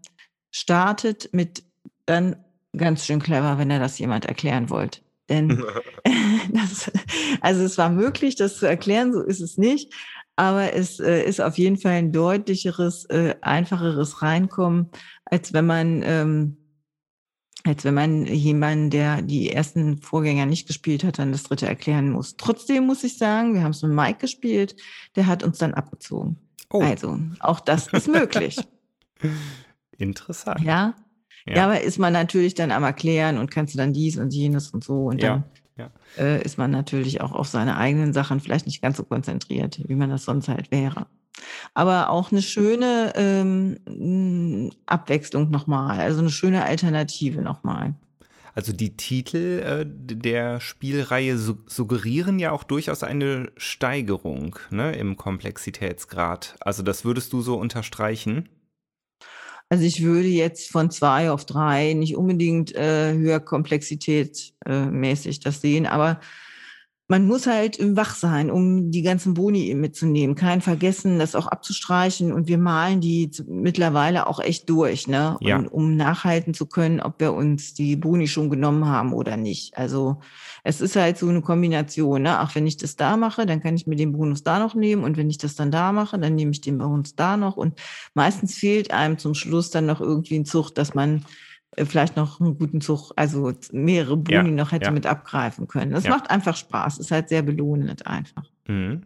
[0.51, 1.63] startet mit
[2.05, 2.37] dann
[2.77, 5.01] ganz schön clever, wenn er das jemand erklären wollte.
[5.27, 5.49] Denn
[6.53, 6.91] das,
[7.41, 9.93] also es war möglich, das zu erklären, so ist es nicht.
[10.35, 14.89] Aber es äh, ist auf jeden Fall ein deutlicheres, äh, einfacheres Reinkommen,
[15.25, 16.57] als wenn man, ähm,
[17.63, 22.11] als wenn man jemanden, der die ersten Vorgänger nicht gespielt hat, dann das dritte erklären
[22.11, 22.35] muss.
[22.37, 24.75] Trotzdem muss ich sagen, wir haben es mit Mike gespielt,
[25.15, 26.37] der hat uns dann abgezogen.
[26.71, 26.81] Oh.
[26.81, 28.57] Also, auch das ist möglich.
[29.97, 30.61] Interessant.
[30.61, 30.95] Ja,
[31.45, 31.55] ja.
[31.55, 34.71] ja, aber ist man natürlich dann am Erklären und kannst du dann dies und jenes
[34.71, 35.45] und so und dann
[35.77, 35.91] ja.
[36.17, 39.95] Äh, ist man natürlich auch auf seine eigenen Sachen vielleicht nicht ganz so konzentriert, wie
[39.95, 41.07] man das sonst halt wäre.
[41.73, 47.93] Aber auch eine schöne ähm, Abwechslung nochmal, also eine schöne Alternative nochmal.
[48.53, 55.17] Also die Titel äh, der Spielreihe su suggerieren ja auch durchaus eine Steigerung ne, im
[55.17, 56.55] Komplexitätsgrad.
[56.61, 58.47] Also das würdest du so unterstreichen?
[59.69, 64.85] Also ich würde jetzt von zwei auf drei nicht unbedingt äh, höher Komplexität äh,
[65.39, 66.19] das sehen, aber
[67.07, 70.35] man muss halt wach sein, um die ganzen Boni mitzunehmen.
[70.35, 72.33] Kein vergessen, das auch abzustreichen.
[72.33, 75.37] Und wir malen die mittlerweile auch echt durch, ne?
[75.39, 75.57] Ja.
[75.57, 79.77] Und, um nachhalten zu können, ob wir uns die Boni schon genommen haben oder nicht.
[79.77, 80.19] Also
[80.63, 82.39] es ist halt so eine Kombination, ne?
[82.39, 85.03] Ach, wenn ich das da mache, dann kann ich mir den Bonus da noch nehmen.
[85.03, 87.55] Und wenn ich das dann da mache, dann nehme ich den Bonus da noch.
[87.55, 87.79] Und
[88.15, 91.23] meistens fehlt einem zum Schluss dann noch irgendwie ein Zug, dass man
[91.83, 94.91] vielleicht noch einen guten Zug, also mehrere Boni ja, noch hätte ja.
[94.91, 95.91] mit abgreifen können.
[95.91, 96.11] Das ja.
[96.11, 98.49] macht einfach Spaß, ist halt sehr belohnend einfach.
[98.67, 99.05] Mhm.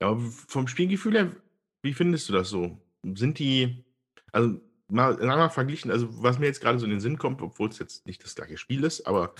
[0.00, 0.16] Ja,
[0.48, 1.36] vom Spielgefühl her,
[1.82, 2.78] wie findest du das so?
[3.14, 3.84] Sind die,
[4.32, 7.70] also mal lange verglichen, also was mir jetzt gerade so in den Sinn kommt, obwohl
[7.70, 9.34] es jetzt nicht das gleiche Spiel ist, aber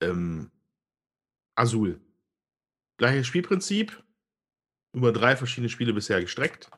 [0.00, 0.50] ähm,
[1.56, 2.00] Azul.
[2.96, 4.02] Gleiches Spielprinzip,
[4.94, 6.70] über drei verschiedene Spiele bisher gestreckt.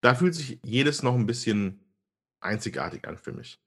[0.00, 1.80] Da fühlt sich jedes noch ein bisschen
[2.40, 3.60] einzigartig an für mich.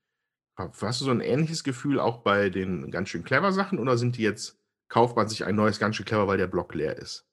[0.57, 4.18] Hast du so ein ähnliches Gefühl auch bei den ganz schön clever Sachen oder sind
[4.18, 4.57] die jetzt
[4.88, 7.26] kauft man sich ein neues ganz schön clever, weil der Block leer ist?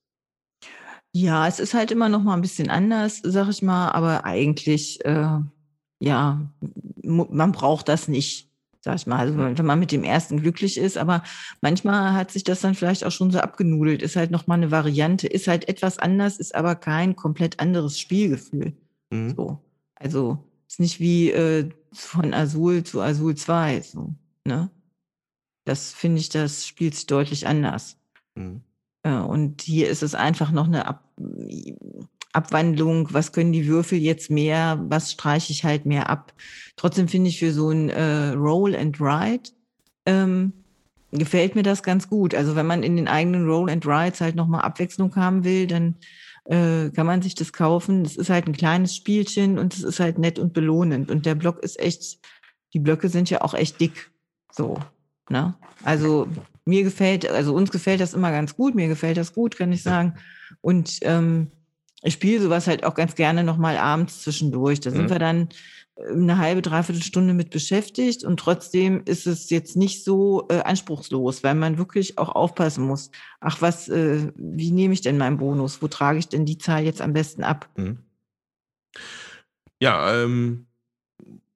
[1.13, 5.05] Ja, es ist halt immer noch mal ein bisschen anders, sag ich mal, aber eigentlich,
[5.05, 5.39] äh,
[6.01, 6.41] ja,
[7.03, 8.51] man braucht das nicht.
[8.81, 9.19] sag ich mal.
[9.19, 11.23] Also wenn man mit dem ersten glücklich ist, aber
[11.61, 15.27] manchmal hat sich das dann vielleicht auch schon so abgenudelt, ist halt nochmal eine Variante,
[15.29, 18.73] ist halt etwas anders, ist aber kein komplett anderes Spielgefühl.
[19.11, 19.35] Mhm.
[19.37, 19.59] So.
[19.95, 23.83] Also ist nicht wie äh, von Azul zu Azul 2.
[23.83, 24.15] So,
[24.47, 24.71] ne?
[25.65, 27.99] Das finde ich, das spielt sich deutlich anders.
[28.35, 28.63] Mhm.
[29.03, 31.09] Äh, und hier ist es einfach noch eine Ab
[32.35, 36.33] Abwandlung, was können die Würfel jetzt mehr, was streiche ich halt mehr ab.
[36.77, 39.51] Trotzdem finde ich für so ein äh, Roll and Ride
[40.07, 40.55] ähm,
[41.11, 42.35] gefällt mir das ganz gut.
[42.35, 45.97] Also wenn man in den eigenen Roll and Rides halt nochmal Abwechslung haben will, dann
[46.45, 48.05] äh, kann man sich das kaufen.
[48.05, 51.11] Das ist halt ein kleines Spielchen und es ist halt nett und belohnend.
[51.11, 52.19] Und der Block ist echt,
[52.75, 54.11] die Blöcke sind ja auch echt dick.
[54.51, 54.79] So,
[55.29, 55.55] ne?
[55.85, 56.29] Also
[56.65, 59.83] mir gefällt, also uns gefällt das immer ganz gut, mir gefällt das gut, kann ich
[59.83, 60.15] sagen.
[60.61, 61.51] Und ähm,
[62.03, 64.81] ich spiele sowas halt auch ganz gerne nochmal abends zwischendurch.
[64.81, 65.11] Da sind mhm.
[65.11, 65.49] wir dann
[66.11, 71.43] eine halbe, dreiviertel Stunde mit beschäftigt und trotzdem ist es jetzt nicht so äh, anspruchslos,
[71.45, 73.11] weil man wirklich auch aufpassen muss.
[73.41, 75.83] Ach, was, äh, wie nehme ich denn meinen Bonus?
[75.83, 77.69] Wo trage ich denn die Zahl jetzt am besten ab?
[77.77, 77.99] Mhm.
[79.81, 80.67] Ja, ähm,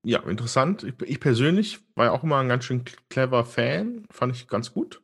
[0.05, 0.85] ja, interessant.
[0.85, 4.73] Ich, ich, persönlich war ja auch immer ein ganz schön clever Fan, fand ich ganz
[4.73, 5.03] gut.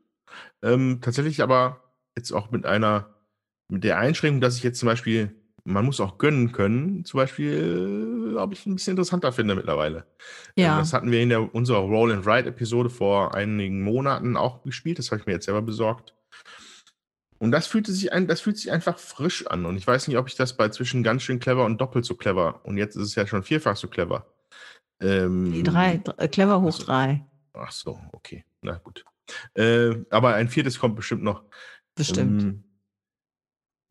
[0.63, 3.13] Ähm, tatsächlich aber jetzt auch mit einer
[3.73, 5.35] mit der Einschränkung, dass ich jetzt zum Beispiel,
[5.65, 10.07] man muss auch gönnen können, zum Beispiel, glaube ich, ein bisschen interessanter finde mittlerweile.
[10.57, 10.79] Ähm, ja.
[10.79, 14.99] Das hatten wir in der, unserer Roll and Ride Episode vor einigen Monaten auch gespielt.
[14.99, 16.15] Das habe ich mir jetzt selber besorgt.
[17.39, 19.67] Und das fühlte sich ein, das fühlt sich einfach frisch an.
[19.67, 22.15] Und ich weiß nicht, ob ich das bei zwischen ganz schön clever und doppelt so
[22.15, 22.61] clever.
[22.65, 24.27] Und jetzt ist es ja schon vierfach so clever.
[25.01, 27.27] Ähm, Die drei, äh, clever hoch also, drei.
[27.53, 28.45] Ach so, okay.
[28.63, 29.05] Na gut.
[29.55, 31.43] Äh, aber ein viertes kommt bestimmt noch.
[31.95, 32.43] Bestimmt.
[32.43, 32.65] Ähm,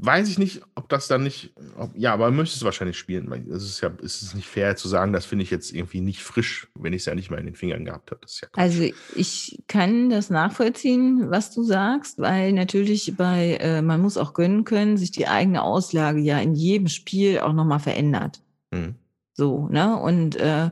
[0.03, 3.31] Weiß ich nicht, ob das dann nicht, ob, ja, aber man müsste es wahrscheinlich spielen.
[3.51, 6.23] Es ist ja, es ist nicht fair zu sagen, das finde ich jetzt irgendwie nicht
[6.23, 8.21] frisch, wenn ich es ja nicht mal in den Fingern gehabt habe.
[8.41, 8.83] Ja also
[9.15, 14.63] ich kann das nachvollziehen, was du sagst, weil natürlich bei, äh, man muss auch gönnen
[14.63, 18.41] können, sich die eigene Auslage ja in jedem Spiel auch nochmal verändert.
[18.71, 18.95] Mhm.
[19.33, 19.97] So, ne?
[19.97, 20.71] Und äh,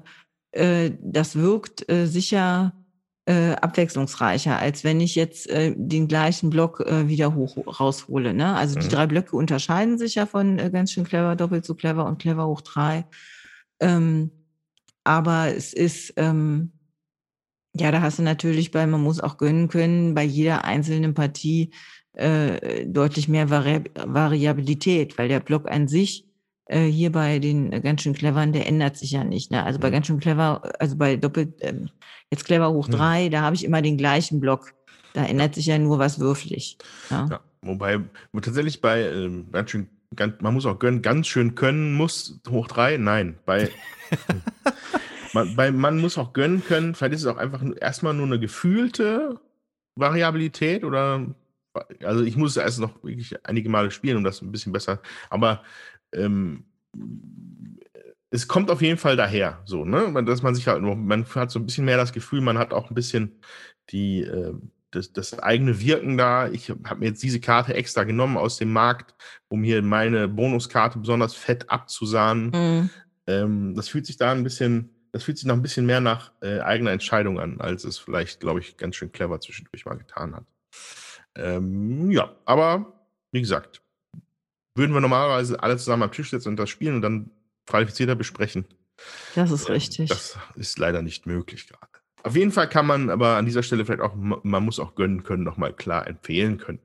[0.54, 2.74] äh, das wirkt äh, sicher
[3.30, 8.34] äh, abwechslungsreicher, als wenn ich jetzt äh, den gleichen Block äh, wieder hoch raushole.
[8.34, 8.56] Ne?
[8.56, 8.82] Also mhm.
[8.82, 12.20] die drei Blöcke unterscheiden sich ja von äh, ganz schön clever, doppelt so clever und
[12.20, 13.06] clever hoch drei.
[13.80, 14.32] Ähm,
[15.04, 16.72] aber es ist, ähm,
[17.76, 21.70] ja, da hast du natürlich bei, man muss auch gönnen können, bei jeder einzelnen Partie
[22.14, 26.26] äh, deutlich mehr Vari Variabilität, weil der Block an sich
[26.70, 29.50] äh, hier bei den äh, ganz schön cleveren, der ändert sich ja nicht.
[29.52, 29.64] Ne?
[29.64, 29.94] Also bei mhm.
[29.94, 31.90] ganz schön clever, also bei doppelt, ähm,
[32.32, 32.92] jetzt clever hoch mhm.
[32.94, 34.74] drei, da habe ich immer den gleichen Block.
[35.14, 36.78] Da ändert sich ja nur was würflich.
[37.10, 38.00] Ja, ja wobei
[38.42, 42.68] tatsächlich bei ähm, ganz schön, ganz, man muss auch gönnen, ganz schön können muss hoch
[42.68, 43.70] drei, nein, bei
[45.34, 48.40] man, bei man muss auch gönnen können, vielleicht ist es auch einfach erstmal nur eine
[48.40, 49.40] gefühlte
[49.96, 51.26] Variabilität oder
[52.04, 55.02] also ich muss es erst noch wirklich einige Male spielen, um das ein bisschen besser,
[55.32, 55.64] aber
[56.14, 56.66] ähm,
[58.32, 60.24] es kommt auf jeden Fall daher, so, ne?
[60.24, 62.90] Dass man sich halt, man hat so ein bisschen mehr das Gefühl, man hat auch
[62.90, 63.40] ein bisschen
[63.90, 64.54] die, äh,
[64.92, 66.50] das, das eigene Wirken da.
[66.50, 69.16] Ich habe mir jetzt diese Karte extra genommen aus dem Markt,
[69.48, 72.52] um hier meine Bonuskarte besonders fett abzusahnen.
[72.52, 72.90] Mhm.
[73.28, 76.32] Ähm, das fühlt sich da ein bisschen, das fühlt sich noch ein bisschen mehr nach
[76.42, 80.36] äh, eigener Entscheidung an, als es vielleicht, glaube ich, ganz schön clever zwischendurch mal getan
[80.36, 80.46] hat.
[81.36, 82.94] Ähm, ja, aber
[83.32, 83.82] wie gesagt,
[84.80, 87.30] würden wir normalerweise alle zusammen am Tisch sitzen und das spielen und dann
[87.68, 88.66] qualifizierter besprechen.
[89.36, 90.10] Das ist ähm, richtig.
[90.10, 91.88] Das ist leider nicht möglich gerade.
[92.24, 95.24] Auf jeden Fall kann man aber an dieser Stelle vielleicht auch, man muss auch gönnen
[95.24, 96.80] können, nochmal klar empfehlen können.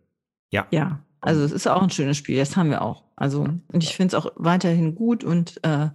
[0.52, 0.66] Ja.
[0.70, 3.04] Ja, also es ist auch ein schönes Spiel, das haben wir auch.
[3.16, 5.88] Also, und ich finde es auch weiterhin gut und äh,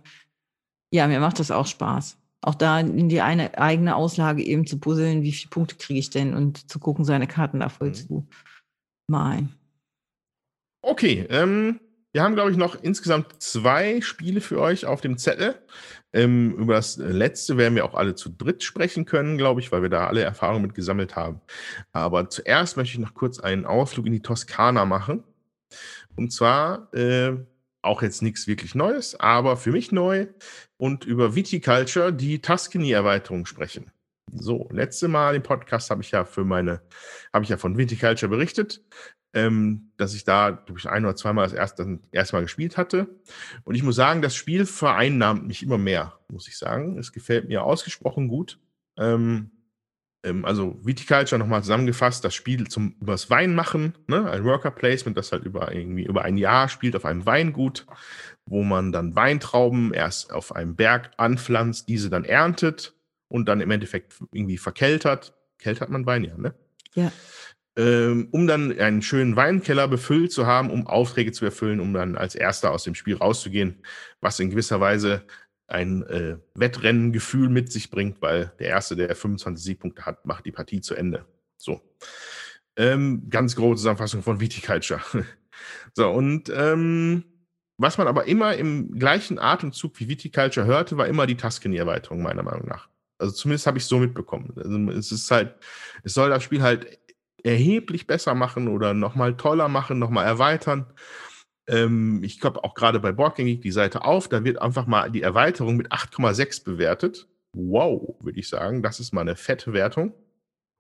[0.92, 2.18] ja, mir macht das auch Spaß.
[2.42, 6.10] Auch da in die eine eigene Auslage eben zu puzzeln, wie viele Punkte kriege ich
[6.10, 7.94] denn und zu gucken, seine Karten da voll mhm.
[7.94, 8.28] zu
[9.08, 9.56] malen.
[10.82, 11.80] Okay, ähm,
[12.12, 15.56] wir haben, glaube ich, noch insgesamt zwei Spiele für euch auf dem Zettel.
[16.12, 19.84] Ähm, über das letzte werden wir auch alle zu dritt sprechen können, glaube ich, weil
[19.84, 21.40] wir da alle Erfahrungen mit gesammelt haben.
[21.92, 25.24] Aber zuerst möchte ich noch kurz einen Ausflug in die Toskana machen.
[26.16, 27.38] Und zwar äh,
[27.84, 30.28] auch jetzt nichts wirklich Neues, aber für mich neu
[30.78, 33.92] und über Viticulture, die Tuscany-Erweiterung sprechen.
[34.34, 36.82] So, letzte Mal im Podcast habe ich ja für meine,
[37.34, 38.82] habe ich ja von Viticulture berichtet
[39.34, 43.08] ähm, dass ich da, glaube ich, ein oder zweimal das erste, erste Mal gespielt hatte.
[43.64, 46.98] Und ich muss sagen, das Spiel vereinnahmt mich immer mehr, muss ich sagen.
[46.98, 48.60] Es gefällt mir ausgesprochen gut.
[48.98, 49.52] Ähm,
[50.24, 54.30] ähm, also Viticulture nochmal zusammengefasst, das Spiel zum übers Wein machen, ne?
[54.30, 57.86] ein Worker Placement, das halt über irgendwie über ein Jahr spielt auf einem Weingut,
[58.46, 62.96] wo man dann Weintrauben erst auf einem Berg anpflanzt, diese dann erntet
[63.28, 65.34] und dann im Endeffekt irgendwie verkeltert.
[65.60, 66.54] Keltert man Wein, ja, ne?
[66.96, 67.12] Ja.
[67.78, 72.18] Ähm, um dann einen schönen Weinkeller befüllt zu haben, um Aufträge zu erfüllen, um dann
[72.18, 73.84] als Erster aus dem Spiel rauszugehen,
[74.22, 75.24] was in gewisser Weise
[75.68, 80.52] ein äh, Wettrennengefühl mit sich bringt, weil der Erste, der 25 Siegpunkte hat, macht die
[80.52, 81.26] Partie zu Ende.
[81.58, 81.82] So.
[82.76, 85.02] Ähm, ganz grobe Zusammenfassung von Viticulture.
[85.94, 87.24] so, und ähm,
[87.78, 92.44] was man aber immer im gleichen Atemzug wie Viticulture hörte, war immer die Tuscany-Erweiterung, meiner
[92.44, 92.90] Meinung nach.
[93.18, 94.54] Also zumindest habe ich es so mitbekommen.
[94.58, 95.56] Also es ist halt,
[96.04, 96.99] es soll das Spiel halt
[97.46, 100.86] erheblich besser machen oder nochmal toller machen, nochmal erweitern.
[101.68, 105.22] Ähm, ich glaube auch gerade bei Boardgame die Seite auf, da wird einfach mal die
[105.22, 107.28] Erweiterung mit 8,6 bewertet.
[107.54, 108.84] Wow, würde ich sagen.
[108.84, 110.14] Das ist mal eine fette Wertung.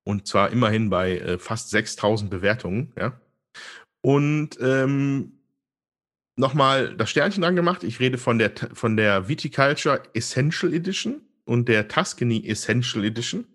[0.06, 2.94] Und zwar immerhin bei äh, fast 6000 Bewertungen.
[2.98, 3.20] Ja.
[4.02, 5.40] Und ähm,
[6.36, 7.84] nochmal das Sternchen dran gemacht.
[7.84, 13.46] Ich rede von der, von der Viticulture Essential Edition und der Tuscany Essential Edition.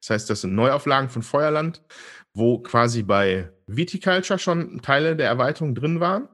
[0.00, 1.82] Das heißt, das sind Neuauflagen von Feuerland,
[2.34, 6.28] wo quasi bei Viticulture schon Teile der Erweiterung drin waren,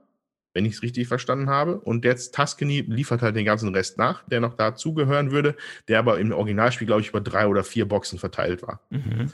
[0.55, 1.81] wenn ich es richtig verstanden habe.
[1.81, 5.57] Und jetzt Tuscany liefert halt den ganzen Rest nach, der noch dazugehören würde,
[5.89, 8.81] der aber im Originalspiel, glaube ich, über drei oder vier Boxen verteilt war.
[8.91, 9.33] Mhm.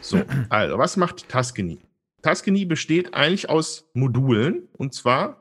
[0.00, 1.78] So, also, was macht Tuscany?
[2.22, 5.40] Tuscany besteht eigentlich aus Modulen und zwar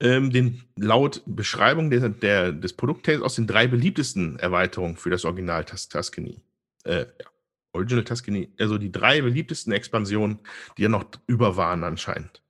[0.00, 5.24] ähm, den laut Beschreibung der, der, des Produkttexts aus den drei beliebtesten Erweiterungen für das
[5.24, 6.40] Original Tus Tuscany.
[6.84, 7.06] Äh, ja.
[7.72, 10.40] Original Tuscany, also die drei beliebtesten Expansionen,
[10.76, 12.42] die ja noch über waren anscheinend.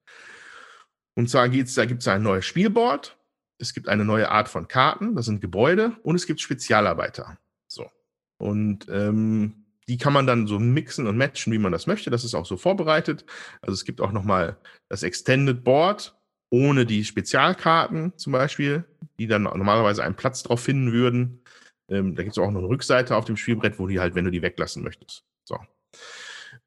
[1.14, 3.18] Und zwar geht's, da gibt es ein neues Spielboard,
[3.58, 7.38] es gibt eine neue Art von Karten, das sind Gebäude und es gibt Spezialarbeiter.
[7.66, 7.90] So.
[8.38, 12.10] Und ähm, die kann man dann so mixen und matchen, wie man das möchte.
[12.10, 13.24] Das ist auch so vorbereitet.
[13.62, 14.58] Also es gibt auch nochmal
[14.88, 16.14] das Extended Board,
[16.50, 18.84] ohne die Spezialkarten zum Beispiel,
[19.18, 21.42] die dann normalerweise einen Platz drauf finden würden.
[21.90, 24.24] Ähm, da gibt es auch noch eine Rückseite auf dem Spielbrett, wo die halt, wenn
[24.24, 25.24] du die weglassen möchtest.
[25.44, 25.58] So.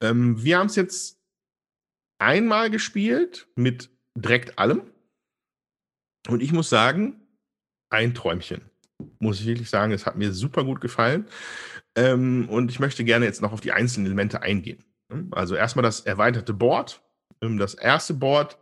[0.01, 1.19] Ähm, wir haben es jetzt
[2.19, 4.83] einmal gespielt mit direkt allem.
[6.27, 7.27] Und ich muss sagen,
[7.89, 8.69] ein Träumchen.
[9.19, 11.27] Muss ich wirklich sagen, es hat mir super gut gefallen.
[11.95, 14.83] Ähm, und ich möchte gerne jetzt noch auf die einzelnen Elemente eingehen.
[15.31, 17.01] Also erstmal das erweiterte Board.
[17.41, 18.57] Ähm, das erste Board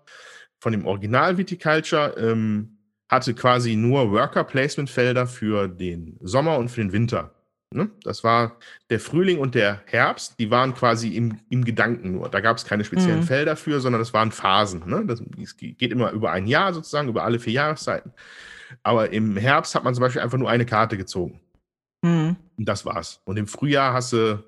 [0.62, 2.79] von dem Original Viticulture ähm,
[3.10, 7.34] hatte quasi nur Worker-Placement-Felder für den Sommer und für den Winter.
[7.72, 7.90] Ne?
[8.04, 8.58] Das war
[8.90, 12.30] der Frühling und der Herbst, die waren quasi im, im Gedanken nur.
[12.30, 13.26] Da gab es keine speziellen mhm.
[13.26, 14.84] Felder für, sondern das waren Phasen.
[14.88, 15.06] Ne?
[15.06, 18.12] Das, das geht immer über ein Jahr sozusagen, über alle vier Jahreszeiten.
[18.82, 21.40] Aber im Herbst hat man zum Beispiel einfach nur eine Karte gezogen.
[22.02, 22.38] Mhm.
[22.58, 23.22] Und das war's.
[23.26, 24.44] Und im Frühjahr hast du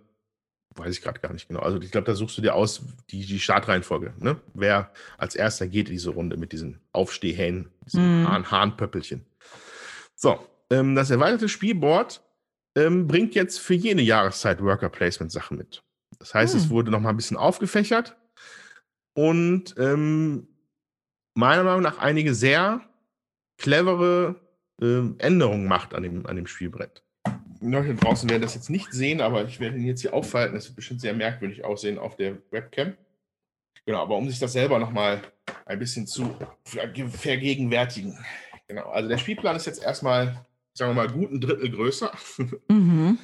[0.76, 1.60] weiß ich gerade gar nicht genau.
[1.62, 4.40] Also ich glaube, da suchst du dir aus die, die Startreihenfolge, ne?
[4.54, 8.28] Wer als erster geht in diese Runde mit diesen Aufstehhähnen, diesen mm.
[8.28, 9.26] Hahn Hahnpöppelchen.
[10.16, 10.40] So,
[10.70, 12.22] ähm, das erweiterte Spielboard
[12.76, 15.84] ähm, bringt jetzt für jede Jahreszeit Worker Placement Sachen mit.
[16.20, 16.58] Das heißt, mm.
[16.58, 16.70] es hm.
[16.70, 18.16] wurde noch mal ein bisschen aufgefächert
[19.14, 20.48] und ähm,
[21.34, 22.82] meiner Meinung nach einige sehr
[23.58, 24.36] clevere
[24.82, 27.04] äh, Änderungen macht an dem, an dem Spielbrett.
[27.62, 30.56] Leute draußen werden das jetzt nicht sehen, aber ich werde ihn jetzt hier aufhalten.
[30.56, 32.96] Das wird bestimmt sehr merkwürdig aussehen auf der Webcam.
[33.86, 35.22] Genau, aber um sich das selber nochmal
[35.66, 38.18] ein bisschen zu vergegenwärtigen.
[38.68, 42.12] Genau, also der Spielplan ist jetzt erstmal, sagen wir mal, gut ein Drittel größer.
[42.68, 43.20] Mhm.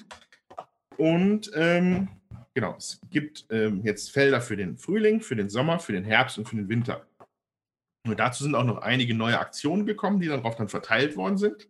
[0.98, 2.10] Und ähm,
[2.54, 6.38] genau, es gibt ähm, jetzt Felder für den Frühling, für den Sommer, für den Herbst
[6.38, 7.06] und für den Winter.
[8.06, 11.68] Und dazu sind auch noch einige neue Aktionen gekommen, die darauf dann verteilt worden sind.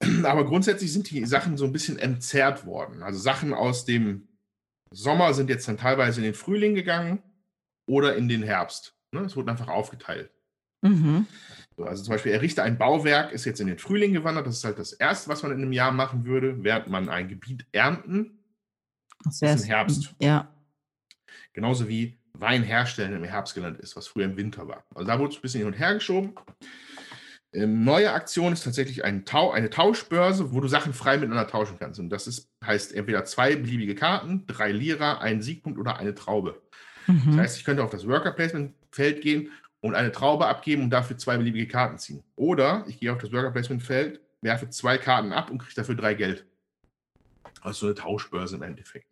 [0.24, 3.02] Aber grundsätzlich sind die Sachen so ein bisschen entzerrt worden.
[3.02, 4.28] Also Sachen aus dem
[4.92, 7.22] Sommer sind jetzt dann teilweise in den Frühling gegangen
[7.86, 8.94] oder in den Herbst.
[9.12, 9.20] Ne?
[9.20, 10.30] Es wurde einfach aufgeteilt.
[10.82, 11.26] Mhm.
[11.76, 14.46] So, also zum Beispiel errichte ein Bauwerk, ist jetzt in den Frühling gewandert.
[14.46, 17.28] Das ist halt das Erste, was man in einem Jahr machen würde, während man ein
[17.28, 18.38] Gebiet ernten.
[19.24, 20.14] Das ist im Herbst.
[20.20, 20.52] Ja.
[21.52, 24.84] Genauso wie Wein herstellen im Herbst gelandet ist, was früher im Winter war.
[24.94, 26.34] Also da wurde es ein bisschen hin und her geschoben.
[27.52, 31.78] Ähm, neue Aktion ist tatsächlich ein Tau eine Tauschbörse, wo du Sachen frei miteinander tauschen
[31.78, 31.98] kannst.
[31.98, 36.60] Und das ist, heißt entweder zwei beliebige Karten, drei Lira, einen Siegpunkt oder eine Traube.
[37.06, 37.22] Mhm.
[37.26, 39.50] Das heißt, ich könnte auf das Worker Placement Feld gehen
[39.80, 42.22] und eine Traube abgeben und dafür zwei beliebige Karten ziehen.
[42.36, 45.96] Oder ich gehe auf das Worker Placement Feld, werfe zwei Karten ab und kriege dafür
[45.96, 46.46] drei Geld.
[47.62, 49.06] Also so eine Tauschbörse im Endeffekt.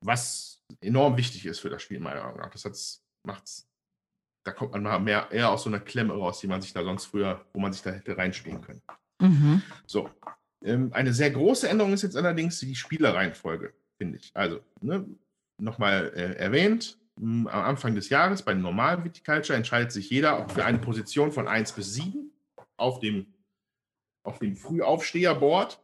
[0.00, 2.50] Was enorm wichtig ist für das Spiel, meiner Meinung nach.
[2.50, 3.68] Das macht es
[4.44, 6.84] da kommt man mal mehr eher aus so einer Klemme raus, die man sich da
[6.84, 8.82] sonst früher, wo man sich da hätte reinspielen können.
[9.20, 9.62] Mhm.
[9.86, 10.10] So.
[10.62, 14.30] Ähm, eine sehr große Änderung ist jetzt allerdings die Spielereihenfolge, finde ich.
[14.34, 15.04] Also, ne,
[15.58, 20.78] nochmal äh, erwähnt, am Anfang des Jahres bei normalen Viticulture entscheidet sich jeder für eine
[20.78, 22.30] Position von 1 bis 7
[22.76, 23.26] auf dem,
[24.24, 25.80] auf dem Frühaufsteherboard.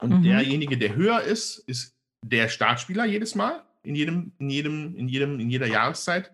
[0.00, 0.22] Und Mhm.
[0.22, 5.40] derjenige, der höher ist, ist der Startspieler jedes Mal, in jedem, in jedem, in jedem,
[5.40, 6.32] in jeder Jahreszeit.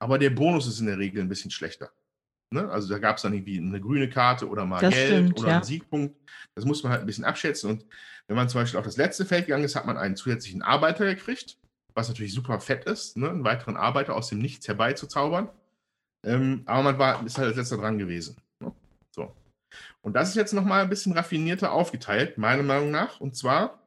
[0.00, 1.90] Aber der Bonus ist in der Regel ein bisschen schlechter.
[2.50, 2.68] Ne?
[2.70, 5.48] Also da gab es dann irgendwie eine grüne Karte oder mal Das gelb stimmt, oder
[5.48, 5.54] ja.
[5.56, 6.16] einen Siegpunkt.
[6.54, 7.70] Das muss man halt ein bisschen abschätzen.
[7.70, 7.86] Und
[8.26, 11.04] wenn man zum Beispiel auf das letzte Feld gegangen ist, hat man einen zusätzlichen Arbeiter
[11.04, 11.58] gekriegt,
[11.94, 13.28] was natürlich super fett ist, ne?
[13.28, 15.50] einen weiteren Arbeiter aus dem Nichts herbeizuzaubern.
[16.24, 18.36] Ähm, aber man war, ist halt als letzter dran gewesen.
[18.60, 18.72] Ne?
[19.14, 19.34] So.
[20.00, 23.20] Und das ist jetzt nochmal ein bisschen raffinierter aufgeteilt, meiner Meinung nach.
[23.20, 23.82] Und zwar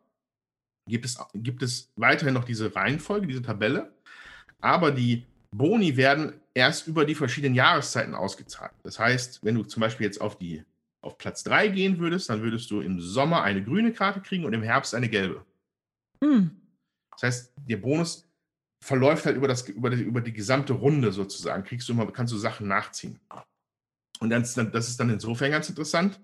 [0.88, 3.92] gibt es, gibt es weiterhin noch diese Reihenfolge, diese Tabelle,
[4.60, 8.72] aber die Boni werden erst über die verschiedenen Jahreszeiten ausgezahlt.
[8.84, 10.64] Das heißt, wenn du zum Beispiel jetzt auf, die,
[11.02, 14.54] auf Platz 3 gehen würdest, dann würdest du im Sommer eine grüne Karte kriegen und
[14.54, 15.46] im Herbst eine gelbe.
[16.24, 16.52] Hm.
[17.12, 18.28] Das heißt, der Bonus
[18.84, 21.64] verläuft halt über, das, über, die, über die gesamte Runde sozusagen.
[21.64, 23.20] Kriegst du immer, kannst du Sachen nachziehen.
[24.20, 26.20] Und dann ist dann, das ist dann insofern ganz interessant.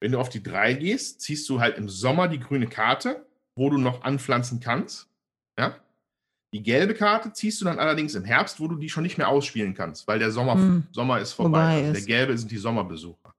[0.00, 3.26] Wenn du auf die 3 gehst, ziehst du halt im Sommer die grüne Karte,
[3.56, 5.08] wo du noch anpflanzen kannst.
[5.58, 5.80] Ja?
[6.54, 9.28] Die gelbe Karte ziehst du dann allerdings im Herbst, wo du die schon nicht mehr
[9.28, 10.84] ausspielen kannst, weil der Sommer, Hm.
[10.92, 11.80] Sommer ist vorbei.
[11.80, 13.34] Also der gelbe sind die Sommerbesucher.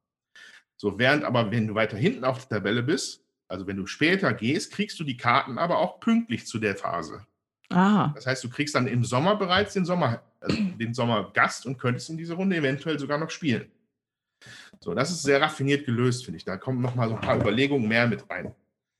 [0.77, 4.31] So, während aber, wenn du weiter hinten auf der Tabelle bist, also wenn du später
[4.33, 7.25] gehst, kriegst du die Karten aber auch pünktlich zu der Phase.
[7.71, 11.77] Ah, Das heißt, du kriegst dann im Sommer bereits den Sommer, also den Sommergast und
[11.77, 13.71] könntest in dieser Runde eventuell sogar noch spielen.
[14.79, 16.45] So, das ist sehr raffiniert gelöst, finde ich.
[16.45, 18.53] Da kommen noch mal so ein paar Überlegungen mehr mit rein.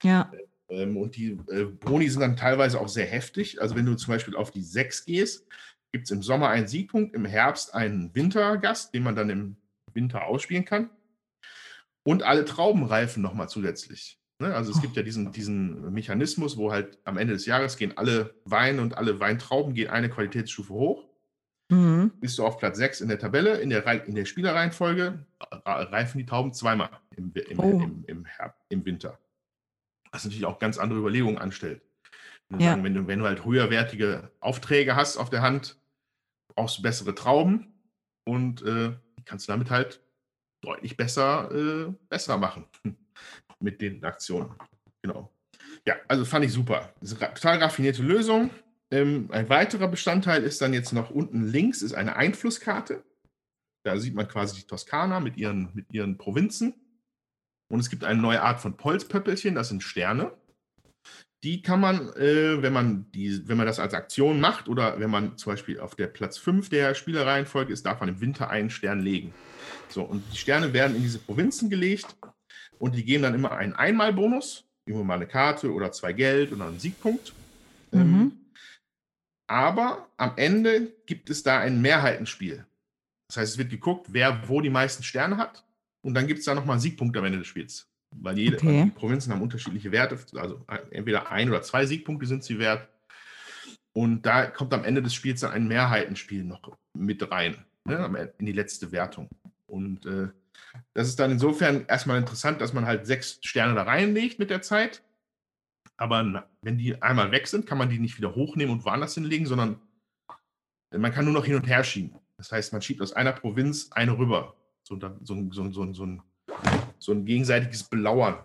[0.04, 0.30] ja.
[0.70, 3.62] Ähm, und die äh, Boni sind dann teilweise auch sehr heftig.
[3.62, 5.48] Also wenn du zum Beispiel auf die 6 gehst,
[5.92, 9.56] gibt es im Sommer einen Siegpunkt, im Herbst einen Wintergast, den man dann im
[9.94, 10.90] Winter ausspielen kann.
[12.04, 14.20] Und alle Traubenreifen nochmal zusätzlich.
[14.40, 14.54] Ne?
[14.54, 18.36] Also es gibt ja diesen, diesen Mechanismus, wo halt am Ende des Jahres gehen alle
[18.46, 21.06] Weine und alle Weintrauben gehen eine Qualitätsstufe hoch.
[21.72, 22.12] Mhm.
[22.20, 25.26] Bist du auf Platz 6 in der Tabelle, in der, in der Spielerreihenfolge,
[25.66, 27.80] reifen die Tauben zweimal im, im, Oh.
[27.82, 29.20] im, im, Herb- im Winter.
[30.12, 31.82] Was natürlich auch ganz andere Überlegungen anstellt.
[32.50, 32.72] Wenn du, Ja.
[32.72, 35.78] sagen, wenn, du, wenn du halt höherwertige Aufträge hast auf der Hand,
[36.56, 37.74] brauchst du bessere Trauben
[38.26, 38.96] und äh,
[39.26, 40.02] kannst du damit halt
[40.62, 42.66] deutlich besser, äh, besser machen
[43.60, 44.56] mit den Aktionen.
[45.04, 45.32] Genau.
[45.86, 46.94] Ja, also fand ich super.
[47.00, 48.50] Das ist eine total raffinierte Lösung.
[48.92, 53.04] Ähm, ein weiterer Bestandteil ist dann jetzt noch unten links, ist eine Einflusskarte.
[53.86, 56.74] Da sieht man quasi die Toskana mit ihren, mit ihren Provinzen.
[57.72, 60.32] Und es gibt eine neue Art von Polspöppelchen, das sind Sterne.
[61.44, 65.10] Die kann man, äh, wenn, man die, wenn man das als Aktion macht oder wenn
[65.10, 68.70] man zum Beispiel auf der Platz 5 der Spielereihenfolge ist, darf man im Winter einen
[68.70, 69.34] Stern legen.
[69.88, 72.18] So, und die Sterne werden in diese Provinzen gelegt
[72.78, 76.66] und die geben dann immer einen Einmalbonus, immer mal eine Karte oder zwei Geld oder
[76.66, 77.34] einen Siegpunkt.
[77.94, 78.32] Ähm, Mhm.
[79.48, 82.66] aber am Ende gibt es da ein Mehrheitenspiel.
[83.30, 85.64] Das heißt, es wird geguckt, wer wo die meisten Sterne hat.
[86.02, 87.88] Und dann gibt es da nochmal Siegpunkte am Ende des Spiels.
[88.12, 88.86] Weil jede, Okay.
[88.86, 90.18] die Provinzen haben unterschiedliche Werte.
[90.36, 92.88] Also entweder ein oder zwei Siegpunkte sind sie wert.
[93.94, 97.66] Und da kommt am Ende des Spiels dann ein Mehrheitenspiel noch mit rein.
[97.86, 99.30] Ne, Ende- in die letzte Wertung.
[99.68, 100.30] Und äh,
[100.94, 104.62] das ist dann insofern erstmal interessant, dass man halt sechs Sterne da reinlegt mit der
[104.62, 105.04] Zeit.
[105.98, 109.14] Aber na, wenn die einmal weg sind, kann man die nicht wieder hochnehmen und woanders
[109.16, 109.80] hinlegen, sondern
[110.96, 112.18] man kann nur noch hin und her schieben.
[112.38, 114.56] Das heißt, man schiebt aus einer Provinz eine rüber.
[114.90, 116.22] So, ein- so, ein- so, ein- so, ein- so, ein,
[116.98, 118.38] so ein gegenseitiges Belauern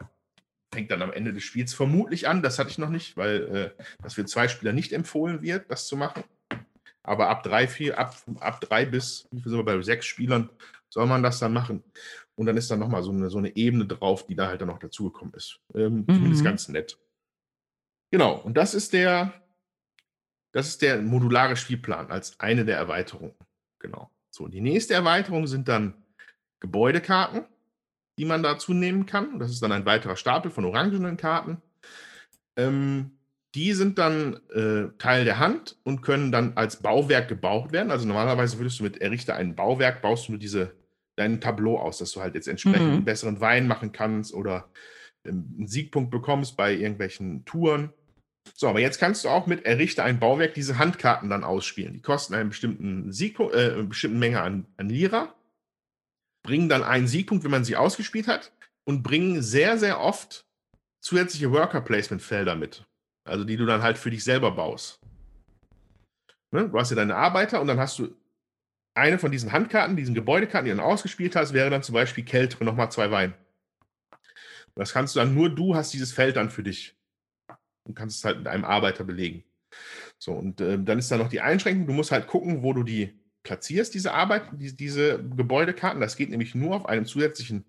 [0.72, 2.42] fängt dann am Ende des Spiels vermutlich an.
[2.42, 5.86] Das hatte ich noch nicht, weil äh, das für zwei Spieler nicht empfohlen wird, das
[5.86, 6.22] zu machen.
[7.02, 10.50] Aber ab drei, vier, ab, ab drei bis, wie viel sind wir bei sechs Spielern,
[10.90, 11.82] soll man das dann machen.
[12.34, 14.68] Und dann ist dann nochmal so eine, so eine Ebene drauf, die da halt dann
[14.68, 15.60] noch dazugekommen ist.
[15.74, 16.44] Ähm, Zumindest Mhm.
[16.44, 16.98] ganz nett.
[18.10, 19.32] Genau, und das ist der,
[20.52, 23.34] das ist der modulare Spielplan als eine der Erweiterungen.
[23.78, 24.10] Genau.
[24.30, 25.94] So, die nächste Erweiterung sind dann
[26.64, 27.42] Gebäudekarten,
[28.18, 29.38] die man dazu nehmen kann.
[29.38, 31.60] Das ist dann ein weiterer Stapel von orangenen Karten.
[32.56, 33.10] Ähm,
[33.54, 37.90] die sind dann äh, Teil der Hand und können dann als Bauwerk gebaut werden.
[37.90, 40.72] Also normalerweise würdest du mit Errichter ein Bauwerk, baust du nur diese,
[41.16, 42.94] dein Tableau aus, dass du halt jetzt entsprechend Mhm.
[42.94, 44.70] einen besseren Wein machen kannst oder
[45.26, 47.92] ähm, einen Siegpunkt bekommst bei irgendwelchen Touren.
[48.54, 51.92] So, aber jetzt kannst du auch mit Errichter ein Bauwerk diese Handkarten dann ausspielen.
[51.92, 55.34] Die kosten einen bestimmten Siegpunkt, äh, eine bestimmte Menge an, an Lira,
[56.44, 58.52] bringen dann einen Siegpunkt, wenn man sie ausgespielt hat,
[58.84, 60.46] und bringen sehr, sehr oft
[61.00, 62.84] zusätzliche Worker-Placement-Felder mit.
[63.24, 65.00] Also die du dann halt für dich selber baust.
[66.52, 66.68] Ne?
[66.68, 68.14] Du hast ja deine Arbeiter und dann hast du
[68.94, 72.24] eine von diesen Handkarten, diesen Gebäudekarten, die du dann ausgespielt hast, wäre dann zum Beispiel
[72.24, 73.34] Kälte und nochmal zwei Wein.
[74.76, 76.96] Das kannst du dann, nur du hast dieses Feld dann für dich.
[77.86, 79.44] Und kannst es halt mit einem Arbeiter belegen.
[80.18, 82.82] So, und äh, dann ist da noch die Einschränkung, du musst halt gucken, wo du
[82.82, 86.00] die platzierst, diese Arbeit, die, diese Gebäudekarten.
[86.00, 87.64] Das geht nämlich nur auf einem zusätzlichen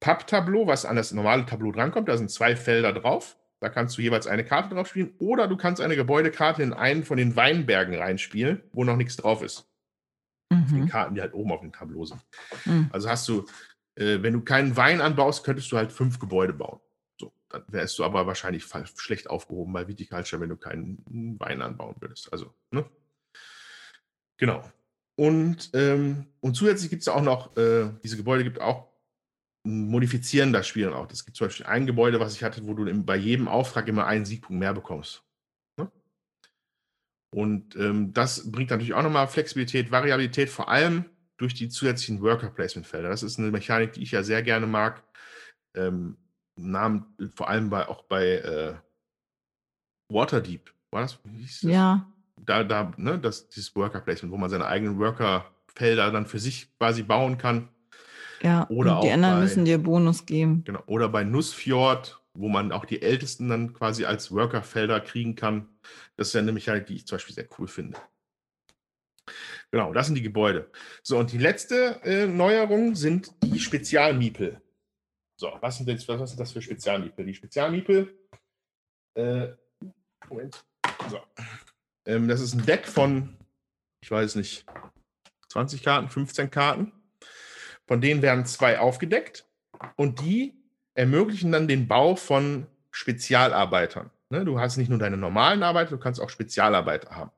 [0.00, 2.08] Papptableau, was an das normale Tableau drankommt.
[2.08, 3.38] Da sind zwei Felder drauf.
[3.60, 5.14] Da kannst du jeweils eine Karte drauf spielen.
[5.18, 9.42] Oder du kannst eine Gebäudekarte in einen von den Weinbergen reinspielen, wo noch nichts drauf
[9.42, 9.70] ist.
[10.50, 10.84] Mhm.
[10.84, 12.20] Die Karten, die halt oben auf dem Tableau sind.
[12.64, 12.88] Mhm.
[12.92, 13.46] Also hast du,
[13.94, 16.80] äh, wenn du keinen Wein anbaust, könntest du halt fünf Gebäude bauen.
[17.18, 18.66] So, dann wärst du aber wahrscheinlich
[18.96, 22.30] schlecht aufgehoben bei Viticulture, wenn du keinen Wein anbauen würdest.
[22.32, 22.84] Also, ne?
[24.36, 24.62] Genau.
[25.16, 28.94] Und, ähm, und zusätzlich gibt es auch noch, äh, diese Gebäude gibt auch
[29.64, 31.10] modifizieren das Spiel dann auch.
[31.10, 34.06] Es gibt zum Beispiel ein Gebäude, was ich hatte, wo du bei jedem Auftrag immer
[34.06, 35.22] einen Siegpunkt mehr bekommst.
[35.78, 35.90] Ne?
[37.34, 41.06] Und ähm, das bringt natürlich auch nochmal Flexibilität, Variabilität, vor allem
[41.38, 43.08] durch die zusätzlichen Worker-Placement-Felder.
[43.08, 45.02] Das ist eine Mechanik, die ich ja sehr gerne mag.
[45.74, 46.18] Ähm,
[46.56, 48.74] Namen, vor allem bei, auch bei äh,
[50.12, 50.72] Waterdeep.
[50.90, 51.18] War das?
[51.24, 51.62] das?
[51.62, 52.12] Ja.
[52.36, 57.02] Da, da, ne, das, dieses Worker-Placement, wo man seine eigenen Worker-Felder dann für sich quasi
[57.02, 57.68] bauen kann.
[58.42, 60.64] Ja, oder die anderen bei, müssen dir Bonus geben.
[60.64, 60.82] Genau.
[60.86, 65.68] Oder bei Nussfjord, wo man auch die Ältesten dann quasi als Workerfelder kriegen kann.
[66.16, 67.98] Das ist ja eine Mechanik, die ich zum Beispiel sehr cool finde.
[69.70, 70.70] Genau, das sind die Gebäude.
[71.02, 74.60] So, und die letzte äh, Neuerung sind die Spezialmiepel.
[75.36, 77.24] So, was sind, jetzt, was sind das für Spezialmiepel?
[77.24, 78.14] Die Spezialmiepel,
[79.14, 79.48] äh,
[80.28, 80.64] Moment.
[81.10, 81.18] So.
[82.06, 83.36] Ähm, das ist ein Deck von,
[84.00, 84.64] ich weiß nicht,
[85.48, 86.92] 20 Karten, 15 Karten.
[87.86, 89.46] Von denen werden zwei aufgedeckt
[89.96, 90.54] und die
[90.94, 94.10] ermöglichen dann den Bau von Spezialarbeitern.
[94.30, 94.44] Ne?
[94.44, 97.30] Du hast nicht nur deine normalen Arbeiter, du kannst auch Spezialarbeiter haben.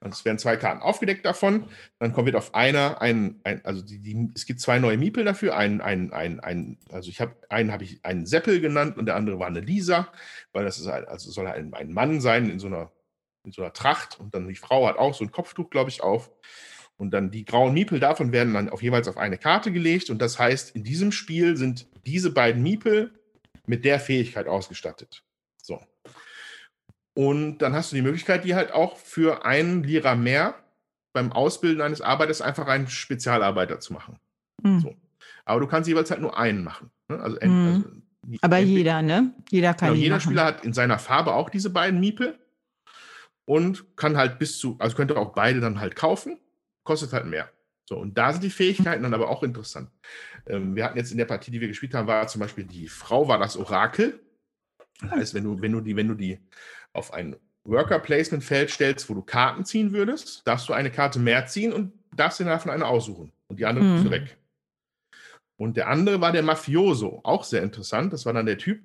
[0.00, 1.68] Es werden zwei Karten aufgedeckt davon.
[1.98, 5.24] Dann kommt wird auf einer ein, ein also die, die, es gibt zwei neue Miepel
[5.24, 5.56] dafür.
[5.56, 9.16] Ein, ein, ein, ein also ich habe einen habe ich einen Seppel genannt und der
[9.16, 10.08] andere war eine Lisa,
[10.52, 12.90] weil das ist halt, also soll ein, ein Mann sein in so einer
[13.44, 16.02] in so einer Tracht und dann die Frau hat auch so ein Kopftuch, glaube ich,
[16.02, 16.30] auf.
[16.96, 20.10] Und dann die grauen Miepel davon werden dann auf jeweils auf eine Karte gelegt.
[20.10, 23.12] Und das heißt, in diesem Spiel sind diese beiden Miepel
[23.66, 25.24] mit der Fähigkeit ausgestattet.
[25.60, 25.80] So.
[27.14, 30.54] Und dann hast du die Möglichkeit, die halt auch für einen Lira mehr
[31.12, 34.18] beim Ausbilden eines Arbeiters einfach einen Spezialarbeiter zu machen.
[34.62, 34.80] Mhm.
[34.80, 34.94] So.
[35.44, 36.90] Aber du kannst jeweils halt nur einen machen.
[37.08, 37.20] Ne?
[37.20, 38.02] Also, mhm.
[38.24, 39.34] also Aber jeder, ne?
[39.50, 39.90] Jeder kann.
[39.90, 40.24] Genau, jeder machen.
[40.24, 42.38] Spieler hat in seiner Farbe auch diese beiden Miepel
[43.44, 46.38] und kann halt bis zu, also könnte auch beide dann halt kaufen
[46.84, 47.50] kostet halt mehr.
[47.86, 49.90] So, und da sind die Fähigkeiten dann aber auch interessant.
[50.46, 52.88] Ähm, wir hatten jetzt in der Partie, die wir gespielt haben, war zum Beispiel die
[52.88, 54.20] Frau war das Orakel.
[55.00, 56.38] Das heißt, wenn du, wenn du die, wenn du die
[56.92, 61.72] auf ein Worker-Placement-Feld stellst, wo du Karten ziehen würdest, darfst du eine Karte mehr ziehen
[61.72, 63.32] und darfst dir davon eine aussuchen.
[63.48, 64.10] Und die andere mhm.
[64.10, 64.36] weg.
[65.56, 68.12] Und der andere war der Mafioso, auch sehr interessant.
[68.12, 68.82] Das war dann der Typ,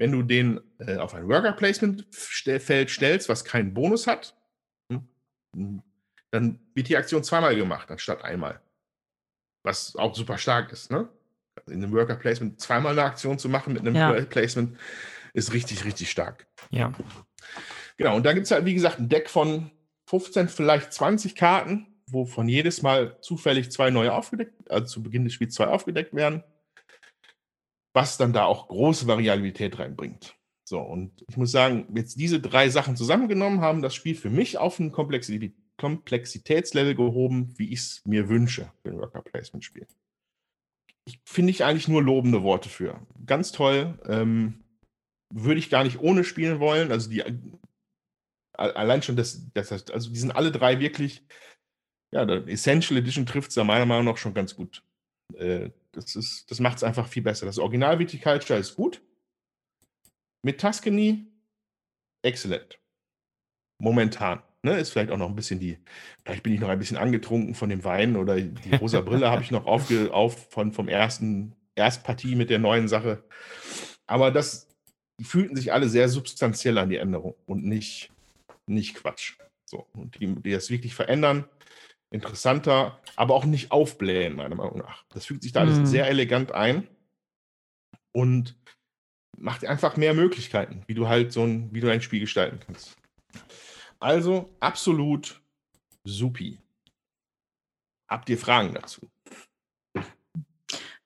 [0.00, 4.34] wenn du den äh, auf ein Worker-Placement-Feld stellst, was keinen Bonus hat,
[4.90, 5.82] hm,
[6.30, 8.62] dann wird die Aktion zweimal gemacht, anstatt einmal.
[9.62, 11.10] Was auch super stark ist, ne?
[11.66, 14.12] In einem Worker Placement zweimal eine Aktion zu machen mit einem ja.
[14.22, 14.78] Placement
[15.34, 16.46] ist richtig, richtig stark.
[16.70, 16.92] Ja.
[17.98, 19.70] Genau, und da gibt es halt, wie gesagt, ein Deck von
[20.06, 25.34] 15, vielleicht 20 Karten, wovon jedes Mal zufällig zwei neue aufgedeckt, also zu Beginn des
[25.34, 26.42] Spiels zwei aufgedeckt werden,
[27.92, 30.36] was dann da auch große Variabilität reinbringt.
[30.64, 34.58] So, und ich muss sagen, jetzt diese drei Sachen zusammengenommen haben das Spiel für mich
[34.58, 39.86] auf eine Komplexität Komplexitätslevel gehoben, wie ich es mir wünsche für ein Worker Placement Spiel.
[41.06, 43.00] Ich finde ich eigentlich nur lobende Worte für.
[43.24, 43.98] Ganz toll.
[44.06, 44.62] Ähm,
[45.32, 46.92] würde ich gar nicht ohne spielen wollen.
[46.92, 47.24] Also die
[48.52, 51.24] allein schon das, das also die sind alle drei wirklich,
[52.12, 54.82] ja, Essential Edition trifft es da meiner Meinung nach schon ganz gut.
[55.34, 57.46] Äh, das das macht es einfach viel besser.
[57.46, 59.02] Das Original Viticulture ist gut.
[60.42, 61.26] Mit Tuscany,
[62.22, 62.78] exzellent.
[63.78, 64.42] Momentan.
[64.62, 65.78] Ne, ist vielleicht auch noch ein bisschen die,
[66.22, 69.42] vielleicht bin ich noch ein bisschen angetrunken von dem Wein oder die rosa Brille habe
[69.42, 73.24] ich noch aufge, auf von, vom ersten Erstpartie mit der neuen Sache.
[74.06, 74.68] Aber das,
[75.18, 78.12] die fühlten sich alle sehr substanziell an die Änderung und nicht,
[78.66, 79.38] nicht Quatsch.
[79.64, 81.46] So, und die, die das wirklich verändern,
[82.10, 85.04] interessanter, aber auch nicht aufblähen, meiner Meinung nach.
[85.10, 85.86] Das fügt sich da alles mhm.
[85.86, 86.88] sehr elegant ein
[88.12, 88.56] und
[89.38, 92.96] macht einfach mehr Möglichkeiten, wie du halt so ein, wie du ein Spiel gestalten kannst.
[94.00, 95.40] Also absolut
[96.04, 96.58] supi.
[98.08, 99.08] Habt ihr Fragen dazu?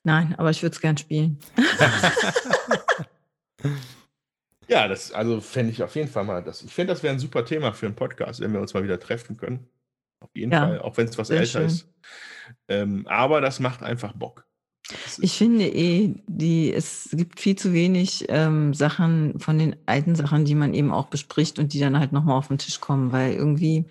[0.05, 1.39] Nein, aber ich würde es gern spielen.
[4.69, 6.63] ja, das also fände ich auf jeden Fall mal das.
[6.63, 9.01] Ich finde, das wäre ein super Thema für einen Podcast, wenn wir uns mal wieder
[9.01, 9.69] treffen können.
[10.25, 11.67] Auf jeden ja, Fall, auch wenn es was älter schön.
[11.67, 11.89] ist.
[12.69, 14.47] Ähm, aber das macht einfach Bock.
[15.19, 20.45] Ich finde eh, die, es gibt viel zu wenig ähm, Sachen von den alten Sachen,
[20.45, 23.35] die man eben auch bespricht und die dann halt nochmal auf den Tisch kommen, weil
[23.35, 23.87] irgendwie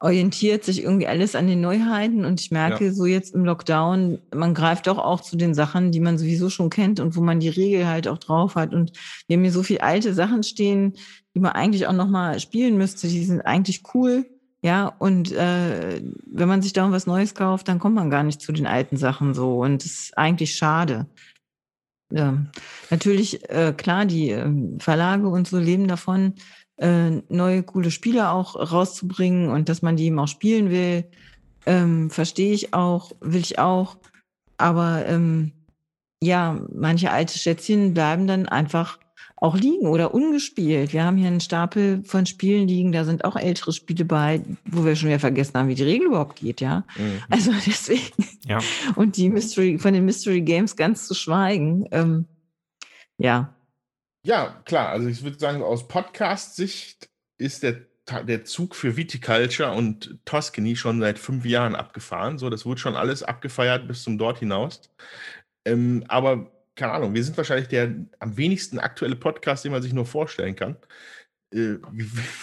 [0.00, 2.92] orientiert sich irgendwie alles an den Neuheiten und ich merke ja.
[2.92, 6.70] so jetzt im Lockdown, man greift doch auch zu den Sachen, die man sowieso schon
[6.70, 8.92] kennt und wo man die Regel halt auch drauf hat und
[9.26, 10.94] wir haben hier so viele alte Sachen stehen,
[11.34, 14.26] die man eigentlich auch nochmal spielen müsste, die sind eigentlich cool,
[14.62, 18.40] ja, und äh, wenn man sich da was Neues kauft, dann kommt man gar nicht
[18.40, 21.06] zu den alten Sachen so und das ist eigentlich schade.
[22.10, 22.38] Ja.
[22.90, 26.34] Natürlich, äh, klar, die äh, Verlage und so leben davon,
[26.78, 31.04] äh, neue coole Spiele auch rauszubringen und dass man die eben auch spielen will,
[31.66, 33.96] ähm, verstehe ich auch, will ich auch.
[34.56, 35.52] Aber ähm,
[36.22, 38.98] ja, manche alte Schätzchen bleiben dann einfach
[39.40, 40.92] auch liegen oder ungespielt.
[40.92, 44.84] Wir haben hier einen Stapel von Spielen liegen, da sind auch ältere Spiele bei, wo
[44.84, 46.84] wir schon wieder vergessen haben, wie die Regel überhaupt geht, ja.
[46.96, 47.22] Mhm.
[47.30, 48.24] Also deswegen.
[48.46, 48.60] Ja.
[48.96, 51.86] Und die Mystery, von den Mystery Games ganz zu schweigen.
[51.92, 52.26] Ähm,
[53.18, 53.54] ja,
[54.28, 54.90] ja, klar.
[54.90, 57.08] Also ich würde sagen, aus Podcast-Sicht
[57.38, 57.86] ist der,
[58.24, 62.38] der Zug für Viticulture und Tuscany schon seit fünf Jahren abgefahren.
[62.38, 64.90] So, das wurde schon alles abgefeiert bis zum dort hinaus.
[65.64, 69.92] Ähm, aber keine Ahnung, wir sind wahrscheinlich der am wenigsten aktuelle Podcast, den man sich
[69.92, 70.76] nur vorstellen kann.
[71.52, 71.76] Äh,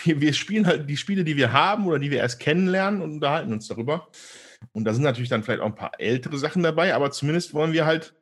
[0.05, 3.53] wir, spielen halt die Spiele, die wir haben oder die wir erst kennenlernen und unterhalten
[3.53, 4.09] uns darüber.
[4.73, 7.73] Und da sind natürlich dann vielleicht auch ein paar ältere Sachen dabei, aber zumindest wollen
[7.73, 8.13] wir halt,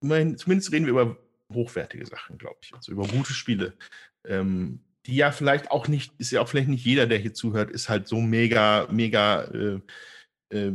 [0.00, 1.16] zumindest reden wir über
[1.52, 2.72] hochwertige Sachen, glaube ich.
[2.74, 3.74] Also über gute Spiele.
[4.26, 7.70] Ähm, die ja vielleicht auch nicht, ist ja auch vielleicht nicht jeder, der hier zuhört,
[7.70, 9.80] ist halt so mega, mega äh,
[10.50, 10.72] äh,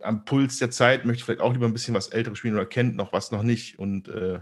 [0.00, 2.96] am Puls der Zeit, möchte vielleicht auch lieber ein bisschen was Älteres spielen oder kennt
[2.96, 3.78] noch was noch nicht.
[3.78, 4.40] Und äh,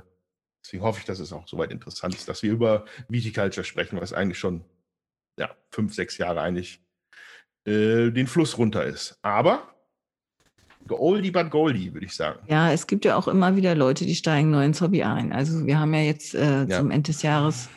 [0.64, 4.12] deswegen hoffe ich, dass es auch soweit interessant ist, dass wir über Viticulture sprechen, was
[4.12, 4.64] eigentlich schon
[5.38, 6.80] ja, fünf, sechs Jahre eigentlich
[7.66, 9.18] äh, den Fluss runter ist.
[9.22, 9.74] Aber
[10.88, 12.40] Oldie but Goldie, würde ich sagen.
[12.48, 15.32] Ja, es gibt ja auch immer wieder Leute, die steigen neu ins Hobby ein.
[15.32, 16.78] Also wir haben ja jetzt äh, ja.
[16.78, 17.68] zum Ende des Jahres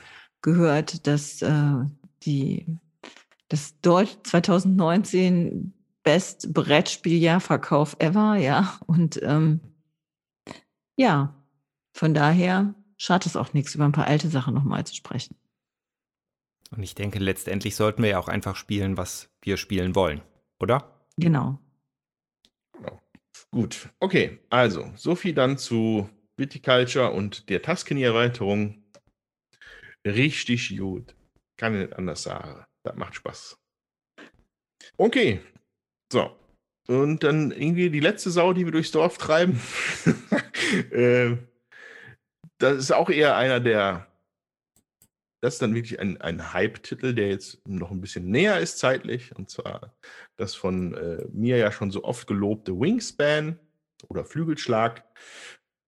[0.41, 1.73] gehört, dass äh,
[2.23, 2.65] die
[3.49, 8.77] das Deutsch 2019 Best Brettspieljahrverkauf ever, ja.
[8.85, 9.61] Und ähm,
[10.97, 11.33] ja,
[11.93, 15.35] von daher schadet es auch nichts, über ein paar alte Sachen nochmal zu sprechen.
[16.71, 20.21] Und ich denke, letztendlich sollten wir ja auch einfach spielen, was wir spielen wollen,
[20.59, 21.05] oder?
[21.17, 21.59] Genau.
[23.51, 28.83] Gut, okay, also so viel dann zu Viticulture und der Tuscany-Erweiterung.
[30.05, 31.15] Richtig gut.
[31.57, 32.65] Kann ich nicht anders sagen.
[32.83, 33.57] Das macht Spaß.
[34.97, 35.41] Okay,
[36.13, 36.31] so.
[36.87, 39.59] Und dann irgendwie die letzte Sau, die wir durchs Dorf treiben.
[40.91, 41.37] äh,
[42.57, 44.07] das ist auch eher einer der
[45.43, 49.35] das ist dann wirklich ein, ein Hype-Titel, der jetzt noch ein bisschen näher ist zeitlich.
[49.35, 49.93] Und zwar
[50.37, 53.59] das von äh, mir ja schon so oft gelobte Wingspan
[54.07, 55.03] oder Flügelschlag.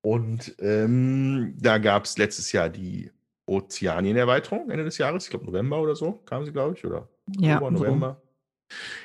[0.01, 3.13] Und ähm, da gab es letztes Jahr die
[3.45, 7.07] Ozeanien-Erweiterung, Ende des Jahres, ich glaube November oder so, kam sie, glaube ich, oder
[7.39, 8.21] ja, Oktober, November.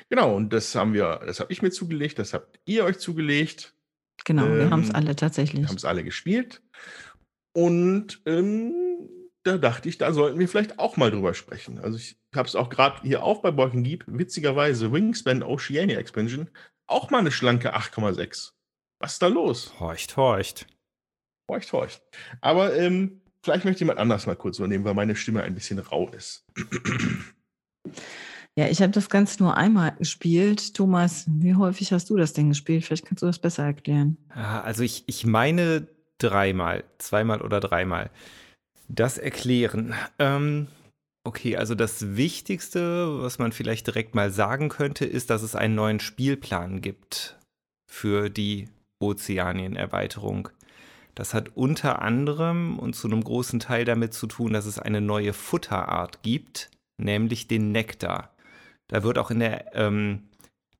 [0.09, 3.75] Genau, und das haben wir, das habe ich mir zugelegt, das habt ihr euch zugelegt.
[4.25, 5.63] Genau, ähm, wir haben es alle tatsächlich.
[5.63, 6.61] Wir haben es alle gespielt.
[7.53, 8.73] Und ähm,
[9.43, 11.79] da dachte ich, da sollten wir vielleicht auch mal drüber sprechen.
[11.79, 16.49] Also ich habe es auch gerade hier auch bei Geek, witzigerweise Wingspan Oceania Expansion,
[16.87, 18.51] auch mal eine schlanke 8,6.
[18.99, 19.79] Was ist da los?
[19.79, 20.67] Horcht, horcht.
[21.49, 22.03] Horcht, horcht.
[22.39, 26.09] Aber ähm, vielleicht möchte jemand anders mal kurz übernehmen, weil meine Stimme ein bisschen rau
[26.09, 26.45] ist.
[28.57, 30.73] Ja, ich habe das Ganze nur einmal gespielt.
[30.73, 32.83] Thomas, wie häufig hast du das denn gespielt?
[32.83, 34.17] Vielleicht kannst du das besser erklären.
[34.29, 35.87] Also ich, ich meine
[36.17, 38.09] dreimal, zweimal oder dreimal.
[38.89, 39.93] Das erklären.
[40.19, 40.67] Ähm,
[41.23, 45.75] okay, also das Wichtigste, was man vielleicht direkt mal sagen könnte, ist, dass es einen
[45.75, 47.37] neuen Spielplan gibt
[47.89, 48.67] für die
[49.01, 50.49] Ozeanien-Erweiterung.
[51.15, 55.01] Das hat unter anderem und zu einem großen Teil damit zu tun, dass es eine
[55.01, 58.30] neue Futterart gibt, nämlich den Nektar.
[58.91, 60.29] Da wird auch in der ähm,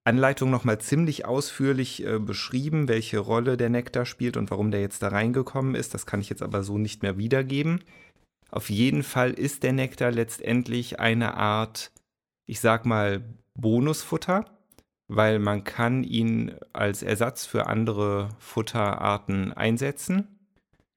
[0.03, 5.01] Anleitung nochmal ziemlich ausführlich äh, beschrieben, welche Rolle der Nektar spielt und warum der jetzt
[5.01, 5.93] da reingekommen ist.
[5.93, 7.83] Das kann ich jetzt aber so nicht mehr wiedergeben.
[8.49, 11.91] Auf jeden Fall ist der Nektar letztendlich eine Art,
[12.45, 13.23] ich sag mal,
[13.53, 14.45] Bonusfutter,
[15.07, 20.39] weil man kann ihn als Ersatz für andere Futterarten einsetzen.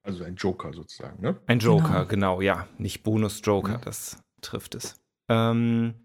[0.03, 1.39] Also ein Joker sozusagen, ne?
[1.47, 2.67] Ein Joker, genau, genau ja.
[2.77, 3.77] Nicht Bonus-Joker, ja.
[3.77, 4.95] das trifft es.
[5.29, 5.95] Ähm,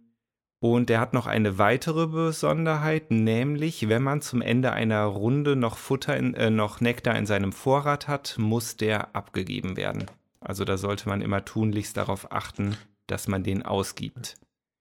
[0.60, 5.78] und der hat noch eine weitere Besonderheit, nämlich wenn man zum Ende einer Runde noch
[5.78, 10.06] Futter, in, äh, noch Nektar in seinem Vorrat hat, muss der abgegeben werden.
[10.40, 12.76] Also da sollte man immer tunlichst darauf achten,
[13.06, 14.36] dass man den ausgibt.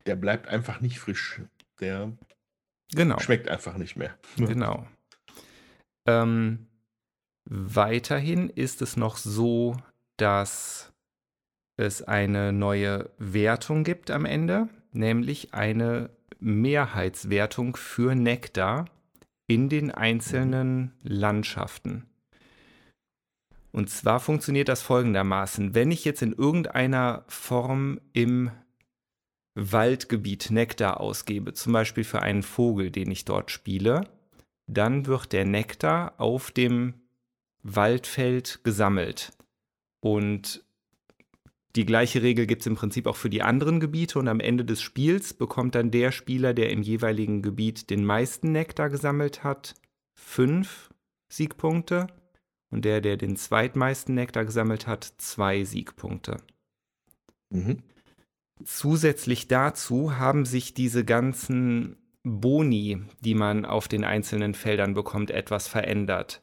[0.05, 1.41] Der bleibt einfach nicht frisch.
[1.79, 2.11] Der
[2.93, 3.19] genau.
[3.19, 4.17] schmeckt einfach nicht mehr.
[4.37, 4.85] Genau.
[6.05, 6.67] Ähm,
[7.45, 9.77] weiterhin ist es noch so,
[10.17, 10.91] dass
[11.77, 14.67] es eine neue Wertung gibt am Ende.
[14.91, 16.09] Nämlich eine
[16.39, 18.85] Mehrheitswertung für Nektar
[19.47, 22.05] in den einzelnen Landschaften.
[23.71, 25.75] Und zwar funktioniert das folgendermaßen.
[25.75, 28.51] Wenn ich jetzt in irgendeiner Form im
[29.55, 34.07] Waldgebiet Nektar ausgebe, zum Beispiel für einen Vogel, den ich dort spiele,
[34.67, 36.93] dann wird der Nektar auf dem
[37.63, 39.33] Waldfeld gesammelt.
[39.99, 40.63] Und
[41.75, 44.65] die gleiche Regel gibt es im Prinzip auch für die anderen Gebiete und am Ende
[44.65, 49.75] des Spiels bekommt dann der Spieler, der im jeweiligen Gebiet den meisten Nektar gesammelt hat,
[50.15, 50.89] fünf
[51.31, 52.07] Siegpunkte
[52.71, 56.37] und der, der den zweitmeisten Nektar gesammelt hat, zwei Siegpunkte.
[57.51, 57.83] Mhm.
[58.63, 65.67] Zusätzlich dazu haben sich diese ganzen Boni, die man auf den einzelnen Feldern bekommt, etwas
[65.67, 66.41] verändert.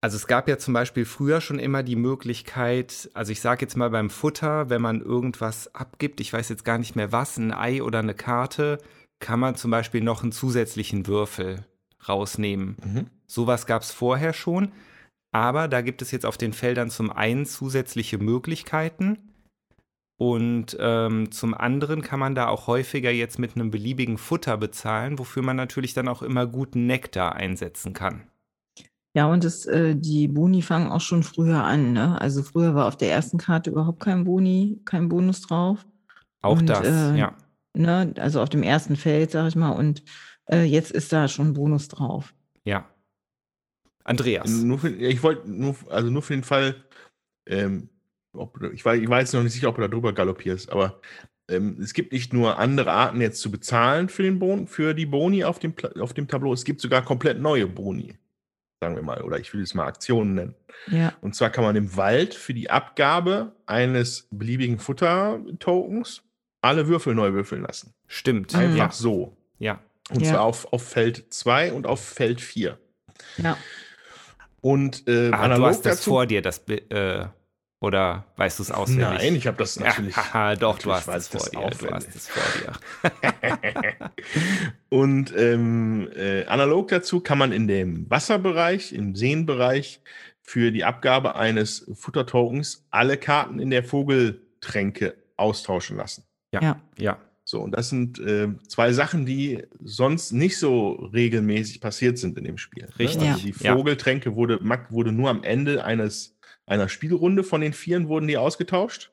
[0.00, 3.76] Also es gab ja zum Beispiel früher schon immer die Möglichkeit, also ich sage jetzt
[3.76, 7.52] mal beim Futter, wenn man irgendwas abgibt, ich weiß jetzt gar nicht mehr was, ein
[7.52, 8.78] Ei oder eine Karte,
[9.18, 11.64] kann man zum Beispiel noch einen zusätzlichen Würfel
[12.08, 12.76] rausnehmen.
[12.84, 13.06] Mhm.
[13.26, 14.70] Sowas gab es vorher schon,
[15.32, 19.18] aber da gibt es jetzt auf den Feldern zum einen zusätzliche Möglichkeiten
[20.18, 25.18] und ähm, zum anderen kann man da auch häufiger jetzt mit einem beliebigen Futter bezahlen,
[25.18, 28.22] wofür man natürlich dann auch immer guten Nektar einsetzen kann.
[29.16, 31.94] Ja, und das, äh, die Boni fangen auch schon früher an.
[31.94, 32.20] Ne?
[32.20, 35.86] Also früher war auf der ersten Karte überhaupt kein Boni, kein Bonus drauf.
[36.42, 37.34] Auch und, das, äh, ja.
[37.72, 40.02] Ne, also auf dem ersten Feld, sag ich mal, und
[40.50, 42.34] äh, jetzt ist da schon ein Bonus drauf.
[42.64, 42.90] Ja.
[44.04, 44.50] Andreas.
[44.50, 46.84] Nur für, ich wollte nur, also nur für den Fall,
[47.46, 47.88] ähm,
[48.34, 51.00] ob, ich, war, ich war jetzt noch nicht sicher, ob du da drüber galoppierst, aber
[51.48, 55.06] ähm, es gibt nicht nur andere Arten jetzt zu bezahlen für, den bon, für die
[55.06, 58.18] Boni auf dem, auf dem Tableau, es gibt sogar komplett neue Boni,
[58.80, 60.54] sagen wir mal, oder ich will es mal Aktionen nennen.
[60.88, 61.12] Ja.
[61.20, 66.22] Und zwar kann man im Wald für die Abgabe eines beliebigen Futter-Tokens
[66.60, 67.94] alle Würfel neu würfeln lassen.
[68.06, 68.54] Stimmt.
[68.54, 68.90] Einfach ja.
[68.90, 69.36] so.
[69.58, 69.80] Ja.
[70.10, 70.32] Und ja.
[70.32, 72.78] zwar auf, auf Feld 2 und auf Feld 4.
[73.38, 73.56] Ja.
[74.60, 77.26] Und äh, ah, analog du hast das dazu, vor dir, das äh,
[77.80, 79.06] oder weißt du es auswendig?
[79.06, 80.16] Nein, ich habe das natürlich.
[80.34, 81.70] Ja, doch, du hast es vor dir.
[81.78, 84.10] Du hast es vor dir.
[84.88, 90.00] und ähm, äh, analog dazu kann man in dem Wasserbereich, im Seenbereich
[90.40, 96.24] für die Abgabe eines Futtertokens alle Karten in der Vogeltränke austauschen lassen.
[96.52, 96.80] Ja, ja.
[96.98, 97.18] ja.
[97.48, 102.44] So, und das sind äh, zwei Sachen, die sonst nicht so regelmäßig passiert sind in
[102.44, 102.86] dem Spiel.
[102.86, 102.98] Ne?
[102.98, 103.22] Richtig.
[103.22, 103.32] Ne?
[103.34, 104.58] Also die Vogeltränke wurde,
[104.90, 106.35] wurde nur am Ende eines
[106.66, 109.12] einer Spielrunde von den Vieren wurden die ausgetauscht.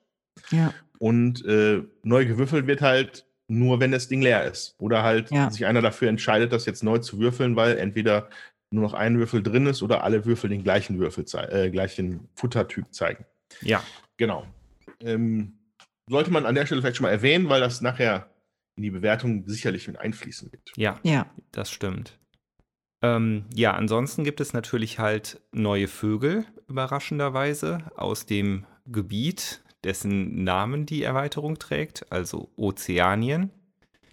[0.51, 0.73] Ja.
[0.99, 4.75] Und äh, neu gewürfelt wird halt nur, wenn das Ding leer ist.
[4.80, 5.49] Oder halt ja.
[5.49, 8.30] sich einer dafür entscheidet, das jetzt neu zu würfeln, weil entweder
[8.71, 12.85] nur noch ein Würfel drin ist oder alle Würfel den gleichen Würfel, äh, gleichen Futtertyp
[12.91, 13.25] zeigen.
[13.61, 13.84] Ja.
[14.17, 14.47] Genau.
[15.01, 15.59] Ähm,
[16.09, 18.30] sollte man an der Stelle vielleicht schon mal erwähnen, weil das nachher
[18.75, 20.71] in die Bewertung sicherlich mit einfließen wird.
[20.75, 21.27] Ja, ja.
[21.51, 22.17] das stimmt.
[23.03, 30.85] Ähm, ja, ansonsten gibt es natürlich halt neue Vögel, überraschenderweise, aus dem Gebiet, dessen Namen
[30.85, 33.52] die Erweiterung trägt, also Ozeanien.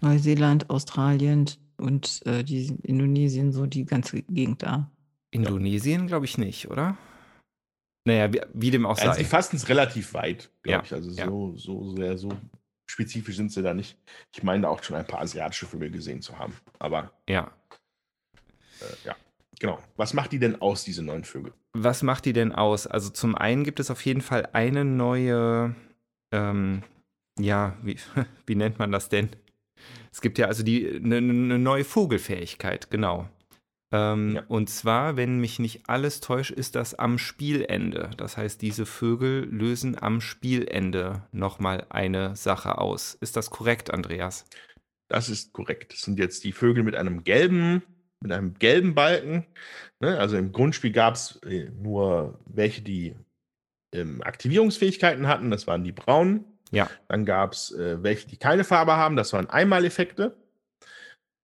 [0.01, 4.91] Neuseeland, Australien und äh, die Indonesien, so die ganze Gegend da.
[5.31, 6.97] Indonesien glaube ich nicht, oder?
[8.05, 9.19] Naja, wie, wie dem auch also sei.
[9.19, 10.93] Sie fassen es relativ weit, glaube ja, ich.
[10.93, 11.25] Also ja.
[11.25, 12.29] so, so sehr, so
[12.87, 13.97] spezifisch sind sie da nicht.
[14.33, 16.53] Ich meine auch schon ein paar asiatische Vögel gesehen zu haben.
[16.79, 17.51] Aber ja.
[18.81, 19.15] Äh, ja,
[19.61, 19.79] genau.
[19.95, 21.53] Was macht die denn aus, diese neuen Vögel?
[21.73, 22.87] Was macht die denn aus?
[22.87, 25.75] Also zum einen gibt es auf jeden Fall eine neue,
[26.33, 26.83] ähm,
[27.39, 27.97] ja, wie,
[28.45, 29.29] wie nennt man das denn?
[30.11, 33.29] Es gibt ja also die eine, eine neue Vogelfähigkeit, genau.
[33.93, 34.43] Ähm, ja.
[34.47, 38.11] Und zwar, wenn mich nicht alles täuscht, ist das am Spielende.
[38.17, 43.15] Das heißt, diese Vögel lösen am Spielende nochmal eine Sache aus.
[43.15, 44.45] Ist das korrekt, Andreas?
[45.07, 45.93] Das ist korrekt.
[45.93, 47.83] Das sind jetzt die Vögel mit einem gelben
[48.21, 49.45] mit einem gelben Balken.
[49.99, 50.17] Ne?
[50.17, 53.15] Also im Grundspiel gab es äh, nur welche, die
[53.93, 56.45] ähm, Aktivierungsfähigkeiten hatten, das waren die braunen.
[56.71, 56.89] Ja.
[57.07, 60.37] Dann gab es äh, welche, die keine Farbe haben, das waren Einmaleffekte.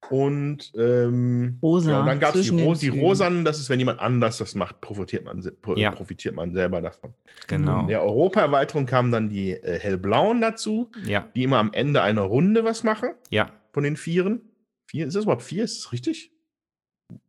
[0.10, 1.92] Und, ähm, Rosa.
[1.92, 4.56] Ja, und dann gab es die, Ros die Rosanen, das ist, wenn jemand anders das
[4.56, 5.44] macht, profitiert man,
[5.76, 5.92] ja.
[5.92, 7.14] profitiert man selber davon.
[7.48, 7.82] Genau.
[7.82, 11.28] In der Europa-Erweiterung kamen dann die äh, hellblauen dazu, ja.
[11.36, 13.10] die immer am Ende einer Runde was machen.
[13.32, 13.52] Ja.
[13.74, 14.42] Von den Vieren.
[14.90, 15.66] Vier, ist das überhaupt vier?
[15.66, 16.32] Ist das richtig?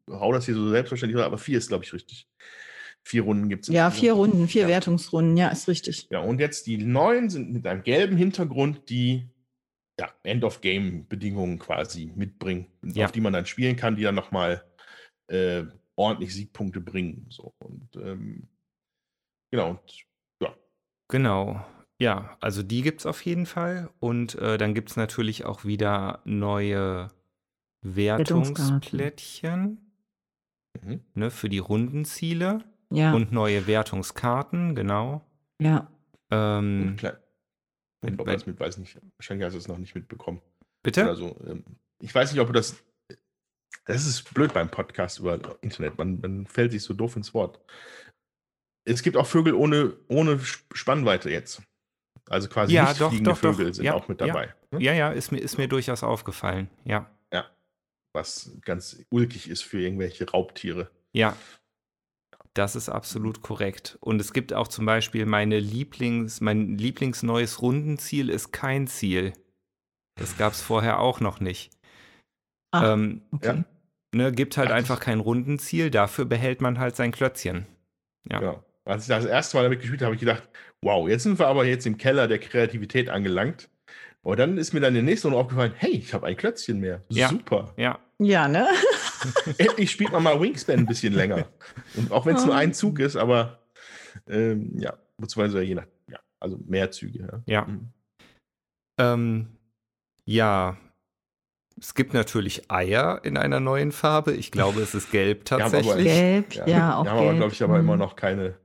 [0.08, 2.28] Hau das hier so selbstverständlich aber vier ist, glaube ich, richtig.
[3.04, 3.74] Vier Runden gibt es.
[3.74, 4.68] Ja, vier Runden, vier ja.
[4.68, 6.08] Wertungsrunden, ja, ist richtig.
[6.10, 9.28] Ja, und jetzt die neun sind mit einem gelben Hintergrund, die
[9.98, 13.06] ja, End-of-Game-Bedingungen quasi mitbringen, ja.
[13.06, 14.64] auf die man dann spielen kann, die dann nochmal
[15.28, 15.64] äh,
[15.96, 17.26] ordentlich Siegpunkte bringen.
[17.30, 17.54] So.
[17.58, 18.48] Und ähm,
[19.50, 19.80] genau, und
[20.42, 20.54] ja.
[21.08, 21.64] Genau.
[22.00, 23.90] Ja, also die gibt es auf jeden Fall.
[23.98, 27.08] Und äh, dann gibt es natürlich auch wieder neue
[27.82, 29.87] Wertungsplättchen
[30.82, 31.00] Mhm.
[31.14, 35.24] ne, für die Rundenziele Ja, und neue Wertungskarten, genau.
[35.60, 35.90] ja.
[36.30, 36.96] Ähm,
[38.02, 38.98] wenn- das mit, weiß nicht.
[39.16, 40.40] Wahrscheinlich hast du es noch nicht mitbekommen.
[40.84, 41.02] bitte?
[41.04, 41.36] Oder so.
[41.46, 41.64] Ähm,
[42.00, 42.82] Ich weiß nicht, ob du das.
[43.86, 45.96] Das ist blöd beim Podcast über Internet.
[45.98, 47.58] Man, man fällt sich so doof ins Wort.
[48.86, 51.62] Es gibt auch Vögel ohne, ohne Sp- Spannweite jetzt.
[52.28, 53.54] Also quasi Ja, nicht doch, fliegende doch, doch.
[53.56, 54.26] Vögel sind Ja, auch mit ja.
[54.28, 54.54] dabei.
[54.70, 54.82] ne?
[54.82, 56.68] Ja, ja, ist mir, ist mir durchaus aufgefallen.
[56.84, 57.10] Ja,
[58.14, 60.90] Was ganz ulkig ist für irgendwelche Raubtiere.
[61.12, 61.36] ja.
[62.54, 63.98] Das ist absolut korrekt.
[64.00, 69.32] Und es gibt auch zum Beispiel meine Lieblings, mein Lieblingsneues Rundenziel ist kein Ziel.
[70.16, 71.70] Das gab es vorher auch noch nicht.
[72.72, 73.62] Ach, Ähm, okay.
[74.12, 77.66] ne, gibt halt einfach kein Rundenziel, dafür behält man halt sein Klötzchen.
[78.28, 78.40] Ja.
[78.40, 78.64] Genau.
[78.84, 80.48] Als ich das erste Mal damit gespielt habe, habe ich gedacht,
[80.82, 83.68] wow, jetzt sind wir aber jetzt im Keller der Kreativität angelangt.
[84.28, 86.80] Aber dann ist mir dann in der nächsten Runde aufgefallen, hey, ich habe ein Klötzchen
[86.80, 87.02] mehr.
[87.08, 87.30] Ja.
[87.30, 87.72] Super.
[87.78, 88.68] Ja, Ja, ne?
[89.58, 91.48] Endlich spielt man mal Wingspan ein bisschen länger.
[91.96, 92.58] Und auch wenn es nur Oh.
[92.58, 93.62] ein Zug ist, aber
[94.28, 97.20] ähm, ja, beziehungsweise je nach, ja, also mehr Züge.
[97.46, 97.60] Ja.
[97.60, 97.64] Ja.
[97.64, 97.88] Mhm.
[99.00, 99.46] Ähm,
[100.26, 100.76] ja,
[101.80, 104.32] es gibt natürlich Eier in einer neuen Farbe.
[104.34, 106.04] Ich glaube, es ist gelb aber tatsächlich.
[106.04, 107.36] Gelb, ja, auch Da haben aber, gelb.
[107.38, 108.00] glaube ich, aber immer Mhm.
[108.00, 108.58] noch keine,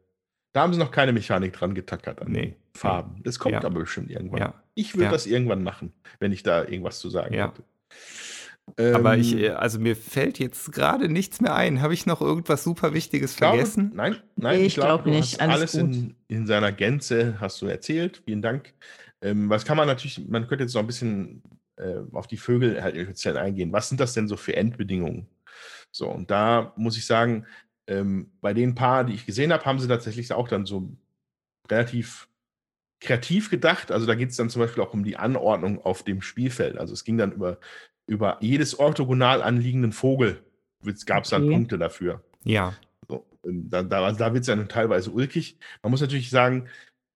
[0.51, 2.57] da haben sie noch keine Mechanik dran getackert an Nee.
[2.75, 3.21] Farben.
[3.23, 3.63] Das kommt Ja.
[3.63, 4.39] aber bestimmt irgendwann.
[4.39, 5.11] Ja, Ich würde Ja.
[5.11, 7.47] das irgendwann machen, wenn ich da irgendwas zu sagen Ja.
[7.47, 7.63] hätte.
[8.95, 11.81] aber Ähm, ich, äh, also mir fällt jetzt gerade nichts mehr ein.
[11.81, 13.91] Habe ich noch irgendwas super Wichtiges Ich glaube, vergessen?
[13.93, 15.39] Nein, nein, ich ich glaube glaub nicht.
[15.41, 18.21] Alles alles in, in seiner Gänze hast du erzählt.
[18.25, 18.73] Vielen Dank.
[19.21, 21.43] Ähm, was kann man natürlich, man könnte jetzt noch ein bisschen
[21.75, 23.71] äh, auf die Vögel halt speziell eingehen.
[23.73, 25.27] Was sind das denn so für Endbedingungen?
[25.91, 27.45] So, und da muss ich sagen,
[27.87, 30.89] ähm, bei den paar, die ich gesehen habe, haben sie tatsächlich auch dann so
[31.69, 32.27] relativ
[33.03, 33.91] kreativ gedacht.
[33.91, 36.77] Also da geht es dann zum Beispiel auch um die Anordnung auf dem Spielfeld.
[36.77, 37.59] Also es ging dann über,
[38.07, 40.43] über jedes orthogonal anliegenden Vogel.
[41.05, 41.53] Gab es dann Okay.
[41.53, 42.23] Punkte dafür.
[42.43, 42.73] Ja,
[43.07, 45.57] So, ähm, da da, da wird es dann teilweise ulkig.
[45.81, 46.67] Man muss natürlich sagen,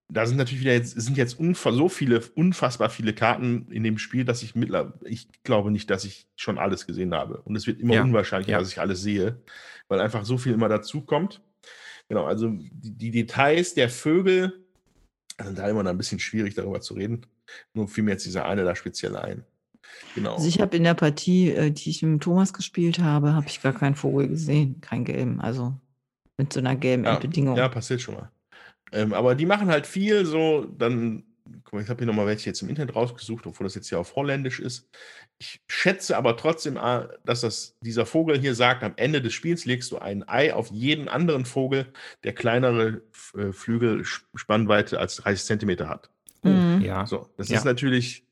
[0.10, 4.24] da sind natürlich wieder jetzt, sind jetzt so viele, unfassbar viele Karten in dem Spiel,
[4.24, 7.42] dass ich mittlerweile, ich glaube nicht, dass ich schon alles gesehen habe.
[7.42, 8.60] Und es wird immer Ja, unwahrscheinlicher, ja.
[8.60, 9.42] dass ich alles sehe,
[9.90, 11.42] weil einfach so viel immer dazu kommt.
[12.08, 14.66] Genau, also die, die Details der Vögel
[15.46, 17.26] sind da immer noch ein bisschen schwierig, darüber zu reden.
[17.74, 19.44] Nur fiel mir jetzt dieser eine da speziell ein.
[20.16, 20.36] Genau.
[20.36, 23.62] Also ich habe in der Partie, äh, die ich mit Thomas gespielt habe, habe ich
[23.62, 25.40] gar keinen Vogel gesehen, keinen gelben.
[25.40, 25.76] Also
[26.38, 27.56] mit so einer gelben Ja, Endbedingung.
[27.58, 28.32] Ja, passiert schon mal.
[28.92, 31.24] Ähm, aber die machen halt viel so, dann,
[31.68, 34.00] guck mal, ich habe hier nochmal welche jetzt im Internet rausgesucht, obwohl das jetzt hier
[34.00, 34.88] auf Holländisch ist.
[35.38, 39.66] Ich schätze aber trotzdem, ah, dass das, dieser Vogel hier sagt, am Ende des Spiels
[39.66, 41.92] legst du ein Ei auf jeden anderen Vogel,
[42.24, 43.02] der kleinere
[43.38, 46.10] äh, Flügelspannweite als 30 Zentimeter hat.
[46.42, 46.80] Mhm.
[46.82, 47.06] ja.
[47.06, 47.58] So, das Ja.
[47.58, 48.24] ist natürlich,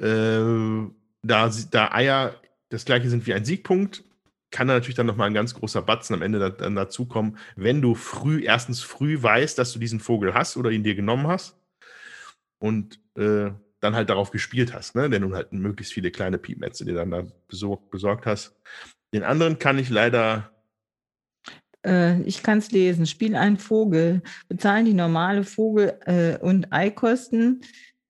[0.00, 0.88] äh,
[1.22, 2.34] da, da Eier
[2.70, 4.02] das gleiche sind wie ein Siegpunkt,
[4.50, 7.80] kann da natürlich dann nochmal ein ganz großer Batzen am Ende da, dann dazukommen, wenn
[7.80, 11.56] du früh, erstens früh weißt, dass du diesen Vogel hast oder ihn dir genommen hast
[12.64, 13.50] und äh,
[13.80, 15.10] dann halt darauf gespielt hast, ne?
[15.10, 18.56] denn du halt möglichst viele kleine Piepmetze dir dann da besorgt, besorgt hast.
[19.12, 20.50] Den anderen kann ich leider
[21.84, 23.06] Äh, ich kann es lesen.
[23.06, 24.22] Spiel einen Vogel.
[24.48, 27.60] Bezahlen die normale Vogel- äh, und Eikosten.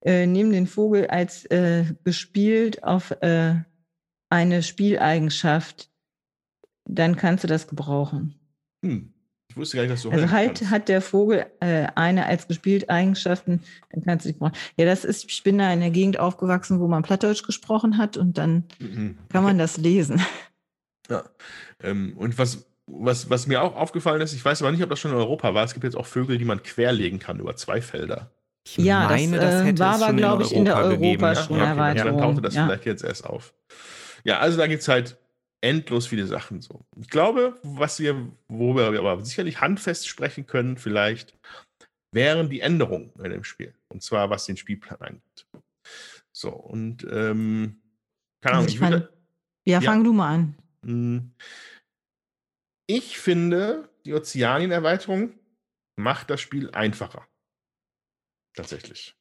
[0.02, 3.56] Äh, nehmen den Vogel als äh, gespielt auf äh,
[4.30, 5.90] eine Spieleigenschaft.
[6.84, 8.38] Dann kannst du das gebrauchen.
[8.84, 9.13] Hm,
[9.54, 10.70] ich wusste gar nicht, dass du Also halt kannst.
[10.72, 13.60] hat der Vogel äh, eine als gespielt Eigenschaften,
[13.92, 14.52] dann kannst du die brauchen.
[14.76, 18.16] Ja, das ist, ich bin da in der Gegend aufgewachsen, wo man Plattdeutsch gesprochen hat
[18.16, 19.16] und dann Mhm.
[19.28, 20.20] kann man das lesen.
[21.08, 21.22] Ja.
[21.82, 24.98] Ähm, und was, was, was mir auch aufgefallen ist, ich weiß aber nicht, ob das
[24.98, 27.80] schon in Europa war, es gibt jetzt auch Vögel, die man querlegen kann über zwei
[27.80, 28.30] Felder.
[28.66, 31.22] Ich Ja, das, äh, war es aber, schon glaub ich, in der Europa gegeben.
[31.22, 32.64] Ja, schon ja, okay, dann- dann Erweiterung, tauchte das ja.
[32.64, 33.52] vielleicht jetzt erst auf.
[34.24, 35.18] Ja, also da gibt es halt
[35.64, 36.84] endlos viele Sachen so.
[36.96, 41.36] Ich glaube, was wir, worüber wir aber sicherlich handfest sprechen können, vielleicht,
[42.12, 43.74] wären die Änderungen in dem Spiel.
[43.88, 45.46] Und zwar, was den Spielplan angeht.
[46.32, 47.80] So, und ähm,
[48.42, 49.12] keine Ahnung, ich ich würde, fand,
[49.66, 49.90] ja, Ja.
[49.90, 50.54] fang du mal an.
[50.84, 51.32] Hm.
[52.86, 55.38] Ich finde, die Ozeanien-Erweiterung
[55.96, 57.26] macht das Spiel einfacher.
[58.54, 59.16] Tatsächlich.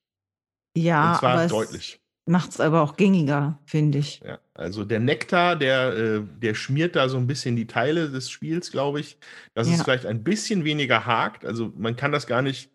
[0.76, 2.03] Ja, Und zwar aber deutlich.
[2.26, 4.22] Macht es aber auch gängiger, finde ich.
[4.22, 8.30] Ja, also der Nektar, der, äh, der schmiert da so ein bisschen die Teile des
[8.30, 9.18] Spiels, glaube ich,
[9.54, 9.84] dass es Ja.
[9.84, 11.46] vielleicht ein bisschen weniger hakt.
[11.46, 12.72] Also man kann das gar nicht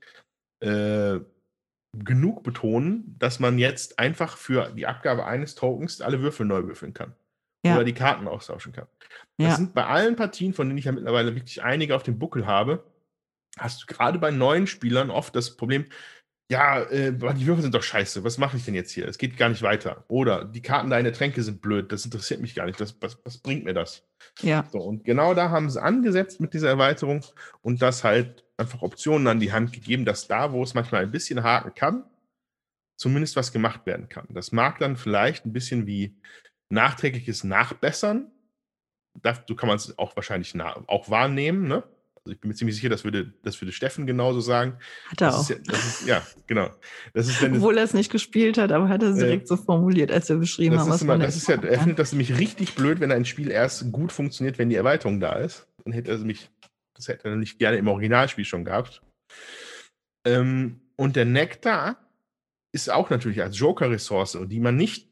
[0.61, 1.21] äh,
[1.97, 6.93] genug betonen, dass man jetzt einfach für die Abgabe eines Tokens alle Würfel neu würfeln
[6.93, 7.15] kann.
[7.65, 7.75] Ja.
[7.75, 8.87] Oder die Karten austauschen kann.
[9.37, 12.47] Das sind bei allen Partien, von denen ich ja mittlerweile wirklich einige auf dem Buckel
[12.47, 12.85] habe,
[13.57, 15.87] hast du gerade bei neuen Spielern oft das Problem,
[16.51, 19.07] ja, äh, die Würfel sind doch scheiße, was mache ich denn jetzt hier?
[19.07, 20.05] Es geht gar nicht weiter.
[20.09, 22.81] Oder die Karten deiner Tränke sind blöd, das interessiert mich gar nicht.
[22.81, 24.09] Das, was, was bringt mir das?
[24.41, 24.67] Ja.
[24.73, 27.23] So, und genau da haben sie angesetzt mit dieser Erweiterung
[27.61, 31.11] und das halt einfach Optionen an die Hand gegeben, dass da, wo es manchmal ein
[31.11, 32.05] bisschen haken kann,
[32.97, 34.27] zumindest was gemacht werden kann.
[34.31, 36.17] Das mag dann vielleicht ein bisschen wie
[36.71, 38.33] nachträgliches Nachbessern.
[39.21, 41.83] Dazu kann man es auch wahrscheinlich auch wahrnehmen, ne?
[42.25, 44.79] Also ich bin mir ziemlich sicher, das würde, das würde Steffen genauso sagen.
[45.09, 45.51] Hat er das auch.
[45.51, 46.71] Ist ja, ist, ja, genau.
[47.15, 49.57] Das ist, Obwohl er es nicht gespielt hat, aber hat er es direkt äh, so
[49.57, 52.39] formuliert, als wir beschrieben das haben, was immer, das ist ja, Er findet das nämlich
[52.39, 55.67] richtig blöd, wenn ein Spiel erst gut funktioniert, wenn die Erweiterung da ist.
[55.85, 56.51] Dann hätte er mich,
[56.95, 59.03] das hätte er nicht gerne im Originalspiel schon gehabt.
[60.27, 61.97] Ähm, und der Nektar
[62.73, 65.09] ist auch natürlich als Joker-Ressource und die man nicht,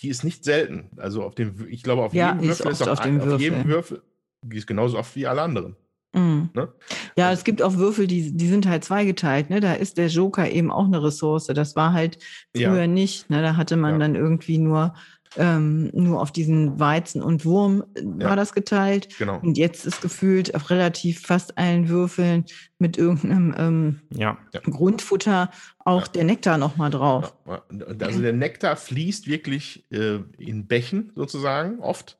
[0.00, 0.90] die ist nicht selten.
[0.96, 3.64] Also auf dem, ich glaube, auf Ja, jedem ist Würfel ist auch auf auf jedem.
[3.66, 4.02] Würfel,
[4.42, 5.76] die ist genauso oft wie alle anderen.
[6.18, 6.50] Mhm.
[6.54, 6.68] Ne?
[7.16, 9.50] Ja, es gibt auch Würfel, die, die sind halt zweigeteilt.
[9.50, 9.60] Ne?
[9.60, 11.46] Da ist der Joker eben auch eine Ressource.
[11.46, 12.18] Das war halt
[12.54, 12.70] Ja.
[12.70, 13.30] früher nicht.
[13.30, 13.42] Ne?
[13.42, 13.98] Da hatte man Ja.
[14.00, 14.94] dann irgendwie nur,
[15.36, 18.30] ähm, nur auf diesen Weizen und Wurm äh, Ja.
[18.30, 19.08] war das geteilt.
[19.18, 19.38] Genau.
[19.40, 22.46] Und jetzt ist gefühlt auf relativ fast allen Würfeln
[22.78, 24.38] mit irgendeinem ähm, Ja.
[24.64, 25.50] Grundfutter
[25.84, 26.12] auch Ja.
[26.12, 27.34] der Nektar nochmal drauf.
[27.46, 27.62] Ja,
[28.00, 32.18] also der Nektar fließt wirklich äh, in Bächen sozusagen oft.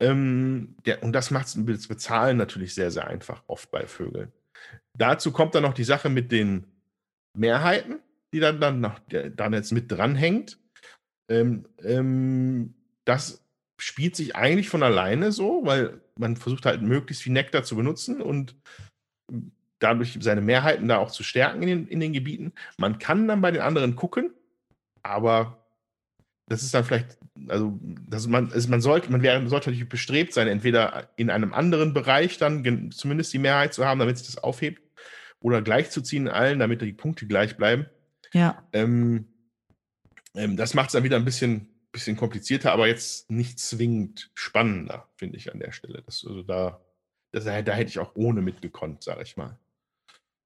[0.00, 4.32] Ähm, der, und das macht das Bezahlen natürlich sehr, sehr einfach, oft bei Vögeln.
[4.94, 6.64] Dazu kommt dann noch die Sache mit den
[7.36, 8.00] Mehrheiten,
[8.32, 10.58] die dann, dann, noch, dann jetzt mit dranhängt.
[11.28, 12.74] Ähm, ähm,
[13.04, 13.42] das
[13.78, 18.20] spielt sich eigentlich von alleine so, weil man versucht halt möglichst viel Nektar zu benutzen
[18.22, 18.56] und
[19.78, 22.52] dadurch seine Mehrheiten da auch zu stärken in den, in den Gebieten.
[22.78, 24.32] Man kann dann bei den anderen gucken,
[25.02, 25.65] aber
[26.48, 27.18] das ist dann vielleicht,
[27.48, 27.78] also,
[28.08, 31.92] dass man, also man sollte, man wäre, sollte natürlich bestrebt sein, entweder in einem anderen
[31.92, 34.82] Bereich dann zumindest die Mehrheit zu haben, damit sich das aufhebt,
[35.40, 37.86] oder gleichzuziehen allen, damit die Punkte gleich bleiben.
[38.32, 38.66] Ja.
[38.72, 39.26] Ähm,
[40.34, 45.08] ähm, das macht es dann wieder ein bisschen, bisschen komplizierter, aber jetzt nicht zwingend spannender,
[45.16, 46.02] finde ich an der Stelle.
[46.04, 46.80] Das, also da,
[47.32, 49.58] das, da hätte ich auch ohne mitgekonnt, sage ich mal.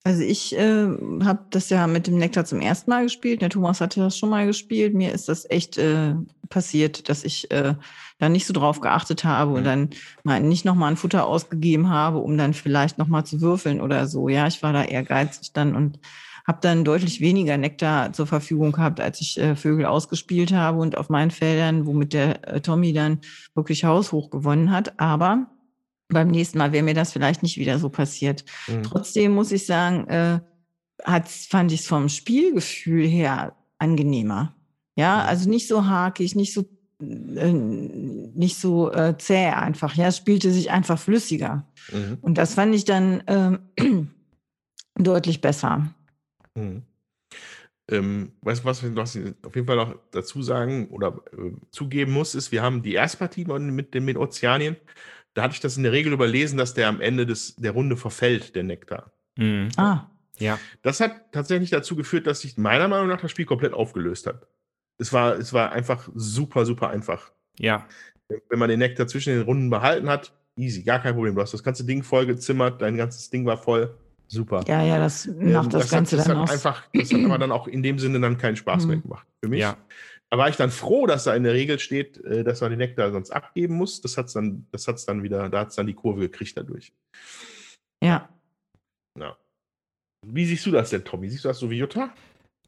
[0.03, 0.87] Also ich äh,
[1.25, 3.43] habe das ja mit dem Nektar zum ersten Mal gespielt.
[3.43, 4.95] Der Thomas hatte das schon mal gespielt.
[4.95, 6.15] Mir ist das echt äh,
[6.49, 7.75] passiert, dass ich äh,
[8.19, 9.65] da nicht so drauf geachtet habe und Mhm.
[9.65, 9.91] dann
[10.25, 14.29] mal nicht nochmal ein Futter ausgegeben habe, um dann vielleicht nochmal zu würfeln oder so.
[14.31, 15.99] Ja, ich war da ehrgeizig dann und
[16.47, 20.97] habe dann deutlich weniger Nektar zur Verfügung gehabt, als ich äh, Vögel ausgespielt habe und
[20.97, 23.21] auf meinen Feldern, womit der äh, Tommy dann
[23.55, 24.99] wirklich haushoch gewonnen hat.
[24.99, 25.47] Aber
[26.11, 28.45] beim nächsten Mal wäre mir das vielleicht nicht wieder so passiert.
[28.69, 28.83] Mhm.
[28.83, 30.41] Trotzdem muss ich sagen, äh,
[31.05, 34.55] hat's, fand ich es vom Spielgefühl her angenehmer.
[34.97, 35.29] Ja, Mhm.
[35.29, 36.69] also nicht so hakig, nicht so
[37.01, 39.95] äh, nicht so äh, zäh einfach.
[39.95, 41.67] Ja, es spielte sich einfach flüssiger.
[41.91, 42.19] Mhm.
[42.21, 43.61] Und das fand ich dann ähm,
[44.97, 45.95] deutlich besser.
[46.55, 46.83] Mhm.
[47.91, 52.13] Ähm, weißt du, was wir ich auf jeden Fall noch dazu sagen oder äh, zugeben
[52.13, 54.77] muss, ist, wir haben die erste Partie mit, mit Ozeanien.
[55.35, 57.97] Da hatte ich das in der Regel überlesen, dass der am Ende des, der Runde
[57.97, 59.13] verfällt, der Nektar.
[59.37, 59.69] Mhm.
[59.77, 60.07] Ah,
[60.39, 60.59] Ja.
[60.83, 64.47] Das hat tatsächlich dazu geführt, dass sich meiner Meinung nach das Spiel komplett aufgelöst hat.
[64.99, 67.31] Es war, es war einfach super, super einfach.
[67.59, 67.87] Ja.
[68.49, 71.35] Wenn man den Nektar zwischen den Runden behalten hat, easy, gar kein Problem.
[71.35, 73.95] Du hast das ganze Ding vollgezimmert, dein ganzes Ding war voll.
[74.29, 74.63] Super.
[74.69, 76.51] ja, ja, das Ähm, macht das, Ganze hat, das dann hat aus.
[76.53, 79.03] einfach, das hat aber dann auch in dem Sinne dann keinen Spaß mehr Mhm.
[79.03, 79.61] gemacht für mich.
[79.61, 79.77] Ja.
[80.33, 82.79] Da war ich dann froh, dass da in der Regel steht, äh, dass man den
[82.79, 84.01] Nektar sonst abgeben muss.
[84.01, 86.93] Das hat's dann, das hat's dann wieder, da hat es dann die Kurve gekriegt dadurch.
[88.03, 88.29] Ja.
[89.19, 89.37] Ja.
[90.27, 91.29] Wie siehst du das denn, Tommy?
[91.29, 92.15] Siehst du das so wie Jutta?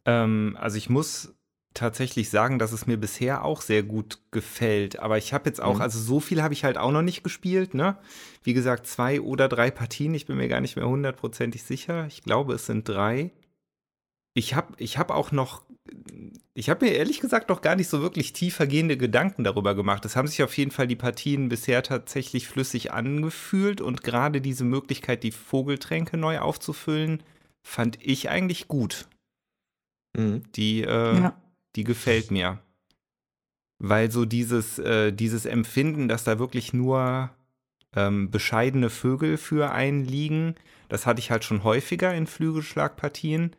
[0.05, 1.35] Ähm, also ich muss
[1.75, 4.99] tatsächlich sagen, dass es mir bisher auch sehr gut gefällt.
[4.99, 5.83] Aber ich habe jetzt auch, Mhm.
[5.83, 7.97] also so viel habe ich halt auch noch nicht gespielt, ne?
[8.43, 12.07] Wie gesagt, zwei oder drei Partien, ich bin mir gar nicht mehr hundertprozentig sicher.
[12.09, 13.31] Ich glaube, es sind drei.
[14.35, 15.63] Ich habe ich hab auch noch,
[16.55, 20.05] ich habe mir ehrlich gesagt noch gar nicht so wirklich tiefergehende Gedanken darüber gemacht.
[20.05, 24.65] Es haben sich auf jeden Fall die Partien bisher tatsächlich flüssig angefühlt und gerade diese
[24.65, 27.23] Möglichkeit, die Vogeltränke neu aufzufüllen,
[27.63, 29.09] fand ich eigentlich gut.
[30.17, 30.43] Mhm.
[30.55, 31.37] Die, äh, ja.
[31.77, 32.59] die gefällt mir.
[33.79, 37.31] Weil so dieses, äh, dieses Empfinden, dass da wirklich nur
[37.97, 40.55] ähm, bescheidene Vögel für einen liegen,
[40.89, 43.57] das hatte ich halt schon häufiger in Flügelschlagpartien.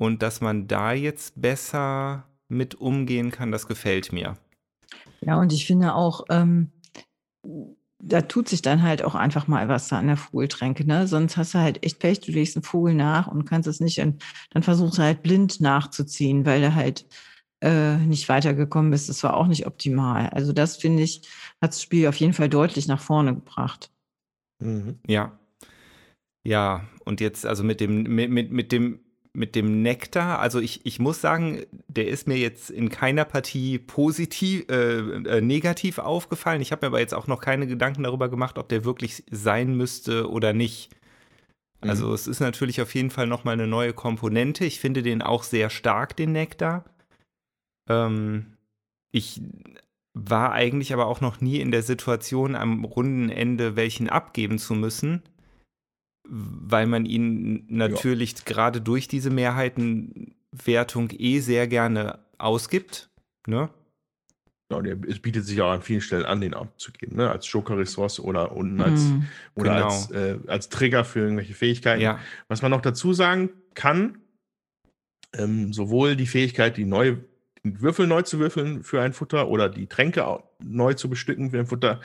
[0.00, 4.38] Und dass man da jetzt besser mit umgehen kann, das gefällt mir.
[5.20, 6.72] Ja, und ich finde auch, ähm,
[8.02, 11.06] da tut sich dann halt auch einfach mal was da an der Vogeltränke, ne?
[11.06, 14.00] Sonst hast du halt echt Pech, du legst einen Vogel nach und kannst es nicht,
[14.00, 17.04] und dann versuchst du halt blind nachzuziehen, weil du halt
[17.60, 19.10] äh, nicht weitergekommen bist.
[19.10, 20.30] Das war auch nicht optimal.
[20.30, 21.28] Also das finde ich,
[21.60, 23.90] hat das Spiel auf jeden Fall deutlich nach vorne gebracht.
[24.62, 24.98] Mhm.
[25.06, 25.38] Ja.
[26.42, 29.00] Ja, und jetzt, also mit dem, mit, mit, mit dem
[29.32, 33.78] mit dem Nektar, also ich, ich muss sagen, der ist mir jetzt in keiner Partie
[33.78, 36.60] positiv, äh, äh, negativ aufgefallen.
[36.60, 39.76] Ich habe mir aber jetzt auch noch keine Gedanken darüber gemacht, ob der wirklich sein
[39.76, 40.90] müsste oder nicht.
[41.80, 42.14] Also mhm.
[42.14, 44.64] es ist natürlich auf jeden Fall nochmal eine neue Komponente.
[44.64, 46.84] Ich finde den auch sehr stark, den Nektar.
[47.88, 48.56] Ähm,
[49.12, 49.40] ich
[50.12, 54.74] war eigentlich aber auch noch nie in der Situation, am runden Ende welchen abgeben zu
[54.74, 55.22] müssen,
[56.30, 58.38] weil man ihn natürlich ja.
[58.44, 63.10] gerade durch diese Mehrheitenwertung eh sehr gerne ausgibt.
[63.48, 63.68] Ne?
[64.70, 67.28] Ja, der, es bietet sich auch an vielen Stellen an, den abzugeben, ne?
[67.28, 69.24] als Joker-Ressource oder unten als, mm,
[69.56, 69.86] oder genau.
[69.86, 72.00] als, äh, als Trigger für irgendwelche Fähigkeiten.
[72.00, 72.20] Ja.
[72.46, 74.18] Was man noch dazu sagen kann,
[75.32, 77.16] ähm, sowohl die Fähigkeit, die neu,
[77.64, 80.24] den Würfel neu zu würfeln für ein Futter oder die Tränke
[80.60, 82.00] neu zu bestücken für ein Futter,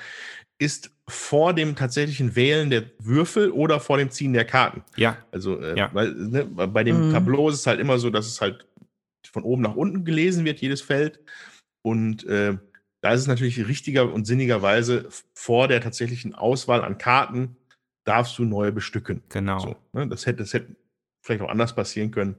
[0.57, 4.84] ist vor dem tatsächlichen Wählen der Würfel oder vor dem Ziehen der Karten.
[4.95, 5.18] Ja.
[5.32, 5.90] Also, äh, ja.
[5.94, 7.11] Weil, ne, bei dem mm.
[7.11, 8.68] Tableau ist es halt immer so, dass es halt
[9.32, 11.19] von oben nach unten gelesen wird, jedes Feld.
[11.84, 12.57] Und äh,
[13.02, 17.57] da ist es natürlich richtiger und sinnigerweise vor der tatsächlichen Auswahl an Karten
[18.06, 19.22] darfst du neue bestücken.
[19.30, 19.60] Genau.
[19.60, 20.07] So, ne?
[20.07, 20.76] das, hätte, das hätte
[21.22, 22.36] vielleicht auch anders passieren können.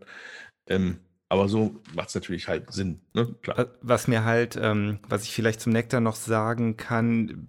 [0.69, 0.99] Ähm,
[1.29, 3.01] aber so macht es natürlich halt Sinn.
[3.13, 3.35] Ne?
[3.43, 3.69] Klar.
[3.83, 7.47] Was mir halt, ähm, was ich vielleicht zum Nektar noch sagen kann,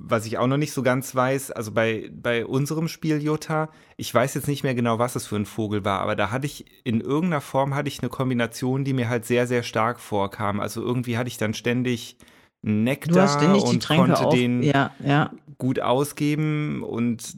[0.00, 4.14] was ich auch noch nicht so ganz weiß, also bei, bei unserem Spiel Jota, ich
[4.14, 6.66] weiß jetzt nicht mehr genau, was es für ein Vogel war, aber da hatte ich
[6.84, 10.60] in irgendeiner Form hatte ich eine Kombination, die mir halt sehr, sehr stark vorkam.
[10.60, 12.16] Also irgendwie hatte ich dann ständig
[12.62, 14.34] Nektar und konnte auf.
[14.34, 15.32] den ja, ja.
[15.58, 17.36] gut ausgeben und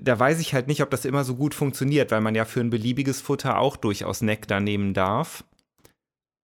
[0.00, 2.60] da weiß ich halt nicht, ob das immer so gut funktioniert, weil man ja für
[2.60, 5.44] ein beliebiges Futter auch durchaus Nektar nehmen darf.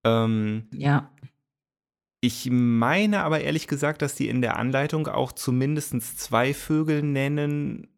[0.04, 1.10] Ähm, ja.
[2.20, 7.88] Ich meine aber ehrlich gesagt, dass die in der Anleitung auch zumindest zwei Vögel nennen,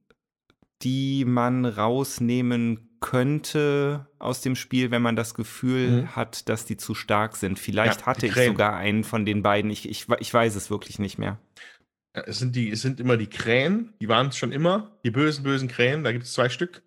[0.83, 6.17] die man rausnehmen könnte aus dem Spiel, wenn man das Gefühl mhm.
[6.17, 7.59] hat, dass die zu stark sind.
[7.59, 9.71] Vielleicht ja, hatte ich sogar einen von den beiden.
[9.71, 11.39] Ich, ich, ich weiß es wirklich nicht mehr.
[12.15, 15.11] Ja, es, sind die, es sind immer die Krähen, die waren es schon immer, die
[15.11, 16.83] bösen, bösen Krähen, da gibt es zwei Stück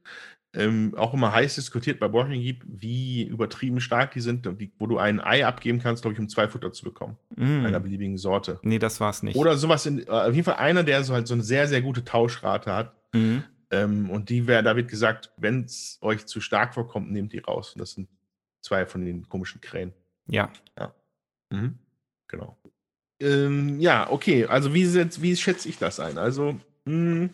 [0.55, 4.97] ähm, auch immer heiß diskutiert bei Borching wie übertrieben stark die sind, die, wo du
[4.97, 7.17] ein Ei abgeben kannst, glaube ich, um zwei Futter zu bekommen.
[7.35, 7.65] Mm.
[7.65, 8.59] Einer beliebigen Sorte.
[8.63, 9.35] Nee, das war es nicht.
[9.35, 11.81] Oder sowas in, äh, auf jeden Fall einer, der so halt so eine sehr, sehr
[11.81, 12.93] gute Tauschrate hat.
[13.13, 13.39] Mm.
[13.71, 17.39] Ähm, und die wäre, da wird gesagt, wenn es euch zu stark vorkommt, nehmt die
[17.39, 17.73] raus.
[17.73, 18.07] Und das sind
[18.61, 19.93] zwei von den komischen Krähen.
[20.27, 20.51] Ja.
[20.77, 20.93] Ja.
[21.49, 21.75] Mhm.
[22.27, 22.57] Genau.
[23.19, 24.45] Ähm, ja, okay.
[24.45, 24.85] Also wie,
[25.21, 26.17] wie schätze ich das ein?
[26.17, 27.29] Also, mh, hm,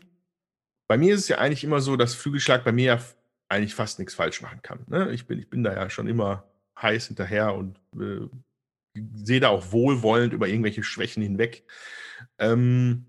[0.92, 3.02] bei mir ist es ja eigentlich immer so, dass Flügelschlag bei mir ja
[3.48, 4.84] eigentlich fast nichts falsch machen kann.
[4.88, 5.14] Ne?
[5.14, 6.52] Ich, bin, ich bin da ja schon immer
[6.82, 8.28] heiß hinterher und äh,
[9.14, 11.64] sehe da auch wohlwollend über irgendwelche Schwächen hinweg.
[12.40, 13.06] Ähm,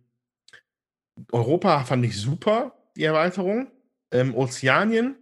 [1.33, 3.73] Europa fand ich super, die Erweiterung.
[4.13, 5.17] Ähm, Ozeanien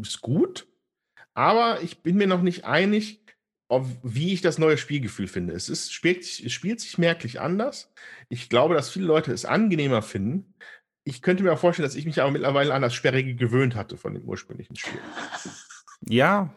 [0.00, 0.66] ist gut,
[1.32, 3.24] aber ich bin mir noch nicht einig,
[3.68, 5.54] ob, wie ich das neue Spielgefühl finde.
[5.54, 7.92] Es, ist, spielt, es spielt sich merklich anders.
[8.28, 10.54] Ich glaube, dass viele Leute es angenehmer finden,
[11.08, 13.96] ich könnte mir auch vorstellen, dass ich mich aber mittlerweile an das Sperrige gewöhnt hatte
[13.96, 15.00] von dem ursprünglichen Spiel.
[16.06, 16.54] Ja.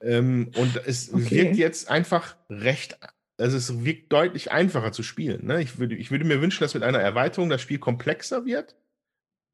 [0.00, 1.30] Ähm, und es okay.
[1.30, 2.98] wirkt jetzt einfach recht,
[3.38, 5.46] also es wirkt deutlich einfacher zu spielen.
[5.46, 5.62] Ne?
[5.62, 8.74] Ich, würde, ich würde mir wünschen, dass mit einer Erweiterung das Spiel komplexer wird,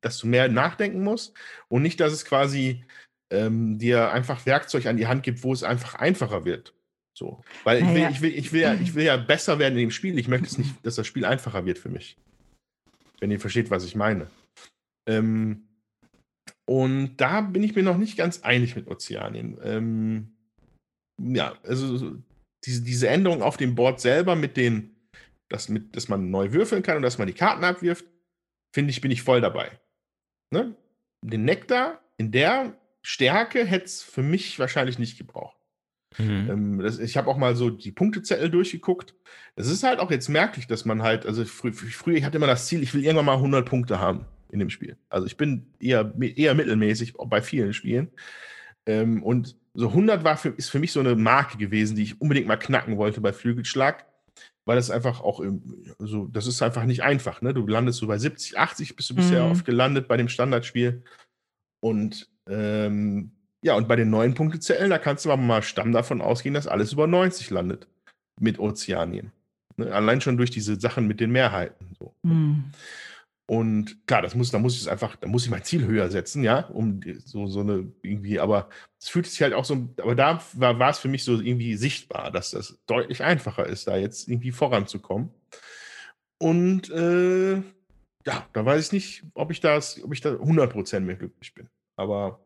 [0.00, 1.34] dass du mehr nachdenken musst
[1.68, 2.84] und nicht, dass es quasi
[3.30, 6.72] ähm, dir einfach Werkzeug an die Hand gibt, wo es einfach einfacher wird.
[7.12, 7.42] So.
[7.64, 8.10] Weil ich will, ja.
[8.10, 10.18] ich, will, ich, will ja, ich will ja besser werden in dem Spiel.
[10.18, 12.16] Ich möchte es nicht, dass das Spiel einfacher wird für mich.
[13.20, 14.28] Wenn ihr versteht, was ich meine.
[15.08, 15.68] Ähm,
[16.66, 19.58] und da bin ich mir noch nicht ganz einig mit Ozeanien.
[19.64, 20.36] Ähm,
[21.18, 22.16] ja, also
[22.64, 24.94] diese, diese Änderung auf dem Board selber mit den,
[25.48, 28.04] dass, mit, dass man neu würfeln kann und dass man die Karten abwirft,
[28.74, 29.80] finde ich, bin ich voll dabei.
[30.50, 30.76] Ne?
[31.22, 35.56] Den Nektar in der Stärke hätte es für mich wahrscheinlich nicht gebraucht.
[36.18, 36.50] Mhm.
[36.50, 39.14] Ähm, das, ich habe auch mal so die Punktezettel durchgeguckt.
[39.56, 42.46] Es ist halt auch jetzt merklich, dass man halt, also früher, früher, ich hatte immer
[42.46, 44.96] das Ziel, ich will irgendwann mal 100 Punkte haben in dem Spiel.
[45.08, 48.08] Also ich bin eher, eher mittelmäßig bei vielen Spielen.
[48.86, 52.20] Ähm, und so 100 war für, ist für mich so eine Marke gewesen, die ich
[52.20, 54.06] unbedingt mal knacken wollte bei Flügelschlag,
[54.64, 55.42] weil das einfach auch,
[55.98, 57.42] also das ist einfach nicht einfach.
[57.42, 57.54] Ne?
[57.54, 59.52] Du landest so bei 70, 80 bist du bisher mhm.
[59.52, 61.02] oft gelandet bei dem Standardspiel.
[61.80, 66.20] Und ähm, ja, und bei den neuen Punktezellen, da kannst du aber mal Stamm davon
[66.20, 67.86] ausgehen, dass alles über 90 landet
[68.40, 69.32] mit Ozeanien.
[69.76, 69.92] Ne?
[69.92, 71.94] Allein schon durch diese Sachen mit den Mehrheiten.
[71.98, 72.14] So.
[72.22, 72.64] Mhm.
[73.50, 76.10] Und klar, das muss, da muss ich es einfach, da muss ich mein Ziel höher
[76.10, 78.68] setzen, ja, um so, so eine irgendwie, aber
[79.00, 81.74] es fühlt sich halt auch so, aber da war, war es für mich so irgendwie
[81.76, 85.30] sichtbar, dass das deutlich einfacher ist, da jetzt irgendwie voranzukommen.
[86.38, 87.54] Und äh,
[88.26, 91.70] ja, da weiß ich nicht, ob ich das, ob ich da 100% mehr glücklich bin.
[91.96, 92.44] Aber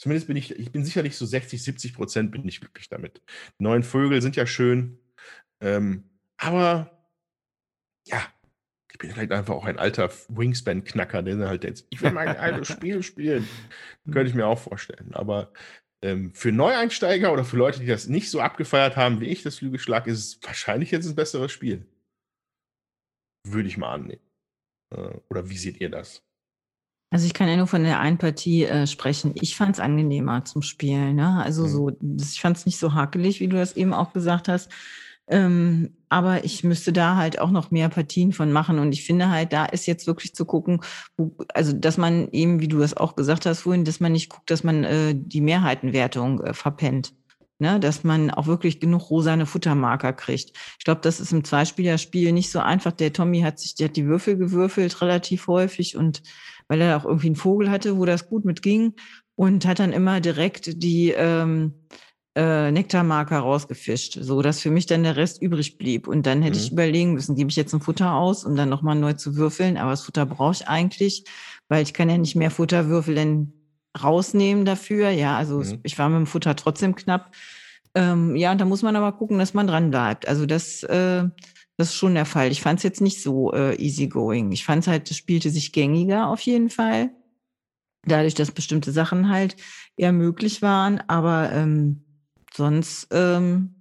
[0.00, 3.20] Zumindest bin ich, ich bin sicherlich so 60, 70 Prozent bin ich glücklich damit.
[3.58, 4.98] Die neuen Vögel sind ja schön.
[5.60, 6.08] Ähm,
[6.38, 7.06] aber
[8.06, 8.22] ja,
[9.00, 12.68] bin vielleicht einfach auch ein alter Wingspan-Knacker, der halt jetzt, ich will mal ein altes
[12.72, 13.48] Spiel spielen.
[14.04, 15.12] Könnte ich mir auch vorstellen.
[15.14, 15.52] Aber
[16.02, 19.58] ähm, für Neueinsteiger oder für Leute, die das nicht so abgefeiert haben wie ich, das
[19.58, 21.86] Flügelschlag, ist es wahrscheinlich jetzt ein besseres Spiel.
[23.46, 24.22] Würde ich mal annehmen.
[24.94, 26.22] Äh, oder wie seht ihr das?
[27.12, 29.32] Also ich kann ja nur von der einen Partie äh, sprechen.
[29.34, 31.16] Ich fand es angenehmer zum Spielen.
[31.16, 31.42] Ne?
[31.42, 31.68] Also mhm.
[31.68, 31.90] so,
[32.20, 34.70] ich fand es nicht so hakelig, wie du das eben auch gesagt hast.
[35.26, 38.78] Ähm, aber ich müsste da halt auch noch mehr Partien von machen.
[38.80, 40.80] Und ich finde halt, da ist jetzt wirklich zu gucken,
[41.16, 44.28] wo, also dass man eben, wie du das auch gesagt hast vorhin, dass man nicht
[44.28, 47.14] guckt, dass man äh, die Mehrheitenwertung äh, verpennt.
[47.62, 50.56] Ne, dass man auch wirklich genug rosane Futtermarker kriegt.
[50.78, 52.92] Ich glaube, das ist im Zweispielerspiel nicht so einfach.
[52.92, 56.22] Der Tommy hat sich, der hat die Würfel gewürfelt relativ häufig und
[56.68, 58.94] weil er auch irgendwie einen Vogel hatte, wo das gut mit ging
[59.34, 61.74] und hat dann immer direkt die ähm,
[62.36, 66.06] äh, Nektarmarker rausgefischt, so dass für mich dann der Rest übrig blieb.
[66.06, 66.64] Und dann hätte mhm.
[66.64, 69.76] ich überlegen müssen, gebe ich jetzt ein Futter aus, um dann nochmal neu zu würfeln.
[69.76, 71.24] Aber das Futter brauche ich eigentlich,
[71.68, 73.52] weil ich kann ja nicht mehr Futterwürfel denn
[74.00, 75.10] rausnehmen dafür.
[75.10, 75.80] Ja, also mhm.
[75.82, 77.32] ich war mit dem Futter trotzdem knapp.
[77.94, 80.28] Ähm, ja, und da muss man aber gucken, dass man dran bleibt.
[80.28, 81.24] Also das, äh,
[81.76, 82.52] das ist schon der Fall.
[82.52, 84.52] Ich fand es jetzt nicht so äh, easygoing.
[84.52, 87.10] Ich fand es halt, es spielte sich gängiger auf jeden Fall.
[88.06, 89.56] Dadurch, dass bestimmte Sachen halt
[89.96, 91.02] eher möglich waren.
[91.08, 92.04] Aber ähm,
[92.60, 93.74] sonst, ähm,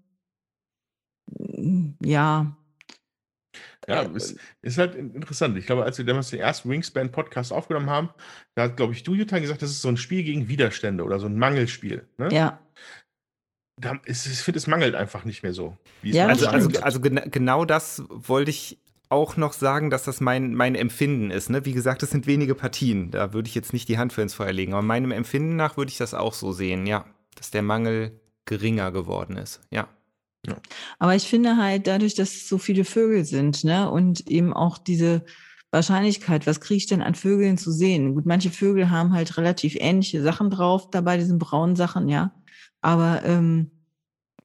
[2.02, 2.56] ja.
[3.88, 5.58] Ja, es ist halt interessant.
[5.58, 8.10] Ich glaube, als wir damals den ersten Wingspan-Podcast aufgenommen haben,
[8.56, 11.20] da hat, glaube ich, du, Jutta, gesagt, das ist so ein Spiel gegen Widerstände oder
[11.20, 12.08] so ein Mangelspiel.
[12.18, 12.30] Ne?
[12.32, 12.60] Ja.
[13.82, 15.76] Da, ich finde, es mangelt einfach nicht mehr so.
[16.04, 18.78] ja, also, also, also gena genau das wollte ich
[19.10, 21.50] auch noch sagen, dass das mein, mein Empfinden ist.
[21.50, 21.66] Ne?
[21.66, 23.10] Wie gesagt, es sind wenige Partien.
[23.10, 24.74] Da würde ich jetzt nicht die Hand für ins Feuer legen.
[24.74, 27.06] Aber meinem Empfinden nach würde ich das auch so sehen, ja.
[27.36, 28.20] Dass der Mangel
[28.50, 29.62] geringer geworden ist.
[29.72, 29.88] Ja.
[30.46, 30.58] ja.
[30.98, 34.78] Aber ich finde halt, dadurch, dass es so viele Vögel sind, ne, und eben auch
[34.78, 35.24] diese
[35.72, 38.16] Wahrscheinlichkeit, was kriege ich denn an Vögeln zu sehen?
[38.16, 42.34] Gut, manche Vögel haben halt relativ ähnliche Sachen drauf, dabei diesen braunen Sachen, ja.
[42.82, 43.72] Aber ähm,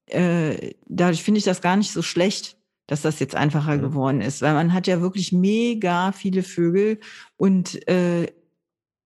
[0.07, 3.81] äh, dadurch finde ich das gar nicht so schlecht, dass das jetzt einfacher mhm.
[3.81, 7.01] geworden ist, weil man hat ja wirklich mega viele Vögel
[7.37, 8.27] und äh,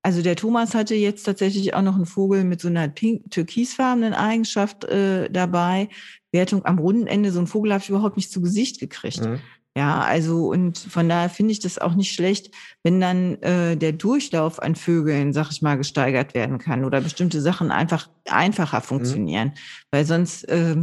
[0.01, 4.13] also der Thomas hatte jetzt tatsächlich auch noch einen Vogel mit so einer pink, türkisfarbenen
[4.13, 5.89] Eigenschaft äh, dabei.
[6.31, 9.21] Wertung am runden Ende, so ein Vogel habe ich überhaupt nicht zu Gesicht gekriegt.
[9.21, 9.39] Mhm.
[9.77, 12.53] Ja, also und von daher finde ich das auch nicht schlecht,
[12.83, 17.39] wenn dann äh, der Durchlauf an Vögeln, sag ich mal, gesteigert werden kann oder bestimmte
[17.41, 18.83] Sachen einfach einfacher mhm.
[18.83, 19.47] funktionieren.
[19.49, 19.53] Mhm.
[19.91, 20.75] Weil sonst, äh,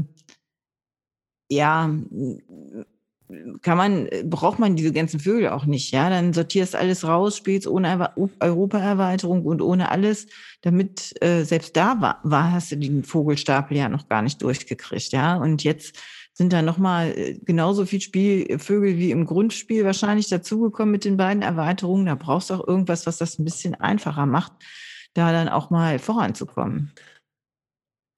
[1.50, 1.90] ja,
[3.62, 6.08] kann man, braucht man diese ganzen Vögel auch nicht, ja.
[6.10, 10.26] Dann sortierst alles raus, spielst ohne Europaerweiterung und ohne alles,
[10.62, 15.12] damit äh, selbst da war, war, hast du den Vogelstapel ja noch gar nicht durchgekriegt,
[15.12, 15.36] ja.
[15.36, 15.98] Und jetzt
[16.32, 21.16] sind da nochmal äh, genauso viel Spiel, Vögel wie im Grundspiel wahrscheinlich dazugekommen mit den
[21.16, 22.06] beiden Erweiterungen.
[22.06, 24.52] Da brauchst du auch irgendwas, was das ein bisschen einfacher macht,
[25.14, 26.92] da dann auch mal voranzukommen.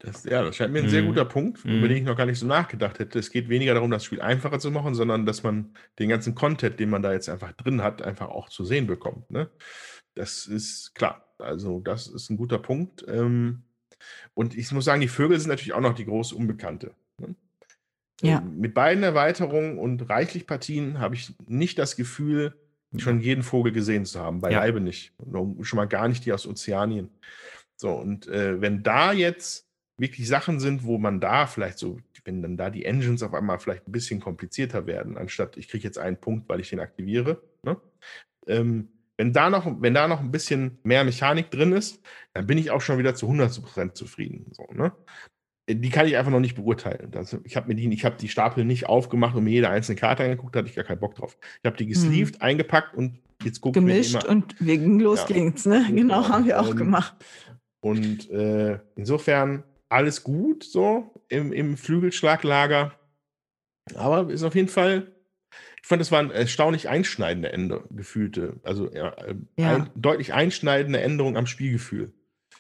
[0.01, 0.91] Das, ja, das scheint mir ein mhm.
[0.91, 1.89] sehr guter Punkt, über mhm.
[1.89, 3.19] den ich noch gar nicht so nachgedacht hätte.
[3.19, 6.79] Es geht weniger darum, das Spiel einfacher zu machen, sondern dass man den ganzen Content,
[6.79, 9.29] den man da jetzt einfach drin hat, einfach auch zu sehen bekommt.
[9.31, 9.51] Ne?
[10.15, 11.25] Das ist klar.
[11.39, 13.05] Also, das ist ein guter Punkt.
[13.09, 13.62] Ähm,
[14.35, 16.93] und ich muss sagen, die Vögel sind natürlich auch noch die große Unbekannte.
[17.19, 17.35] Ne?
[18.23, 18.39] Ja.
[18.39, 22.55] Ähm, mit beiden Erweiterungen und reichlich Partien habe ich nicht das Gefühl,
[22.97, 24.41] schon jeden Vogel gesehen zu haben.
[24.41, 24.85] Beileibe ja.
[24.85, 25.12] nicht.
[25.62, 27.11] schon mal gar nicht die aus Ozeanien.
[27.77, 29.68] So, und äh, wenn da jetzt
[29.99, 33.59] wirklich Sachen sind, wo man da vielleicht so, wenn dann da die Engines auf einmal
[33.59, 37.43] vielleicht ein bisschen komplizierter werden, anstatt ich kriege jetzt einen Punkt, weil ich den aktiviere.
[37.62, 37.77] Ne?
[38.47, 42.01] Ähm, wenn da, noch, wenn da noch ein bisschen mehr Mechanik drin ist,
[42.35, 44.53] dann bin ich auch schon wieder zu 100% zufrieden.
[44.53, 44.93] So, ne?
[45.69, 47.11] Die kann ich einfach noch nicht beurteilen.
[47.11, 49.97] Das, ich habe mir die, ich habe die Stapel nicht aufgemacht und mir jede einzelne
[49.97, 51.37] Karte angeguckt, hatte ich gar keinen Bock drauf.
[51.61, 51.91] Ich habe die hm.
[51.91, 52.43] gesleeved, hm.
[52.43, 55.35] eingepackt und jetzt gucke ich mir Gemischt und wegen los ja.
[55.35, 55.85] ging's, ne?
[55.93, 57.16] Genau, haben wir auch ähm, gemacht.
[57.81, 62.93] Und äh, insofern alles gut so im, im Flügelschlaglager.
[63.94, 65.12] Aber ist auf jeden Fall,
[65.81, 69.77] ich fand, es waren erstaunlich einschneidende Ende, gefühlte, also ja, äh, ja.
[69.77, 72.12] Ein, deutlich einschneidende Änderungen am Spielgefühl.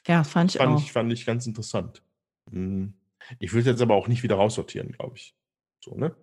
[0.06, 0.82] Ja, fand ich fand auch.
[0.82, 2.02] Ich, fand ich ganz interessant.
[2.50, 2.94] Hm.
[3.38, 5.34] Ich würde jetzt aber auch nicht wieder raussortieren, glaube ich.
[5.84, 6.14] So, ne?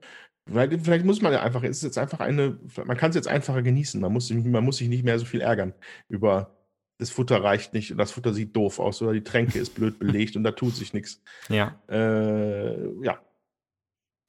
[0.48, 3.28] Weil, vielleicht muss man ja einfach, es ist jetzt einfach eine, man kann es jetzt
[3.28, 4.00] einfacher genießen.
[4.00, 5.74] Man muss, man muss sich nicht mehr so viel ärgern
[6.08, 6.56] über
[6.98, 10.00] das Futter reicht nicht und das Futter sieht doof aus oder die Tränke ist blöd
[10.00, 11.22] belegt und da tut sich nichts.
[11.50, 11.80] Ja.
[11.90, 13.20] Äh, ja.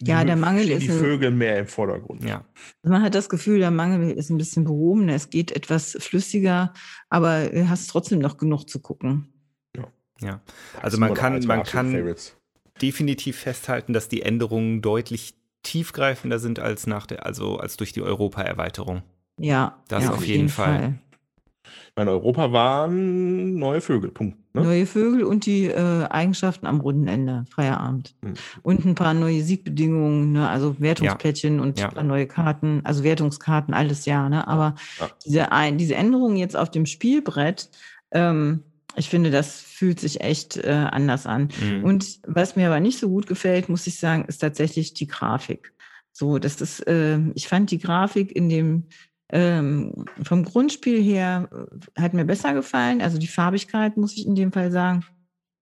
[0.01, 0.83] Die ja, der Mangel ist.
[0.83, 2.23] Die Vögel mehr im Vordergrund.
[2.23, 2.45] Ja.
[2.83, 6.75] Man hat das Gefühl, der Mangel ist ein bisschen behoben, es geht etwas flüssiger,
[7.09, 9.33] aber du hast trotzdem noch genug zu gucken.
[9.75, 9.87] Ja.
[10.21, 10.41] Ja,
[10.83, 12.37] also man kann, man kann Favorites.
[12.83, 18.03] definitiv festhalten, dass die Änderungen deutlich tiefgreifender sind als nach der, also als durch die
[18.03, 19.03] Europa-Erweiterung.
[19.39, 20.99] Ja, Das ja, auf jeden Fall.
[21.97, 24.11] Mein Europa waren neue Vögel.
[24.11, 24.37] Punkt.
[24.55, 24.63] Ne?
[24.63, 28.15] Neue Vögel und die äh, Eigenschaften am runden Ende, Feierabend.
[28.23, 28.35] Hm.
[28.63, 30.49] Und ein paar neue Siegbedingungen, ne?
[30.49, 31.89] also Wertungsplättchen und Ja.
[31.89, 34.29] ein paar neue Karten, also Wertungskarten, alles ja.
[34.29, 34.47] Ne?
[34.47, 35.11] Aber Ja.
[35.25, 37.69] diese, ein, diese Änderungen jetzt auf dem Spielbrett,
[38.13, 38.63] ähm,
[38.97, 41.49] ich finde, das fühlt sich echt äh, anders an.
[41.61, 41.85] Mhm.
[41.85, 45.75] Und was mir aber nicht so gut gefällt, muss ich sagen, ist tatsächlich die Grafik.
[46.13, 48.85] So, das ist, ähm, ich fand die Grafik in dem
[49.31, 51.49] ähm, vom Grundspiel her
[51.97, 53.01] äh, hat mir besser gefallen.
[53.03, 55.05] Also die Farbigkeit, muss ich in dem Fall sagen.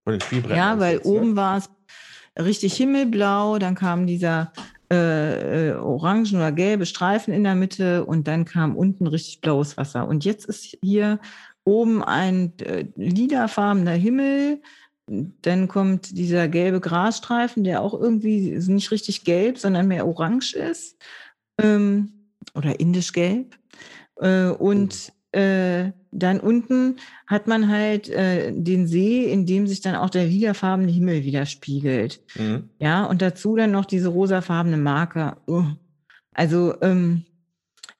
[0.05, 1.13] Von den Spielbrettern Ja, weil jetzt, ne?
[1.13, 1.71] oben war es
[2.39, 4.53] richtig himmelblau, dann kam dieser
[4.93, 9.77] äh, äh, orangen oder gelbe Streifen in der Mitte und dann kam unten richtig blaues
[9.77, 10.07] Wasser.
[10.07, 11.21] Und jetzt ist hier
[11.65, 14.61] oben ein äh, lilafarbener Himmel,
[15.07, 20.97] dann kommt dieser gelbe Grasstreifen, der auch irgendwie nicht richtig gelb, sondern mehr orange ist
[21.61, 22.24] ähm,
[22.55, 23.57] oder indisch gelb.
[24.17, 26.97] Äh, und äh, dann unten
[27.27, 32.21] hat man halt äh, den See, in dem sich dann auch der lilafarbene Himmel widerspiegelt.
[32.37, 32.71] Mhm.
[32.79, 35.37] Ja, und dazu dann noch diese rosafarbene Marke.
[35.49, 35.65] Uh.
[36.33, 37.25] Also ähm,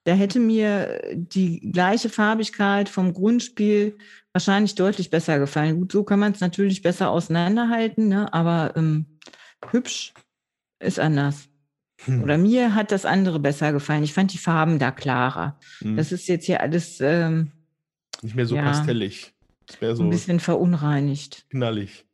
[0.05, 3.97] da hätte mir die gleiche Farbigkeit vom Grundspiel
[4.33, 5.77] wahrscheinlich deutlich besser gefallen.
[5.79, 8.33] Gut, so kann man es natürlich besser auseinanderhalten, ne?
[8.33, 9.07] aber ähm,
[9.71, 10.13] hübsch
[10.79, 11.49] ist anders.
[12.05, 12.23] Hm.
[12.23, 14.03] Oder mir hat das andere besser gefallen.
[14.05, 15.59] Ich fand die Farben da klarer.
[15.81, 15.97] Mhm.
[15.97, 17.53] Das ist jetzt hier alles ähm,
[18.23, 18.63] Nicht mehr so ja.
[18.63, 19.33] pastellig.
[19.67, 21.47] Das wäre so ein bisschen verunreinigt.
[21.51, 22.05] knallig.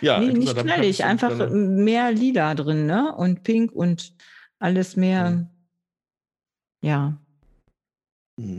[0.00, 3.14] Ja, nee, nicht knallig, einfach dann- mehr lila drin, ne?
[3.14, 4.12] Und pink und
[4.58, 5.30] alles mehr.
[5.30, 5.48] Mhm.
[6.82, 7.19] Ja.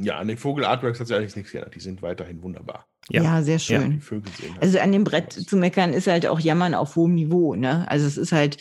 [0.03, 1.73] Ja, an den Vogel-Artworks hat sich eigentlich nichts geändert.
[1.75, 2.87] Die sind weiterhin wunderbar.
[3.09, 3.41] ja, Ja.
[3.41, 4.01] sehr Die schön.
[4.01, 5.45] Vögel sehen halt Also an dem Brett aus.
[5.45, 7.89] zu meckern ist halt auch Jammern auf hohem Niveau, ne?
[7.89, 8.57] Also es ist halt,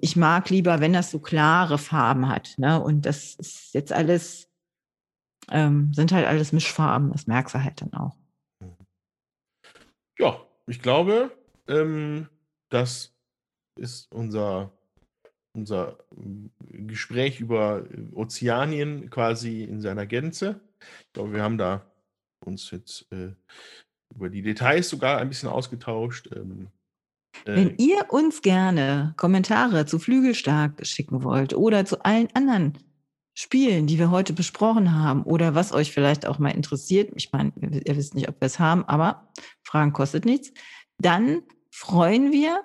[0.00, 2.80] ich mag lieber, wenn das so klare Farben hat, ne?
[2.80, 4.48] Und das ist jetzt alles,
[5.50, 8.16] ähm, sind halt alles Mischfarben, das merkst du halt dann auch.
[10.18, 11.30] Ja, ich glaube,
[11.66, 12.28] ähm,
[12.68, 13.12] das
[13.76, 14.70] ist unser,
[15.52, 20.60] unser ähm, Gespräch über äh, Ozeanien quasi in seiner Gänze.
[20.80, 21.84] Ich glaube, wir haben da
[22.44, 23.32] uns jetzt äh,
[24.14, 26.30] über die Details sogar ein bisschen ausgetauscht.
[26.34, 26.68] Ähm,
[27.44, 32.78] äh, Wenn ihr uns gerne Kommentare zu Flügelstark schicken wollt oder zu allen anderen
[33.34, 37.52] Spielen, die wir heute besprochen haben oder was euch vielleicht auch mal interessiert, ich meine,
[37.56, 39.30] ihr wisst nicht, ob wir es haben, aber
[39.62, 40.52] Fragen kostet nichts,
[40.98, 42.62] dann freuen wir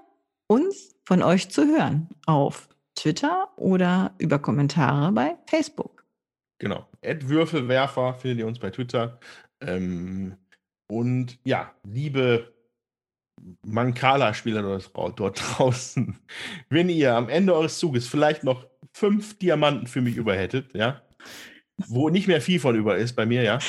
[0.47, 6.05] uns von euch zu hören auf Twitter oder über Kommentare bei Facebook.
[6.59, 6.87] Genau.
[7.27, 9.19] Würfelwerfer findet ihr uns bei Twitter.
[9.61, 10.37] Ähm,
[10.87, 12.53] und ja, liebe
[14.93, 16.17] drau- dort draußen,
[16.69, 21.01] wenn ihr am Ende eures Zuges vielleicht noch fünf Diamanten für mich über hättet, ja,
[21.87, 23.59] wo nicht mehr viel von über ist bei mir, ja,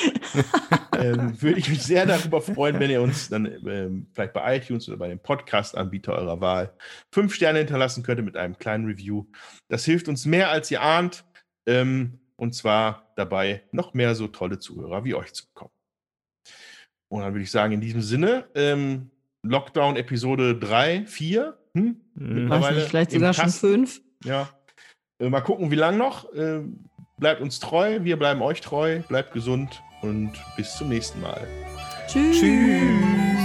[0.98, 4.88] ähm, würde ich mich sehr darüber freuen, wenn ihr uns dann ähm, vielleicht bei iTunes
[4.88, 6.72] oder bei dem Podcast-Anbieter eurer Wahl
[7.12, 9.26] fünf Sterne hinterlassen könntet mit einem kleinen Review.
[9.68, 11.24] Das hilft uns mehr, als ihr ahnt.
[11.66, 15.72] Ähm, und zwar dabei, noch mehr so tolle Zuhörer wie euch zu bekommen.
[17.08, 19.10] Und dann würde ich sagen, in diesem Sinne, ähm,
[19.42, 22.00] Lockdown Episode 3, 4, hm?
[22.14, 23.68] Weiß Mittlerweile nicht, vielleicht sogar schon Kasten.
[23.68, 24.00] fünf.
[24.24, 24.48] Ja.
[25.18, 26.32] Äh, mal gucken, wie lang noch.
[26.32, 26.62] Äh,
[27.18, 31.46] bleibt uns treu, wir bleiben euch treu, bleibt gesund und bis zum nächsten Mal.
[32.06, 32.40] Tschüss.
[32.40, 33.35] Tschüss.